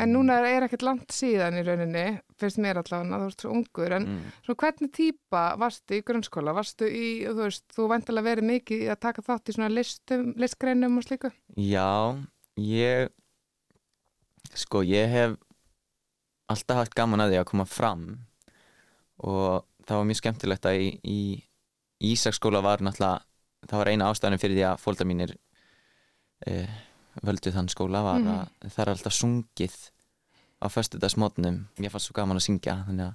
En 0.00 0.10
núna 0.10 0.40
er, 0.40 0.48
er 0.56 0.66
ekkert 0.66 0.82
langt 0.82 1.12
síðan 1.14 1.60
í 1.60 1.62
rauninni, 1.62 2.04
finnst 2.40 2.58
mér 2.62 2.80
allavega, 2.80 3.20
þú 3.20 3.28
ert 3.30 3.44
svo 3.44 3.50
ungur, 3.54 3.92
en 3.94 4.06
mm. 4.08 4.32
svona 4.46 4.60
hvernig 4.64 4.92
típa 4.96 5.42
varstu 5.60 5.98
í 5.98 6.04
grunnskóla? 6.06 6.54
Varstu 6.56 6.88
í, 6.88 7.08
þú 7.28 7.36
veist, 7.44 7.66
þú 7.76 7.86
væntalega 7.92 8.28
verið 8.32 8.48
mikið 8.48 8.82
að 8.90 9.02
taka 9.06 9.22
þátt 9.28 9.52
í 9.52 9.54
svona 9.54 9.70
listum, 9.70 10.32
listgreinum 10.40 10.98
og 10.98 11.06
slíku? 11.06 11.30
Já, 11.54 12.18
ég 12.58 13.12
sko, 14.58 14.82
ég 14.86 15.10
hef 15.10 15.38
alltaf 16.50 16.82
haft 16.82 16.96
gaman 16.98 17.22
að 17.24 17.34
því 17.34 17.40
að 17.40 17.48
koma 17.50 17.66
fram 17.68 18.08
og 19.24 19.64
það 19.86 20.00
var 20.00 20.08
mjög 20.08 20.20
skemmtilegt 20.20 20.68
að 20.68 20.80
í, 20.82 20.88
í 21.02 21.20
Ísaksskóla 22.04 22.60
var 22.64 22.82
náttúrulega 22.84 23.22
það 23.68 23.80
var 23.80 23.90
eina 23.92 24.08
ástæðanum 24.10 24.42
fyrir 24.42 24.58
því 24.58 24.66
að 24.68 24.82
fólkdar 24.82 25.08
mínir 25.08 25.34
eh, 26.46 26.74
völdu 27.22 27.52
þann 27.54 27.68
skóla 27.70 28.02
var 28.02 28.20
Mhm. 28.20 28.28
að 28.64 28.70
það 28.74 28.82
er 28.82 28.90
alltaf 28.94 29.12
sungið 29.12 29.76
á 30.62 30.66
föstudagsmótnum 30.72 31.66
mér 31.78 31.90
fannst 31.90 32.06
svo 32.08 32.14
gaman 32.16 32.36
að 32.40 32.46
syngja 32.48 32.84
þannig 32.88 33.06
að 33.06 33.14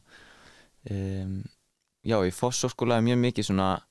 um, 1.24 1.44
já, 2.06 2.18
í 2.28 2.32
Fossóskóla 2.32 2.98
er 2.98 3.02
mjög 3.04 3.20
mikið 3.26 3.46
svona 3.50 3.82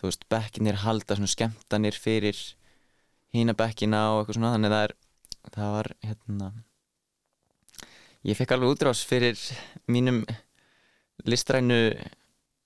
þú 0.00 0.08
veist, 0.08 0.24
bekkinir 0.28 0.74
halda 0.82 1.14
svona 1.14 1.30
skemmtanir 1.30 1.92
fyrir 1.94 2.36
hína 3.34 3.54
bekkina 3.54 4.00
og 4.12 4.22
eitthvað 4.26 4.34
svona 4.40 4.54
þannig 4.56 4.72
að 4.72 4.76
það 4.76 4.84
er 4.88 4.94
það 5.54 5.72
var 5.76 5.88
hérna 6.02 6.52
ég 8.24 8.36
fekk 8.38 8.52
alveg 8.54 8.74
útrás 8.76 9.04
fyrir 9.06 9.38
mínum 9.90 10.24
listrænu 11.26 11.78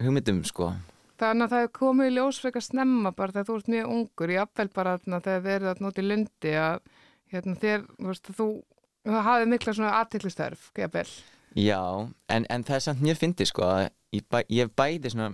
hugmyndum 0.01 0.43
sko 0.45 0.73
Þannig 1.16 1.46
að 1.46 1.52
það 1.55 1.66
er 1.66 1.72
komið 1.79 2.11
í 2.11 2.14
ljós 2.16 2.38
frekar 2.42 2.64
snemma 2.64 3.12
bara 3.16 3.33
þegar 3.33 3.48
þú 3.48 3.59
ert 3.61 3.72
mjög 3.72 3.92
ungur, 3.96 4.33
ég 4.35 4.42
appvel 4.42 4.68
bara 4.74 4.96
þegar 5.00 5.26
þið 5.26 5.52
eru 5.55 5.68
þarna 5.70 5.90
út 5.90 6.00
í 6.00 6.07
lundi 6.07 6.55
að 6.61 6.79
hérna, 7.33 7.57
þér, 7.62 7.87
þú 7.96 8.11
veist, 8.11 8.31
þú, 8.37 8.48
þú 9.07 9.24
hafið 9.31 9.52
mikla 9.55 9.76
svona 9.79 9.96
aðtiklistörf, 10.02 10.70
jafnvel. 10.76 11.09
já, 11.57 11.83
en, 12.29 12.48
en 12.52 12.66
það 12.68 12.79
er 12.79 12.87
samt 12.87 13.05
mjög 13.07 13.20
fyndið 13.22 13.50
sko 13.50 13.66
að 13.66 13.85
ég, 14.14 14.26
bæ, 14.31 14.38
ég 14.52 14.72
bæði 14.76 15.12
svona 15.14 15.31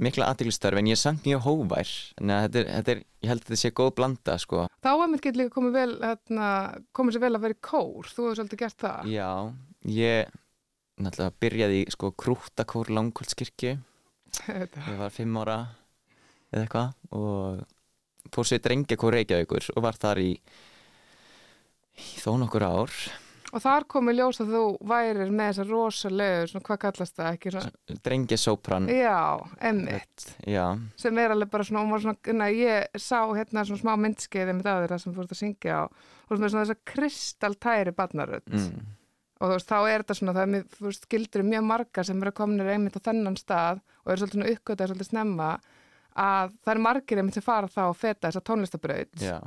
mikla 0.00 0.28
aðtilstörf 0.32 0.80
en 0.80 0.88
ég 0.88 0.96
er 0.96 1.00
samt 1.00 1.26
mjög 1.28 1.42
hóvær 1.44 1.90
að 2.20 2.44
þetta 2.44 2.60
er, 2.60 2.68
þetta 2.70 2.92
er, 2.94 3.00
ég 3.20 3.32
held 3.32 3.42
að 3.42 3.48
þetta 3.48 3.60
sé 3.60 3.72
góð 3.76 3.90
blanda 3.98 4.36
sko 4.40 4.66
Þá 4.80 4.90
er 4.92 5.10
mér 5.12 5.24
getur 5.24 5.40
líka 5.42 5.54
komið 5.56 5.76
vel, 5.76 5.96
hérna, 6.04 6.46
komið 6.96 7.16
sér 7.16 7.24
vel 7.24 7.32
að 7.36 7.44
vera 7.44 7.56
í 7.56 7.60
kór, 7.68 8.08
þú 8.08 8.26
hefur 8.26 8.38
svolítið 8.38 8.62
gert 8.62 8.78
það. 8.84 9.10
já, 9.12 9.30
ég 9.96 10.32
náttúrulega 11.00 11.36
byrjaði 11.42 11.80
í 11.82 11.92
sko 11.94 12.12
krúttakór 12.20 12.92
langkvöldskirkju. 12.96 13.74
Ég 14.50 14.98
var 15.00 15.14
fimm 15.14 15.38
ára 15.42 15.58
eða 16.50 16.64
eitthvað 16.64 17.16
og 17.16 17.64
fór 18.34 18.48
sér 18.48 18.62
drengjakór 18.64 19.16
Reykjavíkur 19.18 19.72
og 19.74 19.84
var 19.84 19.98
þar 20.00 20.20
í, 20.22 20.30
í 21.98 22.12
þó 22.22 22.36
nokkur 22.42 22.66
ár. 22.66 22.94
Og 23.50 23.62
þar 23.64 23.86
komið 23.90 24.20
ljós 24.20 24.38
að 24.44 24.52
þú 24.54 24.62
værir 24.86 25.32
með 25.34 25.48
þessa 25.48 25.64
rosalegu, 25.66 26.42
svona 26.52 26.66
hvað 26.68 26.78
kallast 26.84 27.16
það, 27.16 27.30
ekki 27.34 27.52
svona, 27.56 27.96
drengjasópran 28.06 28.86
já, 28.94 29.16
emmitt, 29.70 30.26
sem 31.00 31.18
er 31.18 31.34
alveg 31.34 31.50
bara 31.50 31.66
svona, 31.66 31.98
svona, 32.04 32.36
na, 32.38 32.46
ég 32.54 33.02
sá 33.02 33.24
hérna 33.26 33.64
svona 33.66 33.82
smá 33.82 33.92
myndskeiði 34.04 34.54
með 34.54 34.70
það 34.92 34.96
sem 35.02 35.16
þú 35.16 35.24
ert 35.24 35.34
að 35.34 35.40
syngja 35.42 35.80
og 35.82 36.30
svona 36.36 36.52
þess 36.52 36.76
að 36.76 36.84
kristaltæri 36.92 37.96
barnarödd. 37.98 38.46
mm, 38.54 38.86
og 39.40 39.48
þú 39.48 39.52
veist, 39.56 39.70
þá 39.70 39.78
er 39.80 40.02
þetta 40.02 40.16
svona, 40.18 40.34
það 40.36 40.56
er, 40.56 40.66
þú 40.76 40.86
veist, 40.86 41.06
gildur 41.12 41.46
mjög 41.48 41.68
margar 41.70 42.06
sem 42.08 42.20
eru 42.20 42.32
kominir 42.36 42.72
einmitt 42.74 42.98
á 43.00 43.06
þennan 43.08 43.38
stað 43.40 43.80
og 44.04 44.12
eru 44.12 44.20
svolítið 44.20 44.36
svona 44.36 44.50
uppgötað 44.54 44.92
svolítið 44.92 45.10
snemma 45.10 45.48
að 46.20 46.52
það 46.58 46.74
eru 46.74 46.84
margir 46.84 47.22
einmitt 47.22 47.38
sem 47.38 47.46
fara 47.46 47.70
þá 47.70 47.80
og 47.86 47.96
feta 47.96 48.28
þessa 48.28 48.44
tónlistabraut 48.44 49.24
já, 49.24 49.38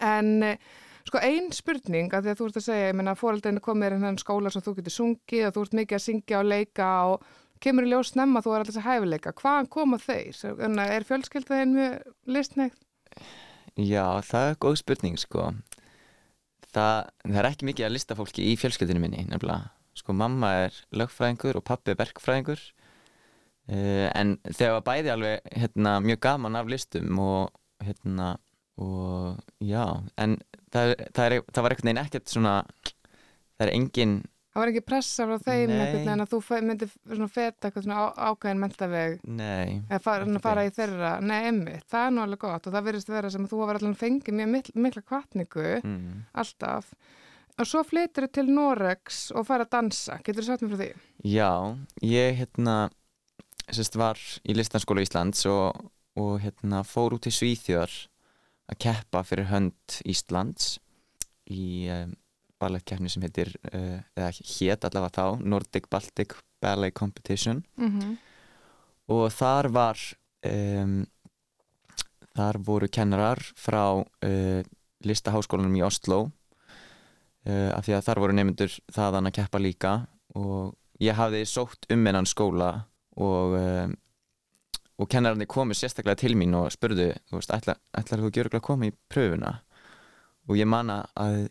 en 0.00 0.32
eh, 0.46 0.72
sko 1.08 1.20
ein 1.20 1.50
spurning 1.52 2.14
að 2.14 2.26
því 2.26 2.32
að 2.32 2.40
þú 2.40 2.48
ert 2.48 2.58
að 2.60 2.66
segja, 2.68 2.88
ég 2.88 2.98
meina 2.98 3.16
fóreldrarnir 3.18 3.64
komir 3.64 3.96
inn 3.96 4.08
í 4.08 4.22
skóla 4.22 4.52
svo 4.52 4.62
þú 4.64 4.76
getur 4.78 4.96
sungið 4.96 5.48
og 5.48 5.56
þú 5.56 5.66
ert 5.66 5.78
mikið 5.80 5.98
að 5.98 6.04
syngja 6.06 6.40
og 6.40 6.48
leika 6.48 6.90
og 7.12 7.30
kemur 7.62 7.86
í 7.86 7.92
ljós 7.92 8.12
snemma 8.14 8.42
þú 8.42 8.54
er 8.54 8.64
alltaf 8.64 8.80
að 8.80 8.88
hæfileika, 8.88 9.34
hvaðan 9.38 9.68
koma 9.70 9.98
þeir? 10.02 10.38
Er 10.82 11.06
fjölskyldaðin 11.06 11.76
mjög 11.76 11.98
listneitt? 12.26 12.78
já, 13.76 14.06
það 14.26 14.48
er 14.48 14.58
góð 14.62 14.78
spurning 14.82 15.20
sko 15.20 15.50
það, 16.74 17.10
það 17.24 17.40
er 17.42 17.48
ekki 17.50 17.68
mikið 17.68 17.88
að 17.88 17.94
lista 17.96 18.18
fólki 18.18 18.46
í 18.50 18.54
fjölskyldinu 18.60 19.02
minni 19.02 19.24
nefnilega, 19.28 19.72
sko 19.98 20.14
mamma 20.16 20.52
er 20.66 20.78
lögfræðingur 20.96 21.60
og 21.60 21.66
pappi 21.68 21.92
er 21.92 22.00
verkfræðingur. 22.00 22.62
Uh, 23.70 24.08
en 24.18 24.36
þegar 24.48 24.78
var 24.80 24.86
bæði 24.88 25.12
alveg 25.12 25.52
hérna, 25.54 25.98
mjög 26.02 26.22
gaman 26.24 26.58
af 26.58 26.70
listum 26.72 27.20
og 27.22 27.52
hérna 27.82 28.32
og 28.82 29.38
já, 29.62 29.84
en 30.18 30.38
það, 30.72 30.94
það, 31.14 31.24
er, 31.26 31.36
það 31.52 31.64
var 31.64 31.74
einhvern 31.74 31.90
veginn 31.90 32.02
ekkert 32.02 32.32
svona 32.32 32.54
það 32.82 33.66
er 33.66 33.72
engin 33.76 34.14
Það 34.52 34.60
var 34.60 34.70
ekki 34.72 34.84
pressa 34.84 35.26
frá 35.28 35.38
þeim 35.46 35.70
einhvern 35.72 35.94
veginn 35.96 36.24
að 36.24 36.32
þú 36.32 36.40
myndir 36.68 36.90
svona 36.92 37.28
feta 37.32 37.68
eitthvað 37.68 37.86
svona 37.86 38.02
ákveðin 38.28 38.60
mentaveg. 38.60 39.14
Nei, 39.24 39.78
eða 39.88 40.00
fara, 40.04 40.42
fara 40.44 40.66
í 40.68 40.74
þeirra, 40.76 41.12
nei 41.24 41.38
emmitt, 41.48 41.86
það 41.88 42.04
er 42.04 42.12
nú 42.12 42.24
alveg 42.26 42.42
gott 42.44 42.68
og 42.68 42.76
það 42.76 42.88
verðist 42.90 43.12
vera 43.12 43.32
sem 43.32 43.46
að 43.46 43.54
þú 43.54 43.62
hafa 43.62 43.78
allan 43.80 43.98
fengið 44.02 44.38
mjög 44.38 44.52
mikla, 44.56 44.84
mikla 44.86 45.04
kvartningu, 45.08 45.68
mm. 45.80 46.20
alltaf. 46.42 46.92
Og 47.60 47.68
svo 47.68 47.82
flytur 47.84 48.28
til 48.32 48.46
Norex 48.48 49.24
og 49.36 49.48
fara 49.48 49.64
að 49.64 49.72
dansa, 49.78 50.20
getur 50.24 50.44
þú 50.44 50.50
sagt 50.50 50.66
mér 50.66 50.74
frá 50.74 50.82
því? 50.82 50.92
já, 51.32 51.50
ég 52.04 52.38
hérna 52.42 52.76
sérst 53.72 53.96
var 53.96 54.20
í 54.44 54.56
listanskóla 54.56 55.04
Íslands 55.04 55.46
og 55.48 55.80
og 56.18 56.40
hérna 56.42 56.82
fór 56.84 57.16
út 57.16 57.24
til 57.24 57.32
Svíþjóðar 57.32 57.92
að 58.72 58.80
keppa 58.84 59.22
fyrir 59.26 59.48
hönd 59.48 60.00
Íslands 60.08 60.76
í 61.50 61.88
um, 61.92 62.12
ballettkeppni 62.62 63.10
sem 63.12 63.24
heitir 63.26 63.52
uh, 63.72 63.98
eða 64.16 64.30
hét 64.32 64.86
allavega 64.88 65.16
þá 65.18 65.42
Nordic 65.54 65.88
Baltic 65.92 66.36
Ballet 66.62 66.94
Competition. 66.94 67.64
Mhm. 67.76 68.18
og 69.12 69.26
þar 69.34 69.68
var 69.74 69.98
um, 70.46 71.02
þar 72.32 72.58
voru 72.64 72.88
kennarar 72.88 73.42
frá 73.58 74.00
uh, 74.00 74.62
listaháskólanum 75.04 75.74
í 75.76 75.82
Oslo 75.84 76.20
uh, 77.48 77.70
af 77.74 77.84
því 77.84 77.98
að 77.98 78.06
þar 78.06 78.22
voru 78.22 78.38
nefndur 78.38 78.78
þaðan 78.94 79.28
að 79.28 79.36
keppa 79.40 79.60
líka. 79.60 79.96
Og 80.38 80.72
ég 81.02 81.18
hafði 81.18 81.42
sótt 81.50 81.90
um 81.92 82.06
hennan 82.06 82.28
skóla 82.30 82.70
og 83.20 83.58
um, 83.58 83.98
og 85.02 85.08
kennararnir 85.10 85.48
komu 85.50 85.74
sérstaklega 85.74 86.20
til 86.20 86.36
mín 86.38 86.54
og 86.54 86.70
spurðu, 86.72 87.10
þú 87.26 87.38
veist, 87.38 87.52
ætlar, 87.54 87.80
þú 88.20 88.30
gjöruglega 88.30 88.60
að 88.60 88.66
koma 88.68 88.88
í 88.88 88.94
pröfuna? 89.10 89.56
Og 90.50 90.58
ég 90.58 90.68
manna 90.68 91.02
að 91.18 91.48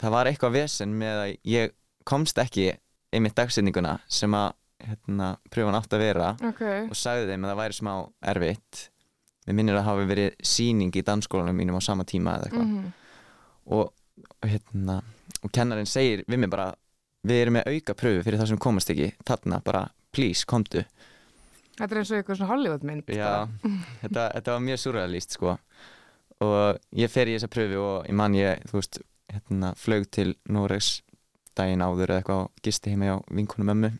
það 0.00 0.14
var 0.16 0.30
eitthvað 0.30 0.56
vesen 0.56 0.94
með 0.98 1.20
að 1.24 1.34
ég 1.52 1.74
komst 2.08 2.38
ekki 2.40 2.70
einmitt 3.12 3.36
dagsetninguna 3.38 3.98
sem 4.08 4.34
að 4.34 4.52
hérna, 4.80 5.34
pröfun 5.52 5.76
átt 5.76 5.92
að 5.92 6.04
vera 6.06 6.28
Ok, 6.48 6.62
og 6.88 6.96
sagði 6.96 7.28
þeim 7.32 7.44
að 7.44 7.50
það 7.52 7.60
væri 7.60 7.76
smá 7.76 7.92
erfitt. 8.32 8.82
Við 9.48 9.56
minnir 9.58 9.76
að 9.80 9.86
hafa 9.88 10.06
verið 10.08 10.36
síning 10.46 10.94
í 10.96 11.02
dansskólanum 11.04 11.56
mínum 11.56 11.76
á 11.76 11.82
sama 11.84 12.04
tíma 12.08 12.38
eða 12.38 12.48
eitthvað. 12.48 12.68
Mhm. 12.68 12.92
og, 13.76 13.92
og 14.40 14.48
hérna 14.48 15.00
og 15.44 15.52
kennarinn 15.52 15.88
segir 15.88 16.24
við 16.28 16.38
mig 16.42 16.50
bara 16.52 16.70
við 17.26 17.42
erum 17.42 17.58
með 17.58 17.68
auka 17.74 17.94
pröfu 17.94 18.24
fyrir 18.24 18.40
það 18.40 18.50
sem 18.52 18.60
komast 18.60 18.90
ekki 18.92 19.10
þarna 19.28 19.60
bara 19.64 19.84
please 20.12 20.46
komdu. 20.48 20.84
Þetta 21.76 21.94
er 21.94 22.00
eins 22.00 22.10
og 22.10 22.18
eitthvað 22.18 22.40
svona 22.40 22.50
Hollywoodmynd 22.50 23.12
Já, 23.14 23.48
þetta, 24.02 24.24
þetta 24.36 24.52
var 24.56 24.64
mjög 24.64 24.80
surrealist 24.82 25.36
sko. 25.36 25.54
Og 26.40 26.80
ég 26.96 27.12
fer 27.12 27.28
í 27.28 27.36
þessa 27.36 27.50
pröfu 27.52 27.80
og 27.84 28.08
ég 28.08 28.16
man 28.16 28.36
ég, 28.36 28.64
þú 28.68 28.80
veist 28.80 29.00
hérna, 29.30 29.72
flög 29.78 30.08
til 30.12 30.34
Noregs 30.50 31.00
daginn 31.58 31.82
áður 31.84 32.14
eða 32.14 32.22
eitthvað 32.22 32.42
og 32.44 32.64
gisti 32.64 32.92
heima 32.92 33.14
á 33.14 33.18
vinkunum 33.30 33.72
ömmu 33.74 33.92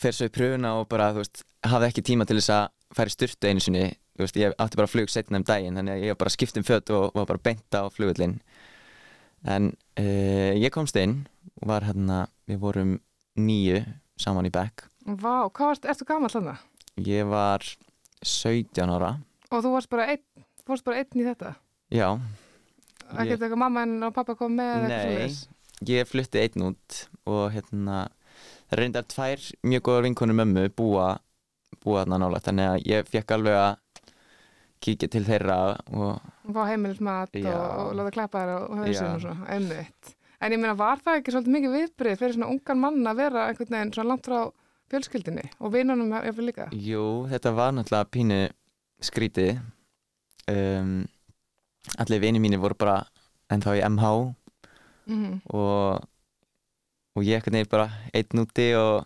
fer 0.00 0.14
svo 0.14 0.28
í 0.28 0.32
pröfuna 0.34 0.74
og 0.80 0.88
bara, 0.90 1.12
þú 1.14 1.22
veist, 1.22 1.44
hafði 1.64 1.90
ekki 1.90 2.06
tíma 2.10 2.26
til 2.28 2.38
þess 2.40 2.54
að 2.54 3.06
í 3.08 3.14
styrtu 3.14 3.50
einu 3.50 3.62
sinni 3.62 3.84
þú 4.14 4.26
veist, 4.26 4.38
ég 4.38 4.56
átti 4.60 4.78
bara 4.80 4.90
flug 4.90 5.10
setna 5.10 5.40
um 5.40 5.46
daginn 5.46 5.78
þannig 5.78 5.96
að 5.96 6.04
ég 6.04 6.14
var 6.14 6.20
bara 6.24 6.34
skipt 6.34 6.58
um 6.60 6.66
fött 6.66 6.92
og 6.94 7.14
var 7.16 7.28
bara 7.30 7.42
beint 7.42 7.78
á 7.78 7.82
flugullin 7.90 8.38
en 9.44 9.72
uh, 10.00 10.52
ég 10.56 10.72
komst 10.74 10.96
inn 11.00 11.24
og 11.60 11.68
var 11.70 11.86
hérna, 11.86 12.24
við 12.48 12.60
vorum 12.62 12.94
nýju 13.38 13.82
saman 14.20 14.46
í 14.48 14.52
bekk. 14.54 14.86
Vá, 15.04 15.50
hvað 15.50 15.72
varst, 15.72 15.88
ertu 15.90 16.06
gamall 16.08 16.32
þannig? 16.32 16.62
ég 17.02 17.26
var 17.26 17.64
17 18.22 18.88
ára. 18.94 19.16
Og 19.50 19.64
þú 19.64 19.74
varst 19.74 19.90
bara 19.92 20.06
einn, 20.12 20.22
fórst 20.66 20.86
bara 20.86 21.02
einn 21.02 21.20
í 21.20 21.26
þetta? 21.26 21.54
já, 21.92 22.08
Ekkert 23.12 23.42
eitthvað 23.42 23.60
mamma 23.60 23.84
en 23.86 24.08
pappa 24.14 24.36
kom 24.38 24.56
með 24.58 24.88
Nei, 24.90 25.28
ég 25.90 26.08
flutti 26.08 26.40
einn 26.42 26.68
út 26.70 27.00
og 27.28 27.46
hérna 27.54 28.04
það 28.70 28.80
reyndar 28.80 29.06
tvær 29.10 29.44
mjög 29.66 29.86
góðar 29.86 30.06
vinkonur 30.08 30.38
mömmu 30.40 30.66
búa, 30.76 31.14
búa 31.84 32.02
þarna 32.02 32.20
nála 32.24 32.40
þannig 32.44 32.70
að 32.70 32.88
ég 32.90 33.10
fekk 33.12 33.36
alveg 33.36 33.60
að 33.60 33.72
kíkja 34.84 35.08
til 35.12 35.22
þeirra 35.24 35.58
og 35.96 36.18
fá 36.52 36.60
heimilismat 36.68 37.38
og, 37.40 37.54
og 37.54 37.94
láta 37.98 38.12
klappa 38.18 38.42
þér 38.42 38.52
og 38.58 38.90
Já. 38.90 39.06
og 39.08 39.22
svona, 39.22 39.46
einmitt. 39.54 40.12
En 40.44 40.52
ég 40.52 40.60
meina, 40.60 40.74
var 40.76 41.00
það 41.00 41.20
ekki 41.20 41.32
svolítið 41.32 41.54
mikið 41.54 41.76
viðbrið 41.78 42.18
fyrir 42.20 42.36
svona 42.36 42.50
ungan 42.52 42.82
mann 42.82 43.08
að 43.08 43.22
vera 43.22 43.46
einhvern 43.48 43.76
veginn 43.78 43.94
svona 43.94 44.10
langt 44.10 44.28
frá 44.28 44.40
fjölskyldinni 44.92 45.46
og 45.58 45.72
vinunum 45.72 46.12
eftir 46.20 46.48
líka? 46.50 46.68
jú, 46.72 47.04
þetta 47.30 47.54
var 47.56 47.72
náttúrulega 47.72 48.10
pínu 48.12 48.40
skrítið 49.04 49.62
um, 50.52 50.98
allir 51.98 52.22
vini 52.22 52.40
mínir 52.42 52.62
voru 52.62 52.76
bara 52.78 53.02
ennþá 53.52 53.78
í 53.78 53.84
MH 53.88 54.10
Mm 55.04 55.40
og, 55.52 56.00
og 57.12 57.26
ég 57.26 57.36
ekkert 57.36 57.52
nefnir 57.52 57.68
bara 57.68 57.90
einn 58.16 58.40
úti 58.40 58.70
og 58.78 59.04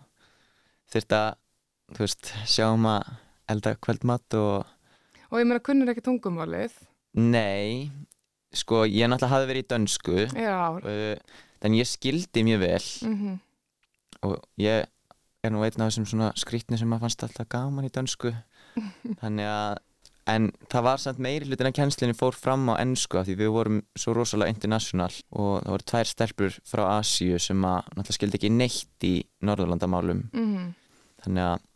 þurfti 0.93 1.17
að 1.17 1.97
veist, 1.99 2.29
sjá 2.47 2.69
um 2.71 2.87
að 2.87 3.09
elda 3.51 3.73
kvöldmatt 3.83 4.37
og 4.39 4.63
Og 5.29 5.41
ég 5.41 5.45
meina, 5.45 5.61
kunnur 5.61 5.91
ekki 5.91 6.01
tungumálið? 6.07 6.77
Nei, 7.19 7.91
sko 8.55 8.85
ég 8.87 9.11
náttúrulega 9.11 9.33
hafði 9.35 9.49
verið 9.51 9.65
í 9.65 9.67
dönsku. 9.73 10.15
Já, 10.33 10.79
þannig 11.61 11.83
ég 11.83 11.89
skildi 11.91 12.45
mjög 12.47 12.63
vel. 12.63 12.87
Mm 13.05 13.37
og 14.25 14.33
ég 14.59 14.87
er 15.43 15.53
nú 15.53 15.61
einn 15.63 15.79
af 15.79 15.91
þessum 15.91 16.07
svona 16.09 16.33
skrýtni 16.35 16.75
sem 16.79 16.89
maður 16.91 17.05
fannst 17.05 17.21
alltaf 17.23 17.47
gaman 17.51 17.87
í 17.87 17.91
dönsku. 17.93 18.33
Þannig 19.21 19.47
að 19.47 19.77
en 20.35 20.49
það 20.71 20.85
var 20.85 21.01
samt 21.01 21.21
meiri 21.23 21.47
hlutin 21.47 21.69
að 21.69 21.77
kennslinni 21.79 22.17
fór 22.17 22.35
fram 22.37 22.67
á 22.71 22.81
ennsku 22.81 23.19
af 23.19 23.27
því 23.27 23.35
við 23.39 23.53
vorum 23.55 23.79
svo 23.97 24.13
rosalega 24.17 24.53
international 24.53 25.11
og 25.31 25.63
það 25.63 25.73
voru 25.73 25.87
tvær 25.91 26.11
stelpur 26.11 26.59
frá 26.71 26.83
Asíu 26.97 27.39
sem 27.41 27.65
að 27.65 27.79
náttúrulega 27.93 28.17
skildi 28.17 28.39
ekki 28.39 28.51
neitt 28.53 29.07
í 29.07 29.13
Norðurlandamálum 29.45 30.23
-hmm. 30.33 30.69
þannig 31.25 31.43
að 31.49 31.67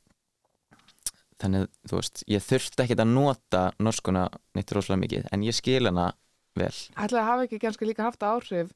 þannig 1.43 1.66
að 1.66 1.89
þú 1.89 1.99
veist, 1.99 2.24
ég 2.28 2.43
þurfti 2.43 2.84
ekkert 2.84 3.04
að 3.04 3.14
nota 3.14 3.64
norskuna 3.80 4.30
neitt 4.56 4.72
rosalega 4.72 5.04
mikið 5.04 5.30
en 5.32 5.43
ég 5.43 5.56
skil 5.58 5.86
hana 5.86 6.14
vel 6.56 6.74
Ætlaði 6.95 7.22
að 7.22 7.30
hafa 7.32 7.43
ekki 7.47 7.60
kannski 7.60 7.89
líka 7.89 8.08
haft 8.08 8.24
áhrif 8.24 8.72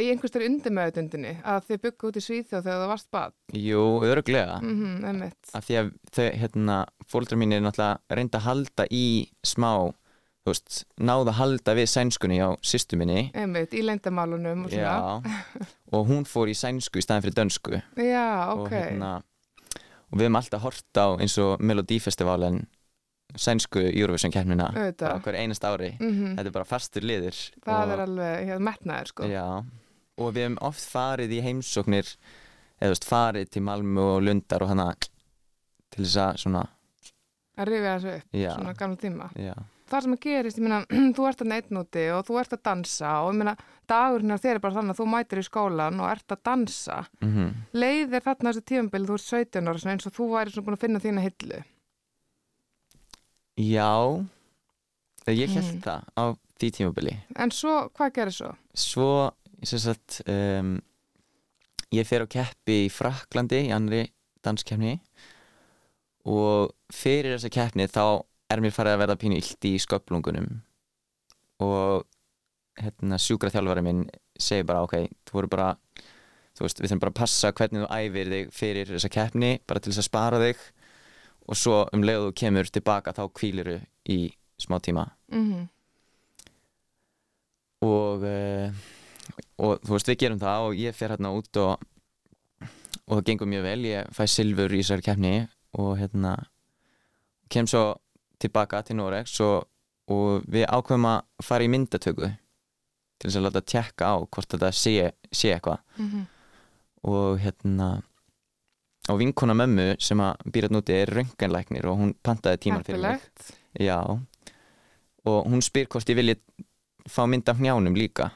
í 0.00 0.10
einhverstari 0.12 0.46
undirmeðutundinni 0.50 1.34
að 1.44 1.66
þið 1.70 1.80
byggu 1.86 2.08
út 2.10 2.16
í 2.16 2.22
Svíþjóð 2.24 2.62
þegar 2.66 2.80
það 2.82 2.88
varst 2.92 3.10
bad. 3.10 3.32
Jú, 3.52 3.82
öruglega 4.04 4.58
Mm 4.62 4.74
-hmm, 5.02 5.32
af 5.54 5.64
því 5.68 5.74
að 5.80 5.92
þau, 6.12 6.30
hérna, 6.40 6.76
fóldrar 7.08 7.38
mín 7.38 7.52
er 7.52 7.60
náttúrulega 7.60 7.98
reynda 8.10 8.38
að 8.38 8.46
halda 8.48 8.86
í 8.90 9.28
smá, 9.44 9.92
þú 10.44 10.52
veist, 10.52 10.84
náða 11.00 11.28
að 11.32 11.38
halda 11.40 11.74
við 11.74 11.86
sænskunni 11.90 12.38
á 12.42 12.50
sýstu 12.62 12.96
minni 12.96 13.30
Einmitt, 13.34 13.72
í 13.74 13.82
leyndamálunum 13.82 14.64
og 14.64 14.70
svona. 14.70 14.82
Já, 14.82 15.22
og 15.92 16.06
hún 16.08 16.24
fór 16.24 16.48
í 16.48 16.54
sænsku 16.54 16.98
í 16.98 17.02
staðin 17.02 17.22
fyrir 17.22 17.34
dönsku 17.34 17.82
Já, 17.96 18.52
og, 18.54 18.66
ok. 18.66 18.70
hérna, 18.70 19.22
og 20.12 20.18
við 20.18 20.22
hefum 20.28 20.36
alltaf 20.36 20.62
hort 20.62 20.94
á 20.98 21.06
eins 21.20 21.38
og 21.38 21.58
Melodífestivalin 21.60 22.66
sænsku 23.36 23.80
Eurovision 23.92 24.32
kemnina 24.32 24.70
hver 24.72 25.34
einast 25.34 25.64
ári 25.64 25.96
Mhm. 26.00 26.36
þetta 26.36 26.46
er 26.46 26.50
bara 26.52 26.64
fastur 26.64 27.02
liður 27.02 27.34
Það 27.64 27.82
og, 27.82 27.90
er 27.92 27.98
alveg 28.06 28.46
hérna, 28.46 28.58
metnaður, 28.70 29.06
sko. 29.08 29.22
Já, 29.24 29.64
og 30.18 30.32
við 30.34 30.42
hefum 30.46 30.58
oft 30.68 30.84
farið 30.92 31.32
í 31.36 31.42
heimsóknir 31.44 32.10
eða 32.80 32.92
veist, 32.94 33.04
farið 33.08 33.50
til 33.50 33.62
Malmö 33.66 34.04
og 34.16 34.22
Lundar 34.26 34.62
og 34.64 34.68
hana 34.72 34.90
til 35.00 36.04
þess 36.04 36.16
að 36.26 36.42
svona, 36.44 36.64
Að 37.56 37.70
rifja 37.70 37.92
þessu 37.96 38.10
upp, 38.18 38.24
já, 38.36 38.50
svona 38.52 38.74
gamla 38.76 38.96
tíma. 39.00 39.30
já 39.40 39.54
Það 39.86 40.02
sem 40.02 40.14
að 40.16 40.20
gerist, 40.26 40.58
ég 40.58 40.64
meina, 40.66 40.78
þú 41.16 41.26
ert 41.28 41.42
að 41.44 41.48
neitt 41.52 41.68
úti 41.70 42.02
og 42.10 42.24
þú 42.26 42.38
ert 42.40 42.52
að 42.56 42.62
dansa 42.66 43.10
og 43.22 43.28
ég 43.30 43.36
meina, 43.38 43.52
dagurinn 43.86 44.34
á 44.34 44.38
þér 44.42 44.56
er 44.58 44.62
bara 44.64 44.74
þannig 44.80 44.92
að 44.96 44.98
þú 44.98 45.06
mætir 45.12 45.38
í 45.40 45.44
skólan 45.46 46.00
og 46.02 46.08
ert 46.10 46.34
að 46.34 46.40
dansa. 46.48 46.96
mm 47.22 47.52
Leiðir 47.78 48.24
þarna 48.26 48.50
þessi 48.50 48.64
tímabili, 48.72 49.06
þú 49.06 49.14
ert 49.20 49.28
17 49.30 49.70
ára 49.70 49.92
eins 49.94 50.08
og 50.10 50.16
þú 50.18 50.26
væri 50.34 50.50
svona 50.56 50.66
búin 50.66 50.76
að 50.76 50.82
finna 50.88 51.02
þína 51.06 51.22
hillu. 51.28 51.60
Já, 53.56 53.92
ég 55.32 55.48
held 55.54 55.70
Mm. 55.70 55.80
það 55.86 56.02
á 56.18 56.24
því 56.58 56.70
tímabili. 56.76 57.14
En 57.36 57.50
svo, 57.50 57.88
hvað 57.94 58.12
gerir 58.18 58.34
svo? 58.34 58.50
Svo, 58.74 59.08
sagt, 59.66 60.20
um, 60.30 60.76
ég 61.94 62.06
fer 62.08 62.24
á 62.24 62.26
keppi 62.30 62.84
í 62.86 62.92
Fraklandi 62.92 63.66
í 63.66 63.72
annri 63.74 64.04
danskefni 64.46 64.96
og 66.26 66.74
fyrir 66.94 67.36
þessa 67.36 67.52
keppni 67.54 67.86
þá 67.90 68.22
er 68.52 68.62
mér 68.62 68.74
farið 68.74 68.96
að 68.96 69.02
verða 69.02 69.18
pínu 69.22 69.38
illt 69.40 69.66
í 69.66 69.74
sköplungunum 69.82 70.48
og 71.64 72.06
hérna 72.78 73.18
sjúkraþjálfari 73.22 73.84
minn 73.86 74.04
segir 74.38 74.66
bara 74.68 74.84
ok, 74.84 75.06
þú 75.26 75.38
voru 75.38 75.50
bara 75.50 75.68
þú 76.56 76.64
veist, 76.64 76.80
við 76.80 76.90
þurfum 76.90 77.04
bara 77.04 77.12
að 77.12 77.20
passa 77.20 77.52
hvernig 77.52 77.84
þú 77.84 77.88
æfir 78.00 78.32
þig 78.32 78.50
fyrir 78.56 78.90
þessa 78.94 79.12
keppni, 79.12 79.52
bara 79.68 79.80
til 79.80 79.92
þess 79.92 80.02
að 80.02 80.08
spara 80.08 80.42
þig. 80.42 80.66
Og 81.46 81.58
svo 81.60 81.80
um 81.94 82.02
leið 82.02 82.20
og 82.20 82.28
þú 82.30 82.36
kemur 82.40 82.70
tilbaka 82.74 83.14
þá 83.14 83.24
kvíliru 83.36 83.76
í 84.10 84.20
smá 84.60 84.78
tíma. 84.82 85.04
Mm 85.30 85.66
og, 87.86 88.22
uh, 88.24 88.72
og 89.56 89.80
þú 89.84 89.94
veist 89.94 90.10
við 90.10 90.18
gerum 90.22 90.40
það 90.40 90.66
og 90.68 90.80
ég 90.80 90.96
fer 90.96 91.14
hérna 91.14 91.32
út 91.36 91.60
og, 91.62 91.86
og 93.06 93.14
það 93.18 93.26
gengur 93.30 93.50
mjög 93.50 93.68
vel. 93.68 93.78
Ég 93.88 94.10
fæ 94.16 94.24
silfur 94.28 94.74
í 94.74 94.82
þessari 94.82 95.06
keppni 95.06 95.34
og 95.80 95.94
hérna 96.00 96.34
kem 97.52 97.68
svo 97.70 97.84
tilbaka 98.42 98.82
til 98.84 98.98
Norex 98.98 99.38
og, 99.44 99.68
og 100.12 100.44
við 100.50 100.66
ákveðum 100.68 101.08
að 101.12 101.46
fara 101.46 101.66
í 101.66 101.70
myndatöku 101.72 102.28
til 103.16 103.30
þess 103.30 103.38
að 103.40 103.46
láta 103.46 103.64
tjekka 103.64 104.12
á 104.12 104.16
hvort 104.20 104.52
þetta 104.52 104.72
sé, 104.74 105.12
sé 105.32 105.54
eitthvað. 105.54 105.80
-hmm. 105.96 106.26
og 107.02 107.38
hérna 107.40 108.02
og 109.08 109.18
vinkona 109.18 109.54
mömmu 109.54 109.94
sem 110.02 110.20
að 110.20 110.34
býra 110.52 110.68
núti 110.68 110.92
er 110.92 111.10
rönganlæknir 111.14 111.86
og 111.86 111.98
hún 111.98 112.14
pantaði 112.22 112.56
tímar 112.56 112.84
fyrir 112.84 113.00
mig. 113.00 113.20
Já. 113.80 114.02
Og 115.24 115.46
hún 115.46 115.62
spyr 115.62 115.86
hvort 115.86 116.08
ég 116.08 116.16
vilji 116.16 116.36
fá 117.08 117.26
mynd 117.26 117.48
af 117.48 117.58
njánum 117.58 117.94
líka 117.94 118.30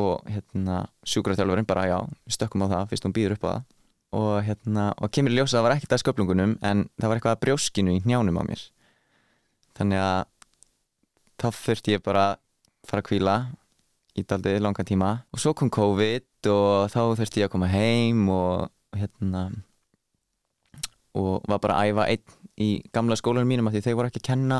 og 0.00 0.28
hérna 0.30 0.86
sjúkraþjálfurinn 1.04 1.68
bara 1.68 1.86
já, 1.90 1.98
stökkum 2.30 2.64
á 2.64 2.72
það 2.72 2.92
fyrst 2.92 3.06
hún 3.06 3.14
býður 3.16 3.36
upp 3.36 3.44
á 3.44 3.50
það. 3.52 3.64
Og 4.12 4.32
hérna, 4.44 4.84
og 5.00 5.12
kemur 5.12 5.32
í 5.32 5.38
ljósa 5.38 5.56
að 5.56 5.58
það 5.58 5.66
var 5.66 5.74
ekkert 5.76 5.94
að 5.96 6.02
sköplungunum 6.02 6.54
en 6.60 6.84
það 7.00 7.08
var 7.08 7.18
eitthvað 7.18 7.36
að 7.36 7.42
brjóskinu 7.46 7.96
í 7.96 8.02
njánum 8.04 8.40
á 8.40 8.42
mér. 8.44 8.62
Þannig 9.78 10.02
að 10.04 10.20
þá 11.40 11.48
þurfti 11.58 11.94
ég 11.96 12.04
bara 12.04 12.26
fara 12.88 13.02
að 13.02 13.08
kvíla 13.08 13.36
í 14.18 14.24
daldið 14.28 14.60
langan 14.60 14.88
tíma. 14.88 15.12
Og 15.32 15.40
svo 15.40 15.54
kom 15.56 15.72
COVID 15.72 16.50
og 16.52 16.92
þá 16.92 17.00
þurfti 17.16 17.40
ég 17.40 17.48
að 17.48 17.54
koma 17.54 17.70
heim 17.72 18.26
og 18.32 18.68
hérna 18.98 19.48
og 21.16 21.44
var 21.48 21.60
bara 21.60 21.80
að 21.80 21.92
æfa 21.92 22.08
einn 22.12 22.38
í 22.60 22.70
gamla 22.92 23.16
skólanum 23.16 23.48
mínum 23.48 23.68
af 23.68 23.76
því 23.76 23.84
þau 23.86 23.96
voru 23.98 24.10
ekki 24.10 24.22
að 24.22 24.28
kenna 24.28 24.58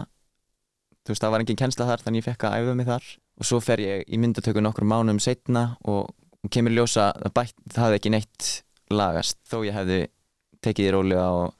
þú 1.02 1.12
veist 1.12 1.24
það 1.24 1.32
var 1.34 1.44
engin 1.44 1.58
kennsla 1.60 1.86
þar 1.88 2.02
þannig 2.04 2.22
ég 2.22 2.28
fekk 2.30 2.46
að 2.48 2.56
æfa 2.62 2.74
mig 2.78 2.88
þar. 2.88 3.06
Og 3.40 3.48
svo 3.48 3.60
fer 3.64 3.82
ég 3.82 4.04
í 4.12 4.18
myndatöku 4.22 4.62
nokkur 4.62 4.86
mánum 4.86 5.18
setna 5.22 5.64
og 5.88 6.12
kemur 6.52 6.74
ljósa 6.74 7.10
bætt, 7.34 7.54
það 7.72 7.84
hefði 7.88 7.98
ekki 8.00 8.12
neitt 8.14 8.50
lagast. 8.92 9.38
Þó 9.48 9.62
ég 9.66 9.76
hefði 9.76 10.00
tekið 10.62 10.88
í 10.88 10.92
rólega 10.94 11.26
og 11.34 11.54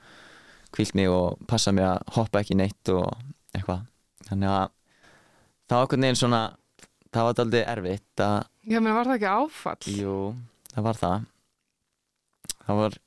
kvílt 0.73 0.95
mig 0.99 1.11
og 1.11 1.41
passa 1.51 1.73
mig 1.75 1.85
að 1.85 2.03
hoppa 2.17 2.43
ekki 2.43 2.57
neitt 2.59 2.93
og 2.95 3.09
eitthvað. 3.55 3.87
Þannig 4.29 4.53
að 4.53 4.67
það 5.69 5.77
var 5.79 5.87
okkur 5.89 6.03
neginn 6.03 6.21
svona 6.23 6.43
það 7.13 7.27
var 7.29 7.43
aldrei 7.45 7.63
erfitt 7.69 8.23
að 8.25 8.39
Já, 8.63 8.79
menn 8.79 8.95
var 8.95 9.09
það 9.11 9.17
ekki 9.19 9.31
áfall? 9.33 9.95
jú, 9.99 10.17
það 10.73 10.85
var 10.87 11.01
það. 11.01 11.25
Það 12.63 12.79
var 12.79 12.99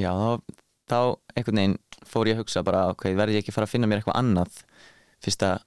já, 0.00 0.10
þá, 0.10 0.54
þá 0.90 0.98
einhvern 1.36 1.60
veginn 1.60 1.76
fór 2.10 2.26
ég 2.30 2.36
að 2.38 2.44
hugsa 2.44 2.62
bara 2.66 2.86
ok, 2.92 3.04
verði 3.14 3.34
ég 3.38 3.44
ekki 3.44 3.52
að 3.52 3.58
fara 3.58 3.66
að 3.68 3.74
finna 3.74 3.86
mér 3.90 4.00
eitthvað 4.02 4.18
annað 4.20 4.62
fyrst 5.24 5.42
að, 5.42 5.58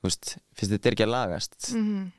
þú 0.00 0.08
veist, 0.08 0.36
fyrst 0.56 0.70
þetta 0.76 0.88
er 0.88 0.92
ekki 0.98 1.06
að 1.08 1.14
lagast 1.16 1.72
Mm 1.74 2.12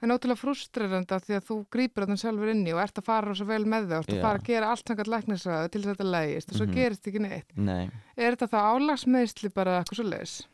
Það 0.00 0.06
er 0.08 0.14
náttúrulega 0.14 0.40
frustrerandi 0.40 1.12
af 1.12 1.24
því 1.26 1.34
að 1.36 1.42
þú 1.44 1.54
grýpur 1.74 2.04
þannig 2.06 2.20
sjálfur 2.22 2.50
inni 2.54 2.72
og 2.72 2.78
ert 2.80 2.96
að 2.96 3.04
fara 3.04 3.26
rosa 3.28 3.44
vel 3.44 3.64
með 3.68 3.90
þau 3.90 3.96
og 3.98 4.04
ert 4.06 4.12
að 4.14 4.22
fara 4.24 4.38
að 4.40 4.46
gera 4.46 4.68
allt 4.72 4.86
samkvæmt 4.88 5.10
læknisræðu 5.12 5.68
til 5.74 5.80
að 5.82 5.88
þetta 5.90 6.06
lægist 6.14 6.48
og 6.48 6.56
svo 6.56 6.64
Mhm. 6.66 6.72
gerist 6.78 7.04
ekki 7.10 7.20
neitt. 7.20 7.50
nei, 7.56 7.90
Er 8.16 8.32
þetta 8.36 8.48
þá 8.48 8.58
álagsmeðsli 8.80 9.50
bara 9.52 9.74
eitthvað 9.82 9.96
svo 10.00 10.06
leiðis? 10.08 10.46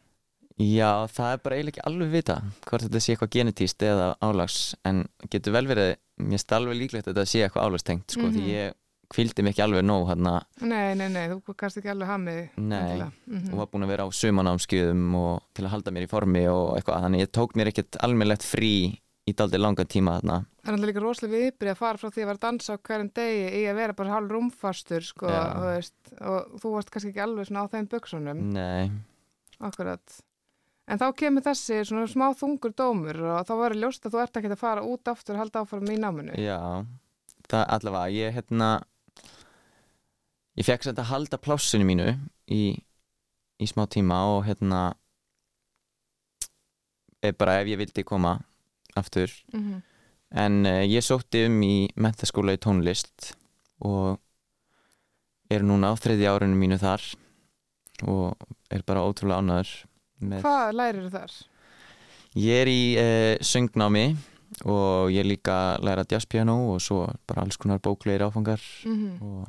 já, 0.58 0.90
það 1.06 1.30
er 1.32 1.38
bara 1.44 1.54
eiginlega 1.56 1.76
ekki 1.76 1.86
alveg 1.86 2.10
vita 2.10 2.36
hvort 2.66 2.82
þetta 2.88 3.00
sé 3.06 3.14
eitthvað 3.14 3.30
genetíst 3.36 3.78
eða 3.86 4.08
álags 4.20 4.74
en 4.84 5.08
getur 5.30 5.52
vel 5.52 5.66
verið 5.70 5.96
mér 6.18 6.30
finnst 6.34 6.52
alveg 6.58 6.76
líklegt 6.80 7.06
að 7.06 7.14
þetta 7.14 7.26
sé 7.30 7.44
eitthvað 7.46 7.66
álagstengt 7.70 8.10
sko, 8.10 8.26
því 8.26 8.42
Mhm. 8.42 8.50
ég 8.50 8.74
kvildi 9.12 9.44
ekki 9.50 9.62
alveg 9.64 9.84
nóg 9.86 10.08
hérna 10.10 10.34
Nei, 10.60 10.94
nei, 10.98 11.08
nei, 11.12 11.24
þú 11.30 11.54
kannst 11.58 11.80
ekki 11.80 11.92
alveg 11.92 12.10
hamið. 12.10 12.42
Nei, 12.58 13.06
mm 13.26 13.48
og 13.52 13.58
var 13.60 13.70
búin 13.72 13.86
að 13.86 13.92
vera 13.94 14.06
á 14.06 14.10
sumanámskeiðum 14.10 15.08
og 15.20 15.42
til 15.56 15.64
að 15.66 15.74
halda 15.76 15.94
mér 15.94 16.06
í 16.06 16.10
formi 16.10 16.44
og 16.50 16.76
eitthvað, 16.76 17.02
þannig 17.06 17.24
ég 17.26 17.32
tók 17.34 17.56
mér 17.58 17.70
ekkert 17.72 17.98
almennlegt 18.06 18.46
frí 18.46 18.72
í 19.26 19.34
daldi 19.34 19.58
langan 19.58 19.88
tíma 19.90 20.18
þarna 20.20 20.36
Það 20.44 20.68
er 20.68 20.76
náttúrulega 20.76 20.90
líka 20.92 21.02
rosalega 21.04 21.40
viðbrið 21.40 21.72
að 21.72 21.80
fara 21.80 22.00
frá 22.00 22.10
því 22.10 22.22
að 22.22 22.28
vera 22.30 22.36
að 22.38 22.44
dansa 22.46 22.74
á 22.74 22.84
hverjum 22.86 23.10
degi 23.14 23.48
í 23.58 23.64
að 23.70 23.78
vera 23.80 23.96
bara 23.98 24.12
hálf 24.14 24.32
rúmfastur 24.34 25.06
sko, 25.06 25.32
veist, 25.62 25.96
og 26.20 26.60
þú 26.62 26.72
varst 26.76 26.92
kannski 26.94 27.12
ekki 27.12 27.22
alveg 27.26 27.48
svona 27.48 27.66
á 27.66 27.72
þeim 27.74 27.88
buksunum, 27.90 28.42
Nei, 28.54 28.90
akkurat. 29.62 30.18
En 30.86 31.00
þá 31.02 31.06
kemur 31.18 31.42
þessi 31.42 31.80
svona 31.86 32.06
smá 32.10 32.28
þungur 32.38 32.74
dómur 32.78 33.18
og 33.26 33.46
þá 33.48 33.54
verður 33.58 33.82
ljóst 33.82 34.06
að 34.06 34.14
þú 34.14 34.22
ert 34.22 34.38
ekki 34.38 34.52
að 34.54 34.60
fara 34.60 34.84
út 34.86 35.10
aftur 35.10 35.34
og 35.34 35.42
halda 35.42 35.62
áfram 35.64 35.90
í 35.90 35.98
náminu. 35.98 36.36
já 36.38 36.58
það 37.50 37.64
allavega, 37.76 38.14
ég 38.14 38.36
hérna 38.36 38.68
ég 40.56 40.66
fekk 40.66 40.86
sætt 40.86 41.00
að 41.02 41.10
halda 41.10 41.38
plássinu 41.40 41.86
mínu 41.88 42.12
í, 42.52 42.76
í 43.60 43.66
smá 43.68 43.84
tíma 43.92 44.22
og 44.36 44.46
hérna 44.48 44.94
er 47.24 47.36
bara 47.36 47.60
ef 47.60 47.68
ég 47.72 47.80
vildi 47.80 48.04
koma 48.06 48.38
aftur. 48.96 49.32
Mm 49.52 49.82
en 50.34 50.66
uh, 50.66 50.82
ég 50.82 51.04
sótti 51.04 51.44
um 51.46 51.58
í 51.62 51.88
mentaskóla 51.94 52.56
í 52.56 52.60
tónlist 52.62 53.34
og 53.86 54.18
er 55.52 55.62
núna 55.62 55.92
á 55.92 55.94
þriðja 55.94 56.32
árinu 56.34 56.58
mínu 56.58 56.78
þar 56.82 57.04
og 58.10 58.48
er 58.72 58.82
bara 58.86 59.04
ótrúlega 59.06 59.42
ánæður 59.44 59.74
Hvað 60.16 60.70
lærir 60.72 61.10
þar? 61.12 61.32
Ég 62.40 62.62
er 62.64 62.70
í 62.72 62.82
uh, 62.96 63.34
söngnámi 63.44 64.06
og 64.64 65.12
ég 65.12 65.26
líka 65.28 65.76
læra 65.84 66.06
jazzpiano 66.08 66.56
og 66.72 66.80
svo 66.80 67.04
bara 67.28 67.44
alls 67.44 67.58
konar 67.60 67.82
bóklegir 67.84 68.26
áfangar 68.26 68.62
Mm 68.86 69.22
og 69.22 69.46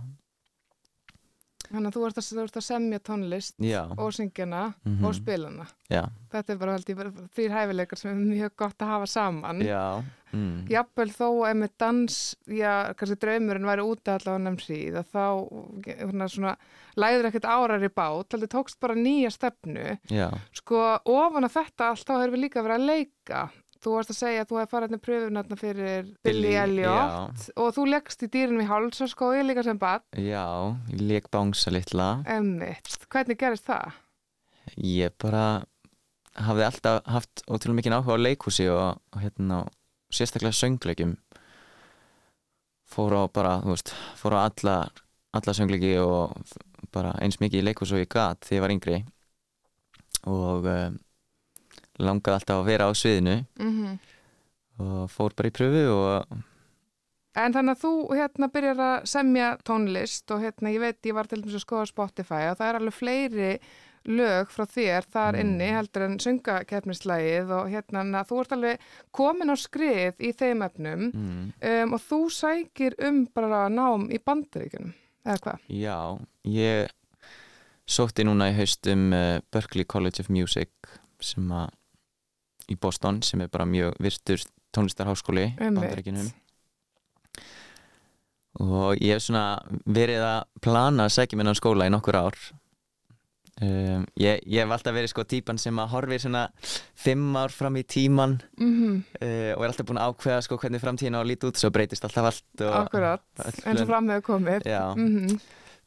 Þannig 1.68 1.90
að 1.92 1.96
þú 1.98 2.06
ert 2.08 2.18
að, 2.22 2.28
þú 2.32 2.44
ert 2.46 2.58
að 2.62 2.64
semja 2.68 3.00
tónlist 3.04 3.56
já, 3.60 3.82
og 3.98 4.14
syngjana 4.16 4.74
Mhm. 4.86 5.06
og 5.06 5.14
spilana. 5.18 5.66
já, 5.92 6.06
Þetta 6.32 6.50
er 6.54 6.58
bara 6.58 6.78
bara 6.96 7.12
þrýr 7.36 7.52
hæfileikar 7.52 7.98
sem 7.98 8.12
er 8.12 8.36
mjög 8.36 8.52
gott 8.56 8.78
að 8.78 8.88
hafa 8.88 9.08
saman. 9.08 9.60
já 9.62 10.04
mm, 10.34 10.68
Jafnvel 10.70 11.12
þó 11.12 11.28
ef 11.50 11.56
með 11.58 11.70
dans, 11.80 12.36
já, 12.48 12.94
kannski 12.96 13.16
draumurinn 13.20 13.66
væri 13.68 13.84
úti 13.84 14.12
allavega 14.12 14.44
nefn 14.44 14.60
síð, 14.64 14.98
að 15.00 15.08
þá 15.14 15.26
svona, 16.12 16.28
svona, 16.30 16.56
læður 16.98 17.30
ekkert 17.32 17.46
árar 17.48 17.84
í 17.84 17.90
bát, 17.94 18.32
heldur 18.32 18.48
tókst 18.52 18.80
bara 18.80 18.96
nýja 18.96 19.32
stefnu. 19.32 19.98
já, 20.10 20.30
Sko, 20.54 21.00
ofan 21.06 21.44
að 21.48 21.56
þetta 21.64 21.90
allt, 21.90 22.06
þá 22.06 22.14
hefur 22.22 22.36
við 22.36 22.44
líka 22.50 22.64
verið 22.64 22.80
að 22.80 22.88
leika. 22.88 23.50
Þú 23.84 23.94
varst 23.94 24.12
að 24.14 24.18
segja 24.18 24.44
að 24.44 24.50
þú 24.50 24.58
hefði 24.60 24.72
farið 24.72 24.88
hérna 24.88 25.02
pröfunarna 25.06 25.58
fyrir 25.60 26.08
Billy 26.26 26.54
Elliot 26.58 27.48
og 27.62 27.74
þú 27.76 27.86
leggst 27.92 28.24
í 28.26 28.30
dýrinum 28.34 28.64
í 28.64 28.68
hálsaskói 28.70 29.44
líka 29.46 29.64
sem 29.66 29.80
bad, 29.82 30.06
Já, 30.18 30.46
ég 30.92 31.04
leik 31.04 31.30
bánsa 31.34 31.74
litla. 31.74 32.08
Emmitt. 32.26 32.98
Hvernig 33.14 33.40
gerist 33.40 33.68
það? 33.70 34.00
Ég 34.82 35.14
bara 35.22 35.44
hafði 36.48 36.66
alltaf 36.68 37.02
haft 37.10 37.44
ótrúlega 37.48 37.80
mikið 37.82 37.98
áhuga 37.98 38.18
á 38.18 38.26
leikhúsi 38.26 38.68
og, 38.74 39.02
og 39.14 39.22
hérna 39.24 39.62
sérstaklega 40.14 40.56
söngleikjum. 40.58 41.16
Fór 42.88 43.18
á 43.20 43.24
bara, 43.30 43.58
þú 43.64 43.74
veist, 43.74 43.94
fór 44.20 44.38
á 44.38 44.40
alla, 44.48 44.78
alla 45.36 45.56
söngleiki 45.58 45.98
og 46.02 46.38
bara 46.96 47.14
eins 47.22 47.40
mikið 47.42 47.62
í 47.62 47.68
leikhús 47.68 47.94
og 47.94 48.02
ég 48.02 48.10
gat 48.12 48.46
þegar 48.48 48.58
ég 48.58 48.66
var 48.66 48.76
yngri. 48.76 49.00
Og 50.28 50.68
um, 50.72 50.98
langaði 52.00 52.38
alltaf 52.40 52.62
að 52.62 52.70
vera 52.72 52.90
á 52.90 52.92
sviðinu 52.98 53.40
Mm 53.60 53.98
og 54.78 55.08
fór 55.10 55.34
bara 55.34 55.50
í 55.50 55.54
pröfu 55.58 55.80
og 55.90 56.38
En 57.38 57.54
þannig 57.54 57.76
að 57.76 57.82
þú 57.82 57.90
hérna 58.18 58.48
byrjar 58.54 58.80
að 58.82 59.08
semja 59.10 59.48
tónlist 59.66 60.32
og 60.34 60.42
hérna 60.42 60.72
ég 60.74 60.82
veit 60.82 61.06
ég 61.06 61.14
var 61.18 61.28
til 61.30 61.40
dæmis 61.42 61.56
að 61.58 61.64
skoða 61.66 61.88
Spotify 61.90 62.44
og 62.52 62.58
það 62.60 62.68
er 62.72 62.78
alveg 62.80 62.96
fleiri 62.98 63.50
lög 64.08 64.50
frá 64.54 64.66
þér 64.70 65.06
þar 65.14 65.34
Mm. 65.36 65.40
inni 65.44 65.68
heldur 65.76 66.06
en 66.06 66.20
sungakeppnislægið 66.24 67.52
og 67.58 67.70
hérna 67.74 68.24
þú 68.26 68.40
ert 68.42 68.54
alveg 68.56 68.86
komin 69.12 69.50
á 69.54 69.56
skrið 69.58 70.22
í 70.22 70.32
þeim 70.34 70.62
efnum 70.66 71.04
mm, 71.14 71.42
um, 71.72 71.94
og 71.98 72.02
þú 72.06 72.20
sækir 72.38 72.96
um 73.10 73.26
bara 73.34 73.68
nám 73.70 74.08
í 74.14 74.18
bandaríkunum 74.22 74.94
eða 75.26 75.38
hvað? 75.44 75.60
já, 75.70 75.98
ég 76.46 76.88
sótti 77.88 78.24
núna 78.26 78.50
í 78.52 78.56
haust 78.58 78.88
um 78.94 79.12
uh, 79.14 79.40
Berklee 79.52 79.86
College 79.86 80.22
of 80.22 80.30
Music 80.30 80.70
sem 81.22 81.50
að 81.52 81.70
í 82.72 82.78
Boston 82.80 83.22
sem 83.26 83.42
er 83.42 83.52
bara 83.52 83.68
mjög 83.70 83.98
virtur 84.04 84.44
tónlistarháskóli 84.76 85.50
bandaríkinum 85.60 86.30
og 88.64 88.98
ég 88.98 89.14
hef 89.14 89.26
svona 89.28 89.60
verið 89.86 90.24
að 90.26 90.40
plana 90.66 91.06
að 91.06 91.14
segja 91.18 91.38
minna 91.38 91.54
á 91.54 91.60
skóla 91.60 91.86
í 91.86 91.94
nokkur 91.94 92.18
ár. 92.18 92.38
Um, 93.58 94.04
ég, 94.22 94.42
ég 94.46 94.62
hef 94.62 94.74
alltaf 94.74 94.94
verið 94.94 95.10
sko 95.10 95.24
típan 95.26 95.58
sem 95.62 95.78
að 95.82 95.94
horfi 95.96 96.20
svona 96.22 96.44
fimm 96.98 97.38
ár 97.38 97.54
fram 97.54 97.78
í 97.78 97.84
tíman 97.84 98.36
Mm 98.58 98.74
-hmm. 98.74 98.98
uh, 99.22 99.54
og 99.58 99.64
er 99.64 99.70
alltaf 99.70 99.86
búin 99.86 99.98
að 99.98 100.10
ákveða 100.10 100.42
sko 100.42 100.58
hvernig 100.58 100.82
framtíðin 100.82 101.18
á 101.18 101.22
að 101.22 101.30
líti 101.30 101.48
út 101.48 101.58
svo 101.58 101.70
breytist 101.70 102.06
alltaf 102.06 102.26
allt 102.26 102.62
og 102.62 102.74
Akkurat, 102.74 103.24
eins 103.66 103.82
og 103.82 103.88
fram 103.88 104.10
komið. 104.22 104.62
Já. 104.66 104.94
mm 104.96 105.40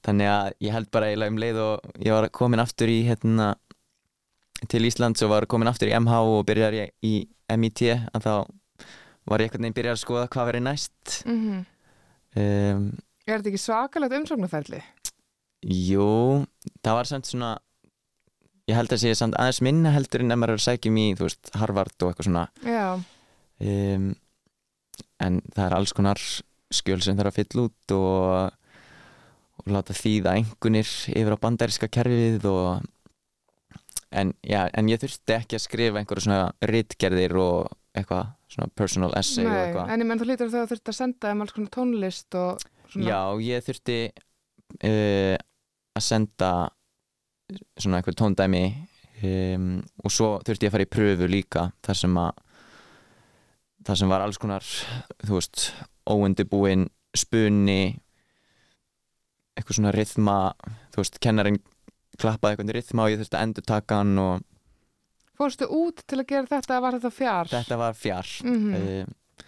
þannig 0.06 0.30
að 0.32 0.52
ég 0.64 0.72
held 0.72 0.90
bara 0.90 1.10
eiginlega 1.10 1.30
um 1.30 1.38
leið 1.38 1.58
og 1.64 1.90
ég 2.00 2.12
var 2.12 2.28
komin 2.28 2.62
aftur 2.62 2.88
í 2.88 3.02
hérna 3.04 3.54
til 4.68 4.84
Íslands 4.88 5.22
og 5.24 5.32
var 5.32 5.46
komin 5.50 5.70
aftur 5.70 5.88
í 5.88 5.94
MH 5.96 6.20
og 6.34 6.44
byrjar 6.48 6.76
í, 6.76 6.86
í 7.06 7.14
MIT 7.56 7.82
að 8.12 8.26
þá 8.26 8.34
var 9.30 9.42
ég 9.42 9.48
einhvern 9.48 9.64
veginn 9.64 9.76
byrjar 9.78 9.96
að 9.96 10.02
skoða 10.02 10.28
hvað 10.32 10.50
verið 10.50 10.66
næst 10.66 11.16
-hmm. 11.24 11.64
um, 12.36 12.84
Er 13.26 13.38
þetta 13.38 13.50
ekki 13.52 13.62
svakalegt 13.62 14.16
umsóknarferli? 14.18 14.82
Jú, 15.60 16.44
það 16.82 16.96
var 16.98 17.06
samt 17.08 17.26
svona 17.26 17.58
ég 18.68 18.76
held 18.76 18.92
að 18.92 19.02
sé 19.02 19.14
samt 19.14 19.36
aðeins 19.38 19.60
minna 19.62 19.92
heldur 19.94 20.24
en 20.24 20.32
ef 20.32 20.38
maður 20.38 20.56
er 20.56 20.60
að 20.60 20.66
sækjum 20.66 20.96
í, 20.96 21.06
þú 21.18 21.26
veist, 21.28 21.50
Harvard 21.54 21.96
og 22.02 22.10
eitthvað 22.10 22.28
svona 22.28 22.46
Já, 22.64 22.86
um, 23.60 24.14
en 25.20 25.42
það 25.54 25.66
er 25.66 25.76
alls 25.76 25.92
konar 25.92 26.20
skjöl 26.70 27.00
sem 27.02 27.18
þarf 27.18 27.32
að 27.32 27.38
fylla 27.40 27.66
út 27.66 27.94
og, 27.96 28.52
og 29.60 29.74
láta 29.74 29.96
þýða 29.96 30.36
engunir 30.40 30.90
yfir 31.10 31.34
á 31.34 31.42
bandaríska 31.42 31.90
kerfið 31.92 32.46
og 32.50 32.86
en, 34.10 34.32
já, 34.42 34.64
en 34.74 34.90
ég 34.90 35.00
þurfti 35.02 35.36
ekki 35.36 35.58
að 35.58 35.64
skrifa 35.64 36.00
einhverju 36.00 36.26
svona 36.26 36.70
ritgerðir 36.70 37.36
og 37.40 37.70
eitthvað 37.96 38.32
svona 38.50 38.70
personal 38.78 39.14
essay 39.18 39.46
og 39.46 39.52
nei, 39.52 39.60
eitthvað. 39.68 39.92
en 39.92 40.02
ég 40.02 40.08
menn 40.08 40.20
þú 40.20 40.28
lítur 40.28 40.50
þegar 40.50 40.66
þú 40.66 40.74
þurft 40.74 40.92
að 40.92 40.98
senda 40.98 41.30
þeim 41.30 41.44
alls 41.44 41.54
konar 41.56 41.72
tónlist 41.76 42.38
og 42.38 42.64
svona. 42.90 43.06
Já, 43.06 43.20
ég 43.46 43.66
þurfti 43.66 43.98
uh, 44.10 45.36
að 45.98 46.06
senda 46.06 46.52
svona 47.78 48.00
einhver 48.00 48.18
tóndæmi 48.18 48.64
um, 49.26 49.72
og 50.04 50.14
svo 50.14 50.30
þurfti 50.46 50.66
ég 50.66 50.70
að 50.70 50.76
fara 50.76 50.86
í 50.86 50.92
pröfu 50.96 51.30
líka 51.30 51.66
þar 51.86 52.00
sem 52.02 52.20
að 52.22 52.44
þar 53.88 54.00
sem 54.02 54.12
var 54.12 54.24
alls 54.24 54.38
konar 54.40 54.66
þú 55.24 55.36
veist, 55.38 55.70
óundibúin 56.10 56.88
spunni 57.16 57.82
eitthvað 59.56 59.78
svona 59.78 59.94
rithma 59.94 60.36
þú 60.92 61.02
veist, 61.02 61.18
kennarinn 61.22 61.60
klappaði 62.20 62.56
eitthvað 62.56 62.74
rithma 62.78 63.06
og 63.06 63.10
ég 63.14 63.20
þurfti 63.22 63.38
að 63.38 63.46
endur 63.48 63.66
taka 63.74 64.00
hann 64.02 64.18
og 64.18 64.46
Fórstu 65.40 65.64
út 65.72 66.02
til 66.06 66.18
að 66.20 66.26
gera 66.28 66.46
þetta 66.50 66.74
eða 66.76 66.82
var 66.84 66.96
þetta 66.98 67.10
fjár? 67.16 67.48
þetta 67.48 67.76
var 67.80 67.94
fjár 67.96 68.28
Mhm. 68.44 68.74
uh, 68.76 69.46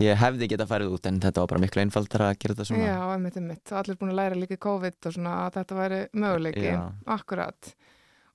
ég 0.00 0.16
hefði 0.16 0.46
getað 0.48 0.70
farið 0.70 0.94
út 0.96 1.06
en 1.10 1.20
þetta 1.20 1.42
var 1.42 1.46
bara 1.52 1.60
miklu 1.60 1.82
einfaldar 1.82 2.22
að 2.30 2.38
gera 2.40 2.54
þetta 2.54 2.64
svona 2.70 2.86
Já, 2.88 2.98
einmitt, 3.12 3.36
einmitt. 3.36 3.72
Allir 3.76 3.98
búin 4.00 4.14
að 4.14 4.20
læra 4.22 4.38
líka 4.40 4.56
COVID 4.56 5.06
og 5.06 5.12
svona 5.12 5.34
að 5.44 5.58
þetta 5.58 5.76
væri 5.76 5.98
möguleiki. 6.16 6.70
Já. 6.72 6.92
Akkurat. 7.06 7.74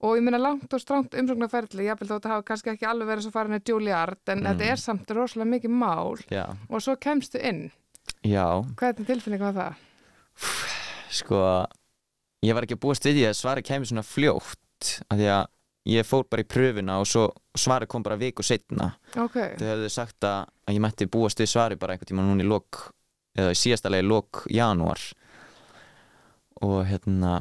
Og 0.06 0.14
ég 0.20 0.22
meina 0.28 0.38
langt 0.38 0.70
og 0.74 0.80
stránt 0.84 1.16
umsóknarferðli, 1.18 1.88
ég 1.88 1.98
held 1.98 2.06
að 2.06 2.20
þetta 2.20 2.30
hafa 2.36 2.44
kannski 2.46 2.70
ekki 2.76 2.86
alveg 2.86 3.08
verið 3.10 3.26
svo 3.26 3.32
farin 3.34 3.58
að 3.58 3.66
Juilliard, 3.72 4.22
en 4.30 4.44
Mm. 4.44 4.46
þetta 4.52 4.70
er 4.72 4.76
samt 4.78 5.08
rosalega 5.10 5.50
mikið 5.56 5.72
mál 5.74 6.22
Já, 6.30 6.46
og 6.70 6.82
svo 6.86 6.96
kemstu 7.02 7.42
inn. 7.42 7.72
já, 8.24 8.46
Hvernig 8.78 9.08
tilfinning 9.08 9.40
var 9.42 9.54
það? 9.54 9.76
sko 11.10 11.66
ég 12.46 12.56
var 12.58 12.66
ekki 12.68 12.78
að 12.78 12.84
búast 12.86 13.06
við 13.08 13.20
því 13.20 13.28
að 13.30 13.38
svari 13.40 13.66
kemur 13.66 13.90
svona 13.90 14.06
fljótt 14.06 14.92
af 15.10 15.20
því 15.20 15.30
að 15.34 15.46
ég 15.96 16.08
fór 16.08 16.26
bara 16.30 16.44
í 16.46 16.50
pröfuna 16.50 17.00
og 17.02 17.08
svo 17.10 17.28
svari 17.58 17.88
kom 17.90 18.04
bara 18.06 18.18
viku 18.20 18.44
setna 18.46 18.92
Ok, 19.22 19.36
þau 19.60 19.68
hefðu 19.70 19.90
sagt 19.94 20.26
að, 20.26 20.48
að 20.66 20.78
ég 20.78 20.84
mætti 20.84 21.08
búast 21.12 21.42
við 21.42 21.52
svari 21.52 21.78
bara 21.80 21.96
einhvern 21.96 22.10
tíma 22.10 22.26
núna 22.26 22.46
í 22.46 22.50
lok 22.50 22.88
eða 23.36 23.54
í 23.54 23.60
síðasta 23.60 23.92
lagi 23.92 24.08
lok 24.08 24.46
janúar. 24.52 25.02
Og 26.64 26.86
hérna 26.88 27.40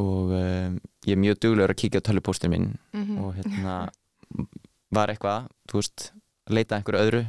og 0.00 0.32
um, 0.34 0.78
ég 1.06 1.14
er 1.14 1.20
mjög 1.20 1.38
duglegur 1.44 1.74
að 1.74 1.80
kíkja 1.82 2.02
á 2.02 2.06
tölvupóstin 2.08 2.52
minn. 2.52 2.72
Mm 2.96 3.20
og 3.22 3.36
hérna 3.36 3.76
var 4.92 5.12
eitthvað, 5.12 5.46
þú 5.70 5.78
veist 5.80 6.08
leita 6.50 6.76
einhverju 6.76 7.04
öðru 7.06 7.22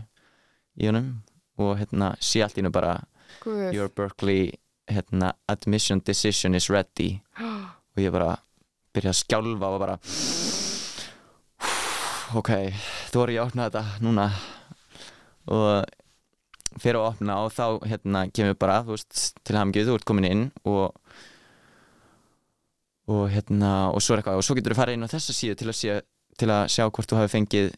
í 0.82 0.90
honum. 0.90 1.12
Og 1.62 1.76
hérna 1.78 2.14
sé 2.24 2.42
allt 2.44 2.58
í 2.58 2.64
hennu 2.64 2.74
bara 2.74 2.98
guð. 3.44 3.70
Your 3.76 3.92
Berkeley 3.94 4.56
hérna, 4.92 5.34
admission 5.48 6.02
decision 6.06 6.56
is 6.56 6.70
ready. 6.70 7.22
Og 7.94 8.02
ég 8.02 8.14
bara 8.14 8.38
byrja 8.94 9.14
að 9.14 9.20
skjálfa 9.22 9.70
og 9.74 9.82
bara 9.82 9.98
ok, 12.34 12.52
þú 13.12 13.20
voru 13.22 13.36
ég 13.36 13.44
að 13.44 13.52
opna 13.52 13.68
þetta 13.70 13.84
núna. 14.04 14.28
Og 15.54 16.80
fyrir 16.82 16.98
að 17.00 17.10
opna 17.12 17.38
og 17.46 17.54
þá 17.54 17.66
hérna 17.86 18.26
kemur 18.34 18.58
bara, 18.58 18.82
þú 18.86 18.96
veist, 18.96 19.22
til 19.46 19.58
hamngjöð 19.60 19.92
þú 19.92 19.98
ert 20.00 20.08
komin 20.10 20.30
inn 20.30 20.44
og 20.66 20.98
og 23.12 23.26
hérna, 23.28 23.92
og 23.92 24.00
svo 24.00 24.16
er 24.16 24.22
eitthvað 24.22 24.40
og 24.40 24.46
svo 24.48 24.56
getur 24.56 24.74
þú 24.74 24.80
farið 24.80 24.96
inn 24.96 25.04
á 25.04 25.12
þessa 25.12 25.34
síðu 25.36 25.58
til 25.60 25.68
að, 25.68 25.76
sé, 25.76 25.96
til 26.40 26.48
að 26.56 26.62
sjá 26.72 26.86
hvort 26.88 27.10
þú 27.12 27.18
hafi 27.20 27.34
fengið 27.34 27.74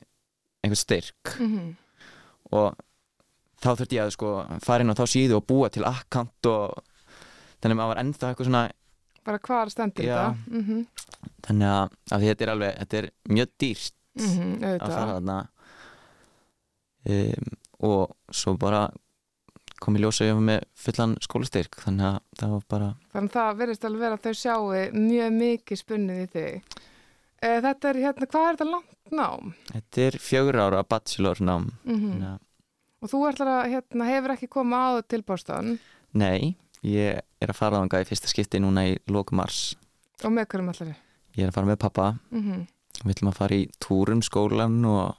einhvern 0.61 0.81
styrk. 0.81 1.31
Mhm. 1.41 1.71
og 2.53 2.75
þá 3.57 3.69
þurfti 3.73 3.97
ég 3.97 4.05
að 4.05 4.11
sko 4.13 4.31
fara 4.61 4.85
inn 4.85 4.93
á 4.93 4.99
þá 4.99 5.05
síðu 5.09 5.39
og 5.39 5.47
búa 5.49 5.69
til 5.73 5.83
akkant 5.89 6.45
og 6.51 6.83
þannig 7.65 7.73
að 7.73 7.79
maður 7.81 7.93
var 7.95 8.01
ennþá 8.03 8.31
eitthvað 8.31 8.49
svona 8.51 8.63
Bara 9.25 9.41
hvar 9.41 9.71
stendur 9.73 10.05
Já. 10.05 10.15
þetta? 10.15 10.51
Mm 10.51 10.65
-hmm. 10.65 10.81
þannig 11.47 11.69
að, 11.73 11.95
að 12.13 12.25
þetta 12.29 12.45
er 12.45 12.51
alveg, 12.53 12.75
þetta 12.83 12.97
er 13.01 13.11
mjög 13.33 13.53
dýrt 13.57 13.93
Mm 14.15 14.61
að 14.63 14.91
fara 14.93 15.15
þarna 15.17 15.39
um, 17.09 17.49
og 17.83 18.13
svo 18.31 18.53
bara 18.55 18.85
kom 19.83 19.97
í 19.97 20.01
ljósa 20.01 20.27
ég 20.29 20.37
var 20.37 20.45
með 20.47 20.61
fullan 20.79 21.15
skólastyrk 21.23 21.75
þannig 21.83 22.07
að 22.07 22.19
það 22.39 22.53
var 22.53 22.65
bara 22.71 22.89
Þannig 23.11 23.29
að 23.29 23.35
það 23.35 23.59
verðist 23.61 23.87
alveg 23.89 24.15
að 24.15 24.23
þau 24.23 24.35
sjáu 24.39 24.61
mjög 24.95 25.35
mikið 25.35 25.81
spunnið 25.81 26.21
í 26.21 26.27
þig. 26.35 26.77
E, 27.41 27.49
þetta 27.65 27.89
er 27.89 27.99
hérna, 28.05 28.29
hvað 28.31 28.47
er 28.47 28.55
þetta 28.55 28.69
langt 28.71 29.11
nám? 29.19 29.53
þetta 29.73 30.05
er 30.05 30.19
fjögur 30.23 30.61
ára 30.63 30.83
bachelor 30.87 31.41
nám 31.43 31.71
Mm 31.83 32.01
þannig 32.09 32.29
að 32.33 32.43
Og 33.03 33.11
þú 33.11 33.19
ætlar 33.27 33.49
að, 33.51 33.65
hérna, 33.69 34.05
hefur 34.07 34.31
ekki 34.33 34.47
komið 34.49 34.85
áður 34.87 35.03
til 35.11 35.21
Boston 35.27 35.73
nei, 36.15 36.55
ég 36.81 37.19
er 37.45 37.53
að 37.53 37.59
fara 37.61 37.81
þangað 37.81 38.05
í 38.05 38.09
fyrsta 38.11 38.31
skipti 38.31 38.61
núna 38.63 38.85
í 38.89 38.95
lók 39.11 39.31
mars 39.35 39.75
og 40.23 40.31
með 40.33 40.47
hverjum 40.51 40.71
ætlar 40.73 40.89
þið? 40.91 41.01
ég 41.35 41.43
er 41.43 41.51
að 41.51 41.57
fara 41.59 41.71
með 41.73 41.81
pappa 41.85 42.07
Mm 42.31 42.65
við 43.03 43.11
ætlum 43.11 43.27
að 43.33 43.35
fara 43.41 43.55
í 43.59 43.63
túrum 43.83 44.21
skólan 44.23 44.77
og 44.87 45.17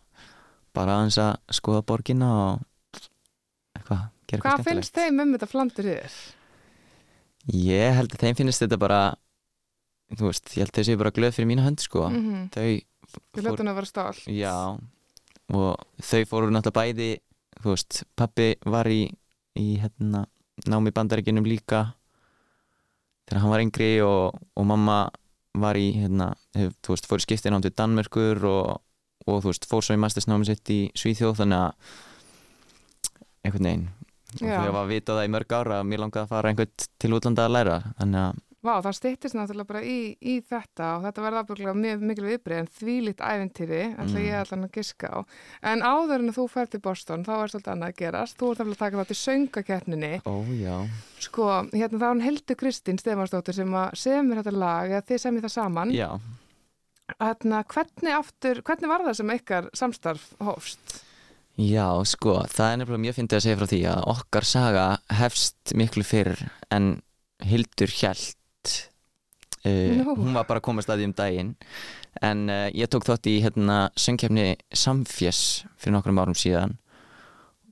bara 0.74 0.94
aðeins 0.96 1.18
að 1.20 1.34
skoða 1.58 1.82
borgina 1.84 2.28
og 2.40 2.62
eitthvað, 3.76 4.06
Hvað 4.26 4.38
eitthvað 4.40 4.64
finnst 4.64 4.96
þeim 4.96 5.20
um 5.22 5.34
þetta 5.36 5.48
flandur 5.50 5.84
þér? 5.90 6.14
Ég 7.52 7.92
held 7.98 8.14
að 8.16 8.22
þeim 8.24 8.38
finnst 8.40 8.64
þetta 8.64 8.78
bara 8.80 9.00
þú 10.16 10.30
veist, 10.30 10.48
ég 10.56 10.64
held 10.64 10.72
að 10.72 10.80
þau 10.80 10.88
séu 10.88 11.00
bara 11.02 11.12
glöð 11.18 11.36
fyrir 11.36 11.50
mína 11.52 11.66
hönd 11.66 11.84
sko, 11.84 12.08
Mm 12.08 12.24
-hmm. 12.24 12.48
þau 12.56 12.66
Við 13.36 13.44
hljóttum 13.44 13.68
að 13.70 13.74
vera 13.76 13.86
stál. 13.86 14.16
já, 14.26 14.56
og 15.54 15.76
þau 16.02 16.24
fóru 16.26 16.50
náttúrulega 16.50 16.80
bæði, 16.80 17.10
þú 17.62 17.68
veist 17.70 18.04
pappi 18.16 18.48
var 18.64 18.86
í, 18.88 19.12
í 19.56 19.78
hérna, 19.80 20.26
námi 20.66 20.90
bandaríkinum 20.90 21.44
líka 21.44 21.94
þegar 23.26 23.42
hann 23.42 23.54
var 23.54 23.64
yngri 23.64 23.92
og, 24.06 24.40
og 24.56 24.66
mamma 24.68 24.98
var 25.56 25.78
í 25.80 25.86
hérna, 25.96 26.30
hef, 26.56 26.74
þú 26.84 26.94
veist, 26.94 27.08
fór 27.08 27.22
í 27.22 27.26
skipti 27.26 27.52
nátt 27.52 27.68
við 27.68 27.76
Danmörkur 27.80 28.42
og, 28.50 28.82
og 29.26 29.42
þú 29.44 29.52
veist, 29.52 29.68
fór 29.70 29.84
svo 29.84 29.96
í 29.96 30.02
mastersnámi 30.02 30.48
sitt 30.48 30.72
í 30.72 30.80
Svíþjóð 30.98 31.40
þannig 31.42 31.62
að 31.64 31.94
einhvern 33.46 33.70
veginn 33.70 33.86
og 34.36 34.42
þau 34.42 34.72
var 34.74 34.82
að 34.82 34.90
vita 34.90 35.14
það 35.16 35.28
í 35.28 35.32
mörg 35.32 35.54
ára 35.56 35.78
að 35.80 35.88
mér 35.88 36.02
langaði 36.02 36.26
að 36.26 36.32
fara 36.34 36.50
einhvern 36.50 36.86
til 37.00 37.12
útlanda 37.16 37.46
að 37.46 37.54
læra 37.54 37.76
þannig 38.00 38.22
að 38.22 38.42
Vá, 38.66 38.72
það 38.82 38.96
styttist 38.98 39.36
náttúrulega 39.38 39.68
bara 39.70 39.82
í, 39.86 39.96
í 40.18 40.34
þetta 40.42 40.86
og 40.96 41.04
þetta 41.06 41.22
verða 41.26 41.42
ábygglega 41.46 41.74
mjög 41.78 42.00
mikil 42.10 42.24
viðbrið 42.26 42.58
en 42.62 42.70
þvílíkt 42.80 43.22
ævintýri, 43.22 43.82
ætla 43.94 44.16
Mm. 44.18 44.24
ég 44.26 44.38
allan 44.40 44.64
að 44.66 44.72
giska 44.76 45.10
á. 45.14 45.18
En 45.72 45.84
áður 45.86 46.24
en 46.26 46.32
þú 46.34 46.46
fær 46.50 46.70
til 46.72 46.80
Boston, 46.82 47.24
þá 47.24 47.32
er 47.36 47.52
svolítið 47.52 47.72
annað 47.76 47.92
að 47.92 48.00
gerast. 48.02 48.36
Þú 48.40 48.50
ert 48.50 48.64
að 48.66 48.76
taka 48.80 48.96
það 48.96 49.10
til 49.12 49.18
söngakeppninni. 49.22 50.12
ó 50.26 50.34
já, 50.58 50.76
Sko, 51.20 51.46
hérna 51.72 51.98
þá 51.98 52.02
er 52.02 52.08
hann 52.12 52.20
Hildur 52.26 52.56
Kristín 52.60 52.98
Stefansdóttir 52.98 53.54
sem 53.54 53.70
semur 53.94 54.42
þetta 54.42 54.52
lag, 54.58 54.90
eða 54.90 55.06
þið 55.06 55.18
semir 55.22 55.42
það 55.46 55.54
saman. 55.56 55.92
já 55.94 56.10
Hérna, 57.20 57.60
hvernig 57.70 58.10
aftur, 58.18 58.58
hvernig 58.66 58.88
var 58.90 59.04
það 59.06 59.14
sem 59.20 59.30
ykkar 59.36 59.68
samstarf 59.78 60.24
hófst? 60.42 60.96
Já, 61.56 61.86
sko, 62.04 62.40
það 62.50 62.72
er 62.72 62.80
nefnilega 62.82 63.02
mjög 63.04 63.14
fyndið 63.20 63.36
að 63.38 63.44
segja 63.44 63.58
frá 63.60 63.68
því 63.70 63.78
að 63.92 64.00
okkar 64.12 64.44
saga 64.50 64.86
hefst 65.20 65.72
miklu 65.78 66.02
fyrr 66.04 66.42
en 66.74 66.88
Hildur 67.46 67.88
Hjælt 67.94 68.34
uh, 69.66 69.98
Nú. 69.98 70.14
hún 70.16 70.32
var 70.36 70.46
bara 70.48 70.60
að 70.62 70.66
koma 70.68 70.84
staði 70.84 71.08
um 71.08 71.14
daginn. 71.16 71.52
En 72.24 72.46
uh, 72.48 72.66
ég 72.72 72.88
tók 72.92 73.04
þátt 73.08 73.28
í 73.28 73.36
hérna 73.44 73.90
söngkefni 73.98 74.54
Samfjess 74.72 75.64
fyrir 75.76 75.96
nokkrum 75.98 76.20
árum 76.22 76.36
síðan 76.38 76.76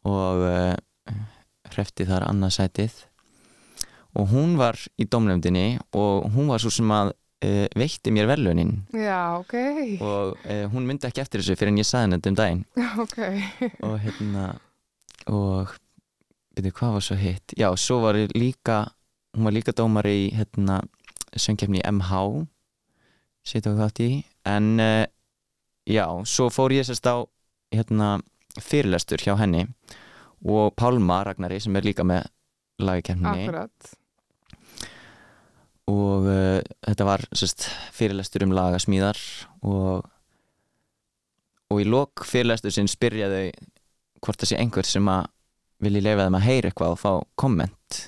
og 0.05 0.43
uh, 0.45 1.15
hrefti 1.73 2.07
þar 2.09 2.27
annað 2.29 2.57
sætið. 2.59 2.97
Og 4.15 4.29
hún 4.31 4.59
var 4.61 4.79
í 5.01 5.07
domnefndinni 5.11 5.79
og 5.99 6.29
hún 6.35 6.51
var 6.53 6.63
svo 6.63 6.71
sem 6.75 6.91
að 6.95 7.15
veitti 7.77 8.09
mér 8.15 8.25
velunin 8.31 8.71
Já, 8.97 9.37
ok, 9.37 9.53
og 10.01 10.39
hún 10.73 10.87
myndi 10.89 11.05
ekki 11.05 11.21
eftir 11.21 11.43
þessu 11.43 11.59
fyrir 11.61 11.75
en 11.75 11.81
ég 11.83 11.85
saði 11.85 12.07
henni 12.07 12.17
þetta 12.17 12.31
um 12.31 12.39
daginn. 12.39 12.63
Ok. 13.05 13.19
og 13.85 13.97
hérna 14.01 14.45
og 15.29 15.75
byrju 16.57 16.73
hvað 16.79 16.95
var 16.97 17.05
svo 17.05 17.19
hitt? 17.21 17.53
Já, 17.59 17.69
svo 17.77 17.99
var 18.07 18.17
líka 18.33 18.79
hún 19.35 19.45
var 19.49 19.57
líka 19.59 19.75
dómari 19.77 20.15
í 20.23 20.31
hérna 20.39 20.79
söngkefni 21.41 21.82
MH 21.89 22.45
sétt 23.45 23.68
og 23.68 23.80
þátt 23.80 24.01
í. 24.05 24.11
En 24.49 24.78
uh, 24.80 25.05
já, 25.89 26.07
svo 26.28 26.49
fór 26.53 26.74
ég 26.76 26.87
sérst 26.89 27.07
á 27.09 27.24
hérna 27.74 28.16
fyrirlestur 28.62 29.22
hjá 29.24 29.35
henni 29.41 29.66
og 30.45 30.74
Pálma 30.78 31.22
Ragnari 31.26 31.61
sem 31.62 31.76
er 31.76 31.87
líka 31.87 32.07
með 32.07 32.28
Akkurat. 33.45 33.93
og 35.91 36.26
uh, 36.26 36.61
þetta 36.87 37.07
var 37.09 37.26
sérst, 37.32 37.68
fyrirlestur 37.95 38.47
um 38.47 38.55
lagasmíðar 38.57 39.20
og 39.62 40.11
og 41.72 41.80
í 41.80 41.87
lok 41.89 42.24
fyrirlestur 42.28 42.74
sinn 42.74 42.91
spyrja 42.91 43.30
þau 43.32 43.47
hvort 44.24 44.41
það 44.41 44.51
sé 44.51 44.59
einhver 44.61 44.89
sem 44.89 45.09
að 45.11 45.30
vilji 45.85 46.03
leifa 46.05 46.26
þeim 46.26 46.39
að 46.39 46.47
heyra 46.47 46.70
eitthvað 46.70 46.95
og 46.95 47.01
fá 47.01 47.12
komment 47.41 48.01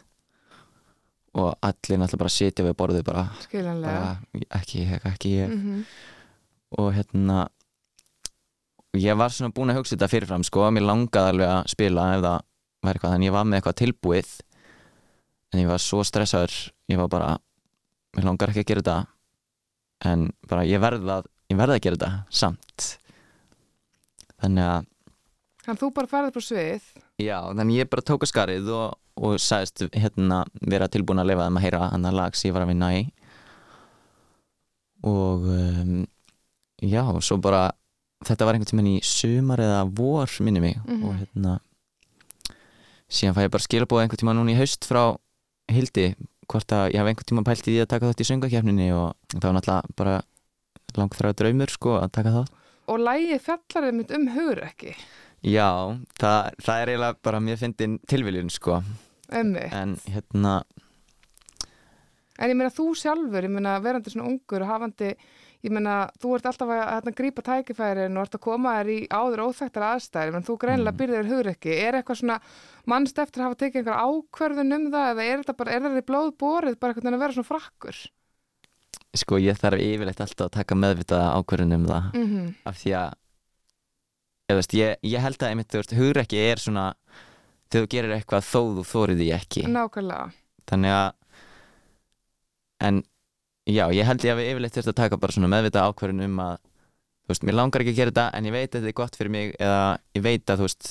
og 1.37 1.53
allir 1.61 2.01
náttúrulega 2.01 2.23
bara 2.25 2.33
sitja 2.33 2.65
við 2.65 2.77
borðið 2.81 3.07
bara, 3.07 3.25
bara 3.53 4.13
ekki 4.57 4.85
ég, 4.87 5.09
ekki 5.13 5.33
ég. 5.37 5.53
Mm 5.53 5.81
og 6.75 6.93
hérna 6.97 7.47
ég 8.97 9.17
var 9.19 9.33
svona 9.33 9.55
búin 9.55 9.71
að 9.71 9.81
hugsa 9.81 9.95
þetta 9.95 10.11
fyrirfram 10.11 10.45
sko, 10.47 10.67
mér 10.73 10.87
langaði 10.87 11.33
alveg 11.35 11.53
að 11.53 11.71
spila 11.73 12.07
ef 12.17 12.23
það 12.25 12.39
væri 12.87 12.97
eitthvað, 12.97 13.15
en 13.17 13.27
ég 13.27 13.35
var 13.35 13.47
með 13.47 13.59
eitthvað 13.59 13.79
tilbúið. 13.83 14.33
En 15.53 15.61
ég 15.63 15.71
var 15.71 15.83
svo 15.83 16.03
stressaður 16.07 16.57
ég 16.91 17.01
var 17.01 17.11
bara, 17.13 17.31
mér 18.17 18.29
langar 18.29 18.53
ekki 18.53 18.65
að 18.65 18.71
gera 18.71 18.85
þetta. 18.85 18.99
En 20.11 20.27
bara 20.49 20.67
ég 20.69 20.83
verði 20.83 21.13
að 21.13 21.31
ég 21.53 21.61
verði 21.61 21.77
að 21.77 21.85
gera 21.87 21.99
þetta 21.99 22.41
samt. 22.43 22.89
Þannig 24.43 24.71
að 24.73 24.89
Þannig 25.67 25.81
þú 25.83 25.89
bara 25.97 26.07
farið 26.11 26.35
på 26.37 26.41
svið. 26.47 26.83
já, 27.19 27.39
þannig 27.51 27.77
ég 27.81 27.89
bara 27.91 28.03
tók 28.07 28.23
að 28.23 28.31
skarið 28.31 28.69
og, 28.71 28.93
og 29.19 29.39
sagðist 29.43 29.83
hérna 29.97 30.45
vera 30.63 30.87
tilbúin 30.89 31.19
að 31.19 31.27
lefa 31.33 31.47
þeim 31.49 31.59
að 31.59 31.65
heyra 31.67 31.89
hann 31.91 32.07
að 32.07 32.15
lag 32.21 32.37
sem 32.39 32.49
ég 32.51 32.55
var 32.55 32.63
að 32.67 32.71
vinna 32.71 32.91
í 32.95 33.03
og 35.07 35.45
um, 35.51 36.07
já, 36.83 37.03
svo 37.23 37.39
bara 37.43 37.65
þetta 38.27 38.47
var 38.49 38.57
einhvern 38.57 38.71
tímann 38.71 38.91
í 38.91 39.01
sumar 39.05 39.61
eða 39.63 39.83
vor 39.99 40.31
minni 40.43 40.61
mig 40.63 40.77
Mhm. 40.87 41.03
og 41.05 41.15
hérna 41.21 41.59
síðan 43.11 43.35
fæ 43.37 43.43
ég 43.47 43.51
bara 43.55 43.67
skilabóð 43.67 44.03
einhvern 44.03 44.23
tímann 44.23 44.39
núna 44.41 44.55
í 44.55 44.59
haust 44.59 44.87
frá 44.89 45.17
Hildi 45.71 46.15
hvort 46.47 46.71
að 46.73 46.93
ég 46.95 47.01
hef 47.03 47.07
einhvern 47.11 47.29
tíma 47.31 47.45
pælt 47.47 47.67
í 47.67 47.75
því 47.75 47.83
að 47.83 47.91
taka 47.91 48.07
þátt 48.11 48.23
í 48.23 48.29
söngakefninni 48.31 48.89
og 48.95 49.15
það 49.35 49.43
var 49.49 49.57
náttúrulega 49.59 49.97
bara 49.99 50.17
langt 50.97 51.17
þrjá 51.19 51.33
draumur 51.37 51.71
sko 51.75 51.97
að 52.01 52.13
taka 52.13 52.31
þátt 52.39 52.53
Og 52.87 53.01
lægi 53.03 53.39
fjallar 53.43 53.83
þeim 53.91 54.03
um 54.15 54.27
hugur 54.31 54.61
ekki, 54.63 54.93
Já, 55.47 55.69
það, 56.19 56.51
það 56.67 56.81
er 56.83 56.91
eiginlega 56.93 57.17
bara 57.23 57.41
mér 57.41 57.57
fyndin 57.61 57.99
tilviljun 58.11 58.51
sko 58.51 58.81
emmi. 59.31 59.63
en 59.73 59.97
hérna 60.11 60.63
En 62.39 62.51
ég 62.53 62.57
meina 62.59 62.69
þú 62.75 62.91
sjálfur, 62.99 63.47
ég 63.47 63.53
meina 63.53 63.79
verandi 63.81 64.11
svona 64.13 64.27
ungur 64.29 64.61
og 64.61 64.69
hafandi, 64.69 65.13
ég 65.65 65.73
meina 65.73 65.95
þú 66.21 66.35
ert 66.37 66.49
alltaf 66.51 66.69
að, 66.69 66.83
að 67.09 67.15
grípa 67.17 67.45
tækifærin 67.47 68.19
og 68.21 68.27
ert 68.27 68.35
að 68.37 68.43
koma 68.45 68.75
þér 68.77 68.91
í 68.93 68.97
áður 69.09 69.43
óþægtar 69.47 69.87
aðstæðir, 69.87 70.33
menn 70.35 70.45
þú 70.45 70.57
greinilega 70.61 70.93
Mm. 70.93 70.99
byrðir 71.01 71.31
hugur 71.31 71.49
ekki. 71.55 71.73
Er 71.87 71.97
eitthvað 71.97 72.21
svona 72.21 72.37
mannst 72.93 73.19
eftir 73.19 73.41
að 73.41 73.47
hafa 73.49 73.61
tekið 73.63 73.81
einhver 73.81 74.05
ákvörðun 74.05 74.77
um 74.77 74.85
það 74.93 75.09
eða 75.15 75.25
er 75.31 75.39
þetta 75.41 75.57
bara, 75.63 75.73
er 75.73 75.81
það 75.87 75.97
í 76.03 76.07
blóð 76.11 76.31
borið 76.45 76.77
bara 76.81 76.93
veginn 76.99 77.15
að 77.17 77.25
vera 77.25 77.33
svona 77.39 77.51
frakkur? 77.55 78.03
sko 79.17 79.39
ég 79.41 79.57
þarf 79.57 79.81
yfirleitt 79.81 80.21
alltaf 80.21 80.47
að 80.51 80.57
taka 80.59 80.75
meðvitaða 80.77 81.29
ákvörðun 81.41 81.73
um 81.79 81.87
það 81.89 82.05
Mm 82.13 82.27
-hmm. 82.29 82.55
af 82.69 82.77
því 82.85 82.91
að 83.01 83.15
ég, 84.51 84.57
veist, 84.59 84.75
ég, 84.79 84.97
ég 85.03 85.23
held 85.25 85.41
að 85.43 85.51
einmitt, 85.53 85.71
þú 85.73 85.81
veist, 85.83 85.95
hugrekki 85.99 86.41
er 86.51 86.61
svona 86.63 86.87
þegar 87.67 87.87
þú 87.87 87.91
gerir 87.97 88.15
eitthvað 88.17 88.45
þó 88.47 88.61
þú 88.79 88.85
þórið 88.93 89.21
því 89.23 89.29
ekki 89.37 89.65
Nákvæmlega. 89.73 90.27
þannig 90.71 90.95
að 90.97 91.09
en 92.87 93.01
já, 93.67 93.85
ég 93.97 94.07
held 94.07 94.25
ég 94.27 94.35
að 94.35 94.41
við 94.43 94.51
yfirleitt 94.53 94.77
þurft 94.79 94.93
að 94.93 94.99
taka 95.01 95.19
bara 95.23 95.35
svona 95.37 95.51
meðvitað 95.51 95.89
ákvörðun 95.91 96.27
um 96.29 96.41
að 96.45 96.57
þú 96.61 97.33
veist, 97.33 97.47
mér 97.49 97.57
langar 97.59 97.83
ekki 97.83 97.95
að 97.95 97.99
gera 98.01 98.13
þetta 98.15 98.27
en 98.39 98.47
ég 98.51 98.55
veit 98.55 98.69
að 98.69 98.77
þetta 98.79 98.93
er 98.93 98.99
gott 99.01 99.17
fyrir 99.19 99.35
mig 99.35 99.55
eða 99.59 99.81
ég 100.15 100.23
veit 100.27 100.53
að 100.53 100.61
þú 100.63 100.69
veist 100.69 100.91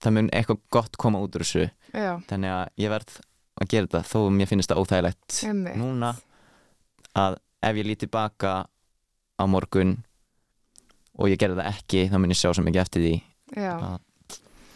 það 0.00 0.14
mun 0.16 0.30
eitthvað 0.36 0.62
gott 0.76 0.96
koma 1.00 1.20
út 1.24 1.36
úr 1.36 1.44
þessu 1.44 1.66
Já, 1.96 2.12
þannig 2.30 2.52
að 2.54 2.64
ég 2.84 2.92
verð 2.92 3.18
að 3.56 3.70
gera 3.72 3.88
þetta 3.90 4.02
þó 4.12 4.18
mér 4.36 4.48
finnst 4.50 4.72
það 4.72 4.80
óþægilegt 4.84 5.36
emmi. 5.50 5.74
núna 5.80 6.14
að 7.16 7.38
ef 7.64 7.78
ég 7.80 7.88
líti 7.88 8.08
baka 8.12 8.54
á 9.36 9.44
morgun 9.48 9.96
og 11.16 11.32
ég 11.32 11.40
gerði 11.40 11.62
það 11.62 11.72
ekki 11.72 12.04
þá 12.12 12.18
mun 12.20 12.34
ég 12.34 12.40
sjá 12.40 12.50
svo 12.52 12.64
mikið 12.66 12.84
eftir 12.84 13.04
því 13.06 13.14
Já. 13.56 13.98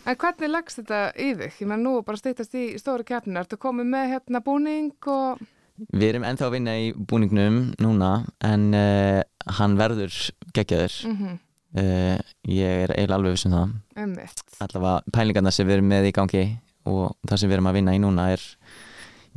En 0.09 0.17
hvernig 0.17 0.51
leggst 0.51 0.81
þetta 0.81 1.01
í 1.21 1.33
þig? 1.37 1.57
Ég 1.61 1.69
meina 1.69 1.83
nú 1.83 1.99
bara 2.07 2.19
stýttast 2.19 2.55
í 2.57 2.65
stóru 2.81 3.05
keppninu. 3.07 3.43
Ertu 3.43 3.59
komið 3.61 3.91
með 3.91 4.13
hérna 4.15 4.41
búning 4.45 5.11
og... 5.11 5.43
Við 5.91 6.07
erum 6.07 6.25
ennþá 6.29 6.47
að 6.47 6.55
vinna 6.55 6.77
í 6.81 6.89
búningnum 6.95 7.61
núna 7.81 8.11
en 8.45 8.67
uh, 8.77 9.21
hann 9.59 9.79
verður 9.81 10.17
geggjaður 10.57 10.97
Mm 11.09 11.39
uh, 11.79 12.19
ég 12.49 12.85
er 12.85 12.95
eiginlega 12.95 13.19
alveg 13.19 13.37
viss 13.37 13.47
um 13.49 13.57
það 13.57 14.65
allavega 14.65 15.15
pælingarna 15.15 15.53
sem 15.55 15.69
við 15.69 15.79
erum 15.79 15.91
með 15.93 16.09
í 16.11 16.15
gangi 16.17 16.45
og 16.91 17.15
það 17.29 17.43
sem 17.43 17.51
við 17.51 17.59
erum 17.59 17.71
að 17.71 17.79
vinna 17.79 17.97
í 17.97 18.03
núna 18.03 18.27
er 18.35 18.47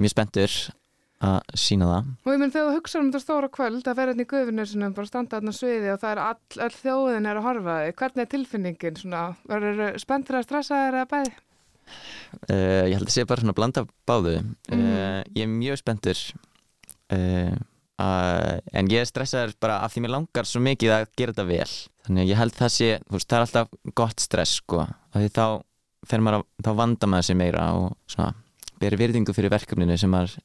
mjög 0.02 0.14
spenntur 0.16 0.56
að 1.24 1.56
sína 1.64 1.88
það 1.90 2.12
Og 2.28 2.34
ég 2.34 2.40
menn 2.42 2.52
þegar 2.54 2.68
þú 2.70 2.76
hugsa 2.78 3.00
um 3.00 3.08
þetta 3.12 3.24
stóra 3.24 3.50
kvöld 3.54 3.88
að 3.88 3.98
vera 4.02 4.12
hérna 4.14 4.26
í 4.26 4.30
guðvinnursunum, 4.34 4.94
bara 4.98 5.10
standa 5.10 5.38
þarna 5.40 5.54
sviði 5.56 5.92
og 5.94 6.00
það 6.04 6.12
er 6.16 6.22
all, 6.26 6.62
all 6.68 6.76
þjóðin 6.82 7.30
er 7.32 7.40
að 7.40 7.48
horfa 7.48 7.76
þig. 7.84 7.96
Hvernig 8.02 8.24
er 8.26 8.32
tilfinningin 8.34 9.00
svona? 9.00 9.24
Verður 9.50 9.84
spenntur 10.04 10.40
að 10.40 10.48
stressa 10.50 10.80
þér 10.84 11.00
eða 11.02 11.12
bæði? 11.16 11.34
uh, 12.50 12.84
ég 12.88 12.96
held 12.98 13.10
að 13.10 13.14
sé 13.16 13.26
bara 13.28 13.44
svona 13.44 13.56
blanda 13.58 13.84
af 13.84 13.90
báðu 14.08 14.38
uh, 14.40 14.46
Mhm. 14.74 15.34
ég 15.36 15.44
er 15.44 15.52
mjög 15.52 15.80
spenntur 15.82 16.20
uh, 17.14 17.54
uh, 18.00 18.56
en 18.74 18.88
ég 18.92 19.04
er 19.04 19.10
stressaður 19.10 19.54
bara 19.62 19.82
af 19.84 19.94
því 19.94 20.06
mér 20.06 20.14
langar 20.16 20.48
svo 20.50 20.62
mikið 20.64 20.94
að 20.96 21.06
gera 21.20 21.34
þetta 21.36 21.46
vel 21.50 21.74
þannig 22.08 22.24
að 22.24 22.32
ég 22.32 22.40
held 22.40 22.56
það 22.58 22.72
sé, 22.78 22.90
þú 23.04 23.18
veist, 23.18 23.30
það 23.30 23.38
er 23.38 23.46
alltaf 23.48 23.94
gott 24.00 24.24
stress 24.24 24.56
sko, 24.62 24.86
því 25.14 25.30
þá 25.36 25.44
að, 26.34 26.42
þá 26.66 26.72
vanda 26.80 27.08
maður 27.12 27.28
sér 27.30 27.40
meira 27.40 27.68
og 27.78 27.94
svona, 28.12 28.34
beri 28.82 29.00
virðingu 29.00 29.36
fyrir 29.36 29.54
verkefninu 29.54 29.98
sem 30.00 30.12
maður 30.12 30.38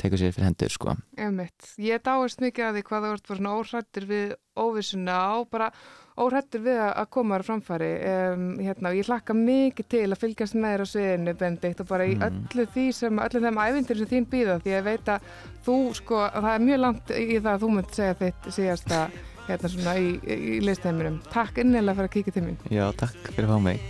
tekur 0.00 0.18
sér 0.20 0.32
fyrir 0.34 0.48
hendur 0.50 0.72
sko 0.74 0.94
Emmitt. 1.16 1.74
Ég 1.78 2.02
dáist 2.04 2.40
mikið 2.42 2.64
að 2.68 2.74
því 2.78 2.82
hvað 2.88 3.04
þú 3.04 3.12
ert 3.14 3.28
bara 3.28 3.38
svona 3.38 3.54
óhrættur 3.58 4.04
við 4.08 4.32
óvissuna 4.58 5.18
og 5.38 5.48
bara 5.50 5.68
óhrættur 6.14 6.62
við 6.62 6.78
að 6.84 7.08
koma 7.10 7.38
á 7.38 7.42
framfæri. 7.42 7.88
Um, 8.06 8.44
hérna, 8.62 8.90
og 8.92 8.98
ég 9.00 9.08
hlakka 9.08 9.34
mikið 9.34 9.88
til 9.90 10.06
að 10.06 10.20
fylgjast 10.22 10.54
með 10.54 10.70
þér 10.74 10.84
á 10.84 10.86
sviðinu, 10.92 11.32
Benedikt, 11.40 11.80
og 11.82 11.88
bara 11.90 12.06
í 12.06 12.14
Mm. 12.14 12.22
öllu 12.28 12.66
því 12.70 12.86
sem, 12.94 13.18
öllu 13.18 13.40
þeim 13.42 13.58
ævindir 13.64 13.96
sem 13.98 14.10
þín 14.12 14.26
býða, 14.30 14.60
því 14.62 14.70
ég 14.76 14.84
veit 14.84 15.06
að 15.10 15.20
þú, 15.66 15.76
sko, 15.94 16.16
að 16.28 16.42
það 16.46 16.54
er 16.54 16.66
mjög 16.68 16.80
langt 16.84 17.08
í 17.10 17.38
það 17.40 17.52
að 17.54 17.60
þú 17.64 17.68
munt 17.74 17.90
segja 17.94 18.14
þitt 18.14 18.42
síðasta 18.54 19.10
hérna 19.48 19.68
svona 19.68 19.94
í, 19.98 20.20
í 20.22 20.60
listheiminum. 20.62 21.18
Takk 21.34 21.58
innilega 21.58 21.96
fyrir 21.98 22.08
að 22.08 22.14
kíkja 22.14 22.32
til 22.32 22.46
mín. 22.46 22.58
Já, 22.70 22.86
takk 22.94 23.18
fyrir 23.34 23.48
að 23.50 23.54
fá 23.54 23.58
mig 23.60 23.80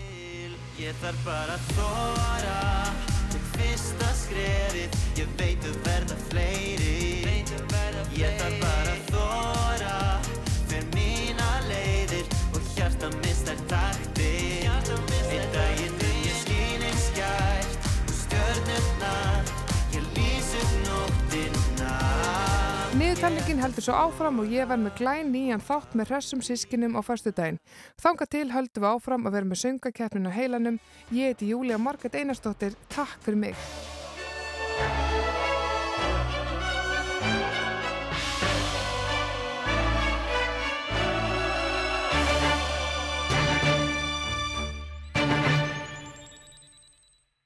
skrefið 4.74 5.18
Ég 5.18 5.34
veit 5.38 5.66
að 5.68 5.76
verða 5.86 6.16
fleiri 6.28 6.94
Ég 8.14 8.36
þarf 8.38 8.58
bara 8.62 8.94
að 8.94 9.02
þóra 9.10 9.94
Fyrir 10.70 10.88
mína 10.94 11.48
leiðir 11.68 12.26
Og 12.54 12.68
hjarta 12.74 13.10
mistar 13.22 13.58
taktir 13.70 14.66
Einn 14.70 15.48
daginn 15.54 15.94
mun 15.98 16.20
ég 16.26 16.36
skýn 16.42 16.84
eins 16.88 17.08
skært 17.10 17.88
Og 18.04 18.14
stjörnurnar 18.22 19.54
Ég 19.94 20.10
lýs 20.18 20.52
upp 20.60 20.76
nóttina 20.88 21.96
Niðurtalningin 22.94 23.62
heldur 23.62 23.88
svo 23.88 23.96
áfram 23.98 24.38
og 24.42 24.52
ég 24.54 24.68
verð 24.70 24.86
með 24.86 25.00
glæn 25.00 25.32
nýjan 25.34 25.62
þátt 25.62 25.96
með 25.98 26.12
hressum 26.12 26.44
sískinum 26.46 26.94
á 26.94 27.02
förstu 27.02 27.32
daginn. 27.34 27.58
Þanga 27.98 28.28
til 28.30 28.44
höldum 28.54 28.86
við 28.86 28.92
áfram 28.92 29.26
að 29.26 29.34
vera 29.34 29.50
með 29.50 29.62
söngakeppnin 29.64 30.30
á 30.30 30.36
heilanum. 30.36 30.78
Ég 31.10 31.34
heiti 31.34 31.50
Júlia 31.50 31.80
Marget 31.82 32.14
Einarsdóttir. 32.14 32.78
Takk 32.94 33.18
fyrir 33.26 33.42
mig. 33.48 33.66